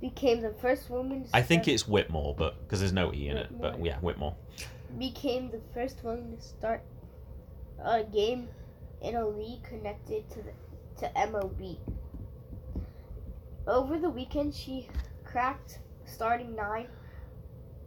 became 0.00 0.40
the 0.40 0.54
first 0.62 0.88
woman. 0.88 1.24
To 1.24 1.36
I 1.36 1.42
think 1.42 1.68
it's 1.68 1.86
Whitmore, 1.86 2.34
but 2.34 2.58
because 2.62 2.80
there's 2.80 2.94
no 2.94 3.12
E 3.12 3.28
in 3.28 3.36
it. 3.36 3.48
But 3.60 3.84
yeah, 3.84 3.98
Whitmore. 3.98 4.34
Became 4.98 5.50
the 5.50 5.60
first 5.74 6.02
one 6.04 6.36
to 6.36 6.42
start 6.42 6.82
a 7.84 8.04
game 8.04 8.48
in 9.00 9.16
a 9.16 9.26
league 9.26 9.62
connected 9.64 10.28
to 10.30 10.42
the 10.42 10.52
to 10.98 11.10
MLB. 11.16 11.78
Over 13.66 13.98
the 13.98 14.10
weekend, 14.10 14.54
she 14.54 14.88
cracked 15.24 15.78
starting 16.04 16.54
nine 16.54 16.88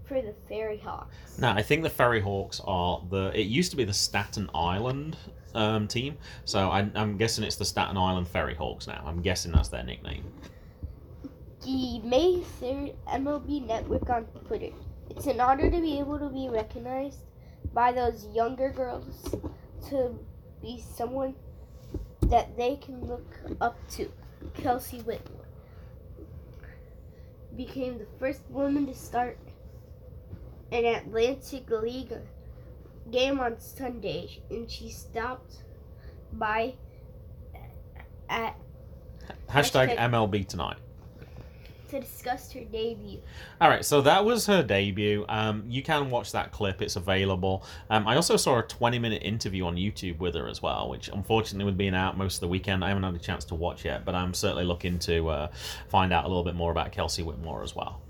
for 0.06 0.22
the 0.22 0.34
Fairy 0.48 0.78
Hawks. 0.78 1.38
No, 1.40 1.50
I 1.50 1.62
think 1.62 1.84
the 1.84 1.90
Ferry 1.90 2.22
Hawks 2.22 2.62
are 2.66 3.02
the. 3.10 3.32
It 3.34 3.48
used 3.48 3.72
to 3.72 3.78
be 3.78 3.84
the 3.84 3.94
Staten 3.94 4.50
Island 4.54 5.18
um, 5.54 5.88
team, 5.88 6.18
so 6.46 6.70
I, 6.70 6.90
I'm 6.96 7.18
guessing 7.18 7.44
it's 7.44 7.56
the 7.56 7.66
Staten 7.66 7.98
Island 7.98 8.28
Ferry 8.28 8.56
Hawks 8.56 8.88
now. 8.88 9.04
I'm 9.06 9.22
guessing 9.22 9.52
that's 9.52 9.70
their 9.70 9.84
nickname. 9.84 10.24
The 11.64 12.00
May 12.00 12.44
3rd 12.62 12.96
MLB 13.08 13.66
Network 13.66 14.10
on 14.10 14.26
Twitter. 14.48 14.70
It's 15.10 15.28
an 15.28 15.40
honor 15.40 15.70
to 15.70 15.82
be 15.82 16.00
able 16.00 16.20
to 16.20 16.30
be 16.30 16.50
recognized 16.50 17.20
by 17.74 17.92
those 17.92 18.28
younger 18.34 18.70
girls 18.72 19.36
to 19.90 20.18
be 20.62 20.82
someone 20.82 21.36
that 22.24 22.58
they 22.58 22.76
can 22.78 23.06
look 23.06 23.38
up 23.62 23.78
to. 23.92 24.12
Kelsey 24.56 25.00
Whitmore 25.00 25.46
became 27.56 27.98
the 27.98 28.08
first 28.20 28.42
woman 28.50 28.86
to 28.88 28.94
start 28.94 29.38
an 30.72 30.86
Atlantic 30.86 31.70
League 31.70 32.14
game 33.12 33.40
on 33.40 33.60
Sunday, 33.60 34.42
and 34.50 34.70
she 34.70 34.90
stopped 34.90 35.64
by 36.34 36.76
at 38.30 38.56
Hashtag 39.50 39.96
Hashtag- 39.96 39.98
MLB 39.98 40.48
tonight. 40.48 40.78
To 41.90 42.00
discuss 42.00 42.52
her 42.52 42.62
debut. 42.62 43.22
All 43.62 43.70
right, 43.70 43.84
so 43.84 44.02
that 44.02 44.24
was 44.24 44.46
her 44.48 44.64
debut. 44.64 45.26
Um, 45.30 45.64
you 45.68 45.82
can 45.82 46.10
watch 46.10 46.32
that 46.32 46.52
clip; 46.52 46.82
it's 46.82 46.96
available. 46.96 47.66
Um, 47.90 48.08
I 48.08 48.16
also 48.16 48.38
saw 48.38 48.60
a 48.60 48.64
20-minute 48.64 49.24
interview 49.24 49.66
on 49.66 49.76
YouTube 49.76 50.20
with 50.20 50.36
her 50.36 50.48
as 50.48 50.62
well, 50.62 50.90
which 50.90 51.10
unfortunately, 51.10 51.66
with 51.66 51.78
being 51.78 51.96
out 51.96 52.18
most 52.18 52.36
of 52.36 52.42
the 52.42 52.48
weekend, 52.48 52.84
I 52.84 52.90
haven't 52.90 53.04
had 53.04 53.16
a 53.16 53.20
chance 53.20 53.46
to 53.46 53.56
watch 53.56 53.86
yet. 53.86 54.06
But 54.06 54.16
I'm 54.16 54.34
certainly 54.34 54.66
looking 54.66 55.00
to 55.00 55.30
uh, 55.30 55.48
find 55.90 56.14
out 56.14 56.26
a 56.26 56.28
little 56.28 56.44
bit 56.44 56.56
more 56.56 56.72
about 56.72 56.92
Kelsey 56.92 57.24
Whitmore 57.24 57.64
as 57.64 57.76
well. 57.76 58.02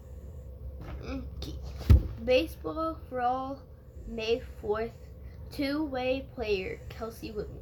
Okay. 1.07 1.53
Baseball 2.23 2.97
for 3.09 3.21
all, 3.21 3.59
May 4.07 4.41
4th. 4.63 4.91
Two 5.51 5.85
way 5.85 6.27
player, 6.35 6.81
Kelsey 6.89 7.31
Whitmore. 7.31 7.61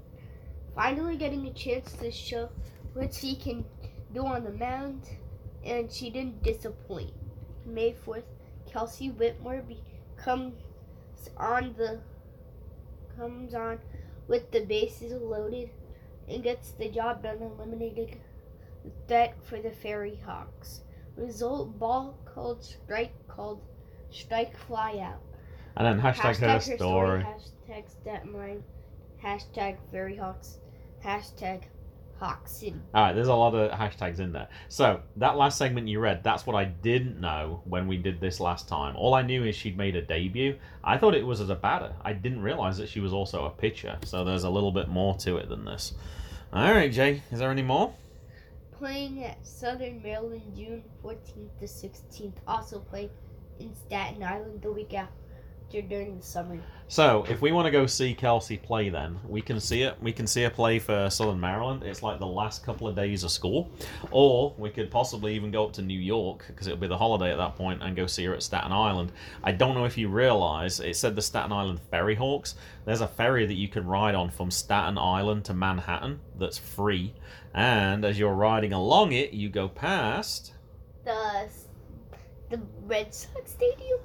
Finally 0.74 1.18
getting 1.18 1.46
a 1.48 1.54
chance 1.54 1.94
to 1.94 2.10
show 2.10 2.50
what 2.94 3.14
she 3.14 3.36
can 3.36 3.64
do 4.14 4.26
on 4.26 4.44
the 4.44 4.52
mound, 4.52 5.10
and 5.66 5.92
she 5.92 6.10
didn't 6.10 6.44
disappoint. 6.44 7.14
May 7.66 7.94
4th, 7.94 8.24
Kelsey 8.72 9.10
Whitmore 9.10 9.64
becomes 9.64 10.54
on 11.38 11.74
the 11.78 12.00
comes 13.18 13.54
on 13.54 13.80
with 14.28 14.52
the 14.52 14.62
bases 14.62 15.14
loaded 15.14 15.70
and 16.28 16.44
gets 16.44 16.72
the 16.72 16.90
job 16.90 17.24
done 17.24 17.38
eliminating 17.42 18.20
the 18.84 18.92
threat 19.08 19.36
for 19.44 19.60
the 19.60 19.72
Fairy 19.72 20.20
Hawks. 20.26 20.82
Result 21.16 21.78
ball 21.78 22.18
called 22.26 22.64
strike 22.64 23.14
called 23.28 23.62
strike 24.10 24.58
fly 24.58 25.00
out. 25.00 25.22
And 25.76 25.86
then 25.86 26.02
hashtag, 26.02 26.38
her 26.38 26.60
story. 26.60 27.24
Hashtag 27.24 27.90
stat 27.90 28.26
mine. 28.28 28.64
Hashtag 29.24 29.78
Fairy 29.92 30.16
Hawks. 30.16 30.60
Hashtag 31.04 31.64
City. 32.46 32.76
All 32.94 33.04
right, 33.04 33.14
there's 33.14 33.28
a 33.28 33.34
lot 33.34 33.54
of 33.54 33.72
hashtags 33.72 34.20
in 34.20 34.32
there. 34.32 34.48
So 34.70 35.02
that 35.18 35.38
last 35.38 35.58
segment 35.58 35.88
you 35.88 36.00
read, 36.00 36.24
that's 36.24 36.46
what 36.46 36.56
I 36.56 36.66
didn't 36.66 37.20
know 37.20 37.62
when 37.66 37.88
we 37.88 37.98
did 37.98 38.20
this 38.20 38.40
last 38.40 38.68
time. 38.68 38.96
All 38.96 39.14
I 39.14 39.22
knew 39.22 39.44
is 39.44 39.56
she'd 39.56 39.78
made 39.78 39.96
a 39.96 40.02
debut. 40.02 40.58
I 40.84 40.98
thought 40.98 41.16
it 41.16 41.26
was 41.26 41.42
as 41.42 41.50
a 41.50 41.56
batter. 41.56 41.94
I 42.02 42.14
didn't 42.14 42.42
realize 42.42 42.78
that 42.78 42.90
she 42.90 43.00
was 43.00 43.14
also 43.14 43.46
a 43.46 43.50
pitcher. 43.50 43.98
So 44.06 44.24
there's 44.24 44.44
a 44.44 44.50
little 44.50 44.72
bit 44.72 44.88
more 44.88 45.16
to 45.18 45.38
it 45.38 45.50
than 45.50 45.66
this. 45.66 45.94
All 46.52 46.72
right, 46.72 46.92
Jay, 46.92 47.24
is 47.32 47.40
there 47.40 47.52
any 47.52 47.64
more? 47.64 47.94
Playing 48.78 49.24
at 49.24 49.46
Southern 49.46 50.02
Maryland 50.02 50.54
June 50.56 50.84
14th 51.04 51.60
to 51.60 51.66
16th. 51.66 52.36
Also 52.48 52.80
playing 52.80 53.10
in 53.60 53.74
Staten 53.76 54.24
Island 54.24 54.62
the 54.62 54.72
week 54.72 54.94
after 54.94 55.23
during 55.82 56.18
the 56.18 56.24
summer. 56.24 56.60
So 56.88 57.26
if 57.28 57.42
we 57.42 57.52
want 57.52 57.66
to 57.66 57.72
go 57.72 57.86
see 57.86 58.14
Kelsey 58.14 58.58
play, 58.58 58.90
then 58.90 59.18
we 59.28 59.42
can 59.42 59.60
see 59.60 59.82
it. 59.82 59.96
We 60.02 60.12
can 60.12 60.28
see 60.28 60.44
her 60.44 60.50
play 60.50 60.78
for 60.78 61.10
Southern 61.10 61.40
Maryland. 61.40 61.84
It's 61.84 62.04
like 62.04 62.20
the 62.20 62.28
last 62.28 62.64
couple 62.64 62.88
of 62.88 62.96
days 62.96 63.24
of 63.24 63.32
school, 63.32 63.72
or 64.12 64.54
we 64.58 64.70
could 64.70 64.92
possibly 64.92 65.34
even 65.36 65.50
go 65.50 65.66
up 65.66 65.74
to 65.74 65.82
New 65.82 66.00
York 66.00 66.46
because 66.48 66.68
it'll 66.68 66.80
be 66.80 66.88
the 66.88 66.98
holiday 66.98 67.32
at 67.32 67.38
that 67.38 67.56
point 67.56 67.82
and 67.82 67.96
go 67.96 68.06
see 68.06 68.26
her 68.26 68.34
at 68.36 68.44
Staten 68.44 68.72
Island. 68.72 69.12
I 69.44 69.54
don't 69.54 69.74
know 69.74 69.86
if 69.86 69.98
you 69.98 70.08
realize 70.08 70.80
it 70.80 70.96
said 70.96 71.16
the 71.16 71.22
Staten 71.22 71.52
Island 71.52 71.80
Ferry 71.90 72.16
Hawks. 72.16 72.56
There's 72.86 73.02
a 73.02 73.08
ferry 73.08 73.46
that 73.46 73.56
you 73.56 73.68
can 73.68 73.88
ride 73.88 74.16
on 74.16 74.30
from 74.30 74.52
Staten 74.52 74.98
Island 74.98 75.46
to 75.46 75.54
Manhattan 75.54 76.20
that's 76.38 76.58
free, 76.58 77.14
and 77.56 78.06
as 78.06 78.20
you're 78.20 78.34
riding 78.34 78.74
along 78.74 79.14
it, 79.14 79.34
you 79.34 79.50
go 79.50 79.68
past. 79.68 80.54
The 81.06 81.50
the 82.50 82.62
Red 82.86 83.14
Sox 83.14 83.52
Stadium. 83.52 84.00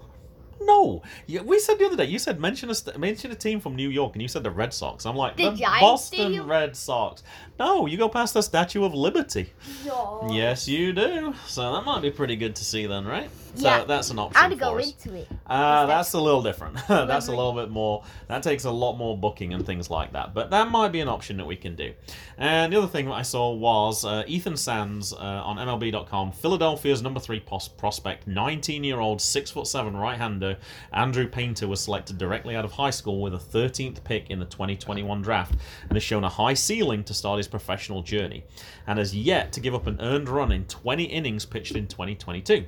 No, 0.60 1.02
you, 1.26 1.42
we 1.42 1.58
said 1.58 1.78
the 1.78 1.86
other 1.86 1.96
day. 1.96 2.04
You 2.06 2.18
said 2.18 2.40
mention 2.40 2.70
a 2.70 2.74
st- 2.74 2.98
mention 2.98 3.30
a 3.30 3.34
team 3.34 3.60
from 3.60 3.76
New 3.76 3.88
York, 3.88 4.14
and 4.14 4.22
you 4.22 4.28
said 4.28 4.42
the 4.42 4.50
Red 4.50 4.72
Sox. 4.74 5.06
I'm 5.06 5.16
like 5.16 5.36
The 5.36 5.50
the, 5.50 5.66
Boston 5.80 6.18
Stadium? 6.18 6.46
Red 6.48 6.76
Sox. 6.76 7.22
No, 7.58 7.86
you 7.86 7.98
go 7.98 8.08
past 8.08 8.34
the 8.34 8.42
Statue 8.42 8.84
of 8.84 8.94
Liberty. 8.94 9.52
No. 9.84 10.28
Yes, 10.30 10.68
you 10.68 10.92
do. 10.92 11.34
So 11.46 11.72
that 11.72 11.84
might 11.84 12.02
be 12.02 12.10
pretty 12.10 12.36
good 12.36 12.54
to 12.56 12.64
see 12.64 12.86
then, 12.86 13.04
right? 13.04 13.28
Yeah. 13.56 13.80
So 13.80 13.86
that's 13.86 14.10
an 14.10 14.18
option 14.20 14.40
I'd 14.40 14.52
for 14.52 14.58
go 14.58 14.78
us. 14.78 14.92
into 14.92 15.14
it. 15.16 15.28
Uh, 15.46 15.86
that's 15.86 16.12
a 16.12 16.20
little 16.20 16.42
different. 16.42 16.76
that's 16.88 17.26
a 17.26 17.30
little 17.30 17.54
bit 17.54 17.70
more. 17.70 18.04
That 18.28 18.42
takes 18.44 18.64
a 18.64 18.70
lot 18.70 18.96
more 18.96 19.16
booking 19.16 19.52
and 19.54 19.66
things 19.66 19.90
like 19.90 20.12
that. 20.12 20.34
But 20.34 20.50
that 20.50 20.70
might 20.70 20.92
be 20.92 21.00
an 21.00 21.08
option 21.08 21.36
that 21.38 21.46
we 21.46 21.56
can 21.56 21.74
do. 21.74 21.92
And 22.36 22.72
the 22.72 22.78
other 22.78 22.86
thing 22.86 23.06
that 23.06 23.14
I 23.14 23.22
saw 23.22 23.52
was 23.52 24.04
uh, 24.04 24.22
Ethan 24.28 24.56
Sands 24.56 25.12
uh, 25.12 25.16
on 25.16 25.56
MLB.com. 25.56 26.32
Philadelphia's 26.32 27.02
number 27.02 27.18
three 27.18 27.40
pos- 27.40 27.66
prospect, 27.66 28.28
19-year-old, 28.28 29.20
six 29.20 29.50
foot 29.50 29.66
seven 29.66 29.96
right-hander 29.96 30.56
Andrew 30.92 31.26
Painter 31.26 31.66
was 31.66 31.80
selected 31.80 32.18
directly 32.18 32.54
out 32.54 32.64
of 32.64 32.72
high 32.72 32.90
school 32.90 33.20
with 33.20 33.34
a 33.34 33.38
13th 33.38 34.04
pick 34.04 34.30
in 34.30 34.38
the 34.38 34.44
2021 34.44 35.22
draft, 35.22 35.56
and 35.88 35.92
has 35.94 36.02
shown 36.02 36.22
a 36.22 36.28
high 36.28 36.54
ceiling 36.54 37.02
to 37.02 37.14
start 37.14 37.38
his 37.38 37.47
professional 37.48 38.02
journey, 38.02 38.44
and 38.86 38.98
has 38.98 39.14
yet 39.14 39.52
to 39.52 39.60
give 39.60 39.74
up 39.74 39.86
an 39.86 39.98
earned 40.00 40.28
run 40.28 40.52
in 40.52 40.64
20 40.66 41.04
innings 41.04 41.44
pitched 41.44 41.74
in 41.76 41.86
2022. 41.86 42.64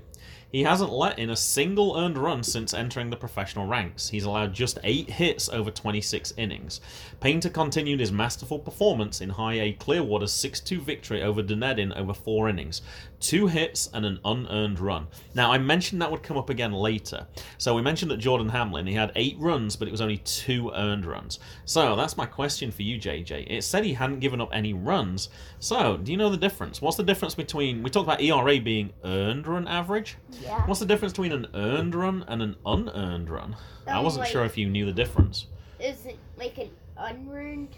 He 0.52 0.64
hasn't 0.64 0.92
let 0.92 1.18
in 1.18 1.30
a 1.30 1.37
single 1.37 1.96
earned 1.96 2.18
run 2.18 2.42
since 2.42 2.74
entering 2.74 3.11
the 3.11 3.16
professional 3.16 3.66
ranks. 3.66 4.09
He's 4.09 4.24
allowed 4.24 4.52
just 4.52 4.78
eight 4.83 5.09
hits 5.09 5.48
over 5.48 5.70
26 5.70 6.35
innings. 6.37 6.80
Painter 7.20 7.50
continued 7.50 8.00
his 8.00 8.11
masterful 8.11 8.59
performance 8.59 9.20
in 9.20 9.30
High 9.30 9.61
A 9.61 9.72
Clearwater's 9.74 10.32
6 10.32 10.61
2 10.61 10.80
victory 10.80 11.22
over 11.22 11.42
Dunedin 11.42 11.92
over 11.92 12.12
four 12.12 12.49
innings. 12.49 12.82
Two 13.20 13.47
hits 13.47 13.90
and 13.92 14.07
an 14.07 14.18
unearned 14.24 14.80
run. 14.80 15.07
Now, 15.34 15.53
I 15.53 15.59
mentioned 15.59 16.01
that 16.01 16.11
would 16.11 16.22
come 16.22 16.38
up 16.38 16.51
again 16.51 16.72
later. 16.72 17.26
So, 17.59 17.74
we 17.74 17.82
mentioned 17.82 18.11
that 18.11 18.16
Jordan 18.16 18.49
Hamlin, 18.49 18.86
he 18.86 18.94
had 18.94 19.12
eight 19.14 19.36
runs, 19.38 19.76
but 19.76 19.86
it 19.86 19.92
was 19.92 20.01
only 20.01 20.16
two 20.18 20.72
earned 20.74 21.05
runs. 21.05 21.38
So, 21.64 21.94
that's 21.94 22.16
my 22.16 22.26
question 22.26 22.72
for 22.72 22.82
you, 22.82 22.99
JJ. 22.99 23.47
It 23.49 23.62
said 23.62 23.84
he 23.84 23.92
hadn't 23.92 24.20
given 24.20 24.40
up 24.40 24.49
any 24.53 24.72
runs. 24.72 25.28
So, 25.59 25.99
do 25.99 26.11
you 26.11 26.18
know 26.18 26.30
the 26.30 26.36
difference? 26.36 26.80
What's 26.80 26.97
the 26.97 27.05
difference 27.05 27.34
between. 27.34 27.82
We 27.82 27.90
talked 27.90 28.07
about 28.07 28.22
ERA 28.22 28.61
being 28.61 28.92
earned 29.05 29.47
run 29.47 29.66
average. 29.66 30.09
Yeah. 30.42 30.66
What's 30.66 30.80
the 30.80 30.86
difference 30.86 31.12
between 31.12 31.32
an 31.32 31.46
earned 31.54 31.94
run 31.94 32.24
and 32.28 32.42
an 32.42 32.56
unearned 32.66 33.28
run? 33.30 33.56
I 33.86 33.98
Um, 33.98 34.04
wasn't 34.04 34.22
like- 34.24 34.32
sure 34.32 34.44
if 34.44 34.56
you 34.58 34.68
knew 34.68 34.86
the 34.86 34.92
difference. 34.92 35.46
Is 35.78 36.04
it 36.06 36.18
like 36.36 36.58
an 36.58 36.70
unearned 36.96 37.74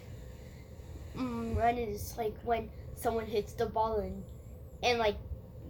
mm, 1.17 1.57
run? 1.57 1.79
Is 1.79 2.15
like 2.19 2.35
when 2.43 2.69
someone 2.95 3.27
hits 3.27 3.53
the 3.53 3.67
ball 3.67 3.99
and 3.99 4.23
and 4.83 4.99
like 4.99 5.17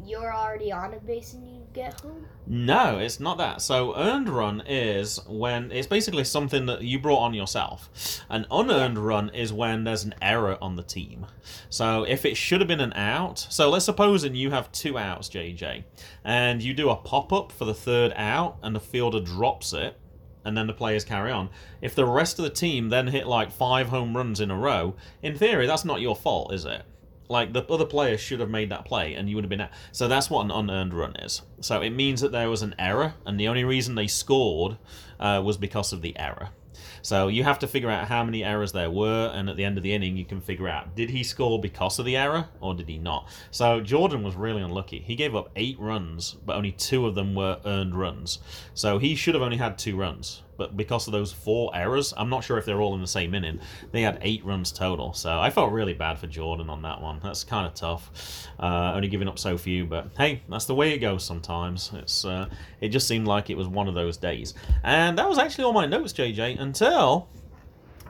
you're 0.04 0.32
already 0.34 0.72
on 0.72 0.94
a 0.94 0.98
base 1.00 1.34
and 1.34 1.46
you 1.46 1.61
get 1.72 2.00
home. 2.00 2.26
No, 2.46 2.98
it's 2.98 3.20
not 3.20 3.38
that. 3.38 3.62
So 3.62 3.96
earned 3.96 4.28
run 4.28 4.62
is 4.66 5.20
when 5.26 5.70
it's 5.70 5.86
basically 5.86 6.24
something 6.24 6.66
that 6.66 6.82
you 6.82 6.98
brought 6.98 7.20
on 7.20 7.34
yourself. 7.34 8.20
An 8.28 8.46
unearned 8.50 8.98
run 8.98 9.30
is 9.30 9.52
when 9.52 9.84
there's 9.84 10.04
an 10.04 10.14
error 10.20 10.58
on 10.60 10.76
the 10.76 10.82
team. 10.82 11.26
So 11.70 12.04
if 12.04 12.24
it 12.24 12.36
should 12.36 12.60
have 12.60 12.68
been 12.68 12.80
an 12.80 12.92
out, 12.94 13.38
so 13.38 13.70
let's 13.70 13.84
suppose 13.84 14.24
and 14.24 14.36
you 14.36 14.50
have 14.50 14.72
two 14.72 14.98
outs, 14.98 15.28
JJ, 15.28 15.84
and 16.24 16.62
you 16.62 16.74
do 16.74 16.90
a 16.90 16.96
pop 16.96 17.32
up 17.32 17.52
for 17.52 17.64
the 17.64 17.74
third 17.74 18.12
out 18.16 18.58
and 18.62 18.74
the 18.74 18.80
fielder 18.80 19.20
drops 19.20 19.72
it. 19.72 19.98
And 20.44 20.56
then 20.56 20.66
the 20.66 20.72
players 20.72 21.04
carry 21.04 21.30
on. 21.30 21.50
If 21.80 21.94
the 21.94 22.04
rest 22.04 22.40
of 22.40 22.42
the 22.42 22.50
team 22.50 22.88
then 22.88 23.06
hit 23.06 23.28
like 23.28 23.52
five 23.52 23.88
home 23.90 24.16
runs 24.16 24.40
in 24.40 24.50
a 24.50 24.56
row, 24.56 24.96
in 25.22 25.38
theory, 25.38 25.68
that's 25.68 25.84
not 25.84 26.00
your 26.00 26.16
fault, 26.16 26.52
is 26.52 26.64
it? 26.64 26.82
Like 27.28 27.52
the 27.52 27.64
other 27.64 27.86
players 27.86 28.20
should 28.20 28.40
have 28.40 28.50
made 28.50 28.70
that 28.70 28.84
play, 28.84 29.14
and 29.14 29.28
you 29.28 29.36
would 29.36 29.44
have 29.44 29.50
been 29.50 29.60
out. 29.60 29.70
So 29.92 30.08
that's 30.08 30.28
what 30.28 30.44
an 30.44 30.50
unearned 30.50 30.94
run 30.94 31.16
is. 31.16 31.42
So 31.60 31.80
it 31.80 31.90
means 31.90 32.20
that 32.20 32.32
there 32.32 32.50
was 32.50 32.62
an 32.62 32.74
error, 32.78 33.14
and 33.24 33.38
the 33.38 33.48
only 33.48 33.64
reason 33.64 33.94
they 33.94 34.06
scored 34.06 34.78
uh, 35.18 35.42
was 35.44 35.56
because 35.56 35.92
of 35.92 36.02
the 36.02 36.18
error. 36.18 36.50
So 37.02 37.26
you 37.28 37.42
have 37.42 37.58
to 37.60 37.66
figure 37.66 37.90
out 37.90 38.08
how 38.08 38.24
many 38.24 38.44
errors 38.44 38.72
there 38.72 38.90
were, 38.90 39.30
and 39.34 39.50
at 39.50 39.56
the 39.56 39.64
end 39.64 39.76
of 39.76 39.82
the 39.82 39.92
inning, 39.92 40.16
you 40.16 40.24
can 40.24 40.40
figure 40.40 40.68
out 40.68 40.94
did 40.94 41.10
he 41.10 41.24
score 41.24 41.60
because 41.60 41.98
of 41.98 42.04
the 42.04 42.16
error 42.16 42.48
or 42.60 42.74
did 42.74 42.88
he 42.88 42.98
not. 42.98 43.28
So 43.50 43.80
Jordan 43.80 44.22
was 44.22 44.36
really 44.36 44.62
unlucky. 44.62 45.00
He 45.00 45.16
gave 45.16 45.34
up 45.34 45.50
eight 45.56 45.78
runs, 45.80 46.36
but 46.46 46.56
only 46.56 46.72
two 46.72 47.06
of 47.06 47.14
them 47.14 47.34
were 47.34 47.60
earned 47.64 47.96
runs. 47.96 48.38
So 48.74 48.98
he 48.98 49.16
should 49.16 49.34
have 49.34 49.42
only 49.42 49.56
had 49.56 49.78
two 49.78 49.96
runs. 49.96 50.42
But 50.56 50.76
because 50.76 51.06
of 51.06 51.12
those 51.12 51.32
four 51.32 51.74
errors, 51.74 52.12
I'm 52.16 52.28
not 52.28 52.44
sure 52.44 52.58
if 52.58 52.64
they're 52.64 52.80
all 52.80 52.94
in 52.94 53.00
the 53.00 53.06
same 53.06 53.34
inning. 53.34 53.60
They 53.90 54.02
had 54.02 54.18
eight 54.22 54.44
runs 54.44 54.70
total, 54.70 55.12
so 55.12 55.40
I 55.40 55.50
felt 55.50 55.72
really 55.72 55.94
bad 55.94 56.18
for 56.18 56.26
Jordan 56.26 56.68
on 56.68 56.82
that 56.82 57.00
one. 57.00 57.20
That's 57.22 57.44
kind 57.44 57.66
of 57.66 57.74
tough, 57.74 58.48
uh, 58.60 58.92
only 58.94 59.08
giving 59.08 59.28
up 59.28 59.38
so 59.38 59.56
few. 59.56 59.86
But 59.86 60.08
hey, 60.16 60.42
that's 60.48 60.66
the 60.66 60.74
way 60.74 60.92
it 60.92 60.98
goes 60.98 61.24
sometimes. 61.24 61.90
It's 61.94 62.24
uh, 62.24 62.48
it 62.80 62.90
just 62.90 63.08
seemed 63.08 63.26
like 63.26 63.50
it 63.50 63.56
was 63.56 63.68
one 63.68 63.88
of 63.88 63.94
those 63.94 64.16
days, 64.16 64.54
and 64.84 65.18
that 65.18 65.28
was 65.28 65.38
actually 65.38 65.64
all 65.64 65.72
my 65.72 65.86
notes, 65.86 66.12
JJ. 66.12 66.60
Until 66.60 67.28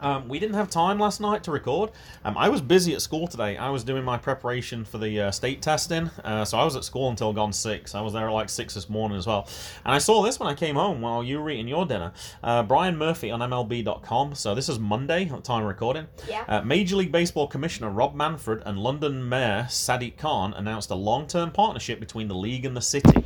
um, 0.02 0.28
we 0.28 0.38
didn't 0.38 0.54
have 0.54 0.68
time 0.68 0.98
last 0.98 1.20
night 1.20 1.42
to 1.44 1.50
record. 1.50 1.90
Um, 2.24 2.36
I 2.36 2.48
was 2.48 2.60
busy 2.60 2.94
at 2.94 3.00
school 3.00 3.26
today. 3.26 3.56
I 3.56 3.70
was 3.70 3.84
doing 3.84 4.04
my 4.04 4.18
preparation 4.18 4.84
for 4.84 4.98
the 4.98 5.20
uh, 5.20 5.30
state 5.30 5.62
testing, 5.62 6.08
uh, 6.24 6.44
so 6.44 6.58
I 6.58 6.64
was 6.64 6.76
at 6.76 6.84
school 6.84 7.08
until 7.08 7.32
gone 7.32 7.52
six. 7.52 7.94
I 7.94 8.00
was 8.00 8.12
there 8.12 8.28
at 8.28 8.32
like 8.32 8.50
six 8.50 8.74
this 8.74 8.88
morning 8.88 9.16
as 9.16 9.26
well. 9.26 9.48
And 9.84 9.94
I 9.94 9.98
saw 9.98 10.22
this 10.22 10.38
when 10.38 10.48
I 10.48 10.54
came 10.54 10.76
home 10.76 11.00
while 11.00 11.22
you 11.22 11.40
were 11.40 11.50
eating 11.50 11.68
your 11.68 11.86
dinner. 11.86 12.12
Uh, 12.42 12.62
Brian 12.62 12.96
Murphy 12.96 13.30
on 13.30 13.40
MLB.com. 13.40 14.34
So 14.34 14.54
this 14.54 14.68
is 14.68 14.78
Monday 14.78 15.24
at 15.24 15.30
the 15.30 15.40
time 15.40 15.62
of 15.62 15.68
recording. 15.68 16.06
Yeah. 16.28 16.44
Uh, 16.48 16.62
Major 16.62 16.96
League 16.96 17.12
Baseball 17.12 17.46
Commissioner 17.46 17.90
Rob 17.90 18.14
Manfred 18.14 18.62
and 18.66 18.78
London 18.78 19.28
Mayor 19.28 19.66
Sadiq 19.68 20.16
Khan 20.16 20.52
announced 20.54 20.90
a 20.90 20.94
long-term 20.94 21.52
partnership 21.52 22.00
between 22.00 22.28
the 22.28 22.34
league 22.34 22.64
and 22.64 22.76
the 22.76 22.82
city 22.82 23.24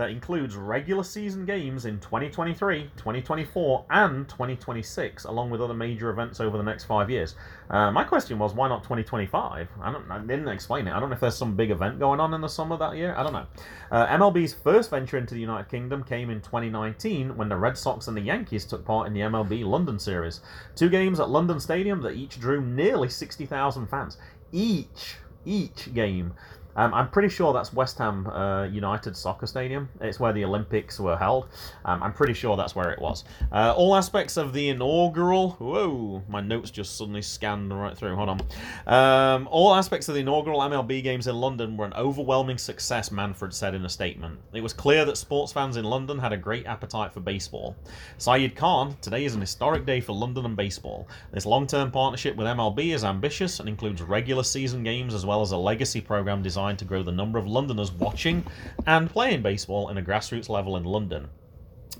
that 0.00 0.08
includes 0.08 0.56
regular 0.56 1.04
season 1.04 1.44
games 1.44 1.84
in 1.84 2.00
2023, 2.00 2.90
2024, 2.96 3.84
and 3.90 4.26
2026, 4.30 5.24
along 5.24 5.50
with 5.50 5.60
other 5.60 5.74
major 5.74 6.08
events 6.08 6.40
over 6.40 6.56
the 6.56 6.62
next 6.62 6.84
five 6.84 7.10
years. 7.10 7.34
Uh, 7.68 7.90
my 7.90 8.02
question 8.02 8.38
was, 8.38 8.54
why 8.54 8.66
not 8.66 8.82
2025? 8.82 9.68
I, 9.82 9.92
don't, 9.92 10.10
I 10.10 10.18
didn't 10.20 10.48
explain 10.48 10.88
it. 10.88 10.94
I 10.94 11.00
don't 11.00 11.10
know 11.10 11.16
if 11.16 11.20
there's 11.20 11.36
some 11.36 11.54
big 11.54 11.70
event 11.70 11.98
going 11.98 12.18
on 12.18 12.32
in 12.32 12.40
the 12.40 12.48
summer 12.48 12.78
that 12.78 12.96
year. 12.96 13.14
I 13.14 13.22
don't 13.22 13.34
know. 13.34 13.46
Uh, 13.90 14.06
MLB's 14.06 14.54
first 14.54 14.88
venture 14.88 15.18
into 15.18 15.34
the 15.34 15.40
United 15.40 15.70
Kingdom 15.70 16.02
came 16.02 16.30
in 16.30 16.40
2019 16.40 17.36
when 17.36 17.50
the 17.50 17.56
Red 17.56 17.76
Sox 17.76 18.08
and 18.08 18.16
the 18.16 18.22
Yankees 18.22 18.64
took 18.64 18.86
part 18.86 19.06
in 19.06 19.12
the 19.12 19.20
MLB 19.20 19.66
London 19.66 19.98
Series. 19.98 20.40
Two 20.76 20.88
games 20.88 21.20
at 21.20 21.28
London 21.28 21.60
Stadium 21.60 22.00
that 22.00 22.14
each 22.14 22.40
drew 22.40 22.62
nearly 22.62 23.10
60,000 23.10 23.86
fans. 23.86 24.16
Each, 24.50 25.16
each 25.44 25.92
game. 25.92 26.32
Um, 26.76 26.94
I'm 26.94 27.08
pretty 27.10 27.28
sure 27.28 27.52
that's 27.52 27.72
West 27.72 27.98
Ham 27.98 28.26
uh, 28.28 28.64
United 28.64 29.16
Soccer 29.16 29.46
Stadium. 29.46 29.88
It's 30.00 30.20
where 30.20 30.32
the 30.32 30.44
Olympics 30.44 31.00
were 31.00 31.16
held. 31.16 31.48
Um, 31.84 32.02
I'm 32.02 32.12
pretty 32.12 32.32
sure 32.32 32.56
that's 32.56 32.74
where 32.74 32.90
it 32.90 33.00
was. 33.00 33.24
Uh, 33.52 33.74
all 33.76 33.96
aspects 33.96 34.36
of 34.36 34.52
the 34.52 34.68
inaugural. 34.68 35.52
Whoa, 35.52 36.22
my 36.28 36.40
notes 36.40 36.70
just 36.70 36.96
suddenly 36.96 37.22
scanned 37.22 37.78
right 37.78 37.96
through. 37.96 38.14
Hold 38.16 38.28
on. 38.28 38.40
Um, 38.86 39.48
all 39.50 39.74
aspects 39.74 40.08
of 40.08 40.14
the 40.14 40.20
inaugural 40.20 40.60
MLB 40.60 41.02
games 41.02 41.26
in 41.26 41.36
London 41.36 41.76
were 41.76 41.86
an 41.86 41.94
overwhelming 41.94 42.58
success, 42.58 43.10
Manfred 43.10 43.52
said 43.52 43.74
in 43.74 43.84
a 43.84 43.88
statement. 43.88 44.38
It 44.52 44.62
was 44.62 44.72
clear 44.72 45.04
that 45.04 45.16
sports 45.16 45.52
fans 45.52 45.76
in 45.76 45.84
London 45.84 46.18
had 46.18 46.32
a 46.32 46.36
great 46.36 46.66
appetite 46.66 47.12
for 47.12 47.20
baseball. 47.20 47.76
Sadiq 48.18 48.54
Khan, 48.54 48.96
today 49.00 49.24
is 49.24 49.34
an 49.34 49.40
historic 49.40 49.84
day 49.86 50.00
for 50.00 50.12
London 50.12 50.44
and 50.44 50.56
baseball. 50.56 51.08
This 51.32 51.46
long 51.46 51.66
term 51.66 51.90
partnership 51.90 52.36
with 52.36 52.46
MLB 52.46 52.94
is 52.94 53.04
ambitious 53.04 53.60
and 53.60 53.68
includes 53.68 54.02
regular 54.02 54.42
season 54.42 54.82
games 54.84 55.14
as 55.14 55.26
well 55.26 55.42
as 55.42 55.52
a 55.52 55.56
legacy 55.56 56.00
program 56.00 56.42
designed 56.42 56.59
to 56.60 56.84
grow 56.84 57.02
the 57.02 57.10
number 57.10 57.38
of 57.38 57.46
Londoners 57.46 57.90
watching 57.90 58.44
and 58.86 59.08
playing 59.08 59.42
baseball 59.42 59.88
in 59.88 59.98
a 59.98 60.02
grassroots 60.02 60.48
level 60.48 60.76
in 60.76 60.84
London. 60.84 61.28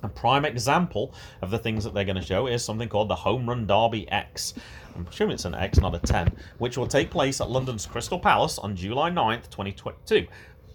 A 0.02 0.08
prime 0.08 0.44
example 0.44 1.14
of 1.42 1.50
the 1.50 1.58
things 1.58 1.84
that 1.84 1.94
they're 1.94 2.04
going 2.04 2.16
to 2.16 2.22
show 2.22 2.46
is 2.46 2.64
something 2.64 2.88
called 2.88 3.08
the 3.08 3.14
Home 3.14 3.48
Run 3.48 3.66
Derby 3.66 4.10
X. 4.10 4.54
I'm 4.94 5.06
assuming 5.06 5.34
it's 5.34 5.44
an 5.44 5.54
X, 5.54 5.78
not 5.78 5.94
a 5.94 5.98
10, 5.98 6.32
which 6.58 6.76
will 6.76 6.86
take 6.86 7.10
place 7.10 7.40
at 7.40 7.50
London's 7.50 7.86
Crystal 7.86 8.18
Palace 8.18 8.58
on 8.58 8.76
July 8.76 9.10
9th, 9.10 9.50
2022. 9.50 10.26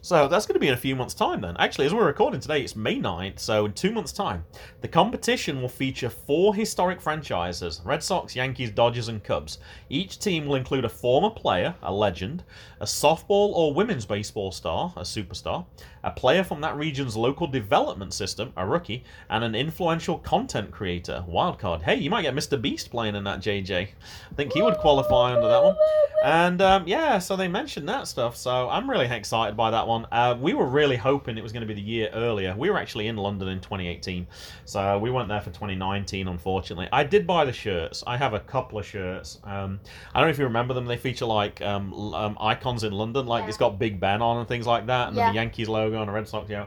So 0.05 0.27
that's 0.27 0.45
going 0.45 0.53
to 0.53 0.59
be 0.59 0.67
in 0.67 0.75
a 0.75 0.77
few 0.77 0.95
months' 0.95 1.15
time 1.15 1.41
then. 1.41 1.57
Actually, 1.57 1.87
as 1.87 1.93
we're 1.95 2.05
recording 2.05 2.39
today, 2.39 2.61
it's 2.61 2.75
May 2.75 2.99
9th, 2.99 3.39
so 3.39 3.65
in 3.65 3.73
two 3.73 3.91
months' 3.91 4.11
time. 4.11 4.45
The 4.81 4.87
competition 4.87 5.59
will 5.59 5.67
feature 5.67 6.11
four 6.11 6.53
historic 6.53 7.01
franchises 7.01 7.81
Red 7.83 8.03
Sox, 8.03 8.35
Yankees, 8.35 8.69
Dodgers, 8.69 9.07
and 9.07 9.23
Cubs. 9.23 9.57
Each 9.89 10.19
team 10.19 10.45
will 10.45 10.57
include 10.57 10.85
a 10.85 10.89
former 10.89 11.31
player, 11.31 11.73
a 11.81 11.91
legend, 11.91 12.43
a 12.79 12.85
softball 12.85 13.55
or 13.55 13.73
women's 13.73 14.05
baseball 14.05 14.51
star, 14.51 14.93
a 14.95 15.01
superstar, 15.01 15.65
a 16.03 16.11
player 16.11 16.43
from 16.43 16.61
that 16.61 16.77
region's 16.77 17.17
local 17.17 17.47
development 17.47 18.13
system, 18.13 18.53
a 18.57 18.67
rookie, 18.67 19.03
and 19.31 19.43
an 19.43 19.55
influential 19.55 20.19
content 20.19 20.69
creator, 20.69 21.25
wildcard. 21.27 21.81
Hey, 21.81 21.95
you 21.95 22.11
might 22.11 22.21
get 22.21 22.35
Mr. 22.35 22.61
Beast 22.61 22.91
playing 22.91 23.15
in 23.15 23.23
that, 23.23 23.39
JJ. 23.39 23.75
I 23.75 24.35
think 24.35 24.53
he 24.53 24.61
would 24.61 24.77
qualify 24.77 25.33
under 25.33 25.47
that 25.47 25.63
one. 25.63 25.75
And 26.23 26.61
um, 26.61 26.87
yeah, 26.87 27.17
so 27.17 27.35
they 27.35 27.47
mentioned 27.47 27.89
that 27.89 28.07
stuff, 28.07 28.35
so 28.35 28.69
I'm 28.69 28.87
really 28.89 29.07
excited 29.07 29.57
by 29.57 29.71
that 29.71 29.87
one. 29.87 29.94
Uh, 30.11 30.35
we 30.37 30.53
were 30.53 30.65
really 30.67 30.97
hoping 30.97 31.37
it 31.37 31.43
was 31.43 31.53
going 31.53 31.61
to 31.61 31.67
be 31.67 31.73
the 31.73 31.81
year 31.81 32.09
earlier. 32.13 32.53
We 32.57 32.69
were 32.69 32.77
actually 32.77 33.07
in 33.07 33.15
London 33.15 33.47
in 33.47 33.61
2018, 33.61 34.27
so 34.65 34.99
we 34.99 35.09
went 35.11 35.29
there 35.29 35.39
for 35.39 35.51
2019, 35.51 36.27
unfortunately. 36.27 36.89
I 36.91 37.03
did 37.05 37.25
buy 37.25 37.45
the 37.45 37.53
shirts. 37.53 38.03
I 38.05 38.17
have 38.17 38.33
a 38.33 38.39
couple 38.41 38.77
of 38.79 38.85
shirts. 38.85 39.39
Um, 39.45 39.79
I 40.13 40.19
don't 40.19 40.27
know 40.27 40.31
if 40.31 40.37
you 40.39 40.43
remember 40.45 40.73
them. 40.73 40.85
They 40.85 40.97
feature 40.97 41.25
like 41.25 41.61
um, 41.61 41.93
um, 42.13 42.37
icons 42.41 42.83
in 42.83 42.91
London, 42.91 43.25
like 43.27 43.43
Yeah. 43.43 43.47
it's 43.49 43.57
got 43.57 43.79
Big 43.79 43.99
Ben 43.99 44.21
on 44.21 44.37
and 44.39 44.47
things 44.47 44.67
like 44.67 44.87
that, 44.87 45.07
and 45.07 45.17
then 45.17 45.27
Yeah. 45.27 45.29
the 45.31 45.35
Yankees 45.35 45.69
logo 45.69 46.01
and 46.01 46.09
a 46.09 46.13
Red 46.13 46.27
Sox, 46.27 46.49
yeah. 46.49 46.65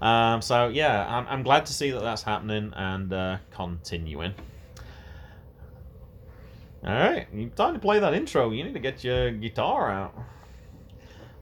Um, 0.00 0.40
so 0.40 0.68
yeah, 0.68 1.06
I'm, 1.06 1.26
I'm 1.28 1.42
glad 1.42 1.66
to 1.66 1.72
see 1.74 1.90
that 1.90 2.00
that's 2.02 2.22
happening 2.22 2.72
and 2.74 3.12
uh, 3.12 3.36
continuing. 3.52 4.32
All 6.82 6.94
right, 6.94 7.26
you 7.34 7.50
time 7.50 7.74
to 7.74 7.78
play 7.80 7.98
that 7.98 8.14
intro. 8.14 8.50
You 8.52 8.64
need 8.64 8.72
to 8.72 8.80
get 8.80 9.04
your 9.04 9.30
guitar 9.32 9.90
out. 9.90 10.14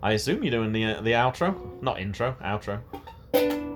I 0.03 0.13
assume 0.13 0.43
you're 0.45 0.53
doing 0.53 0.73
the 0.73 0.85
uh, 0.85 1.01
the 1.01 1.13
outro, 1.13 1.83
not 1.83 2.01
intro, 2.01 2.37
outro. 2.43 3.68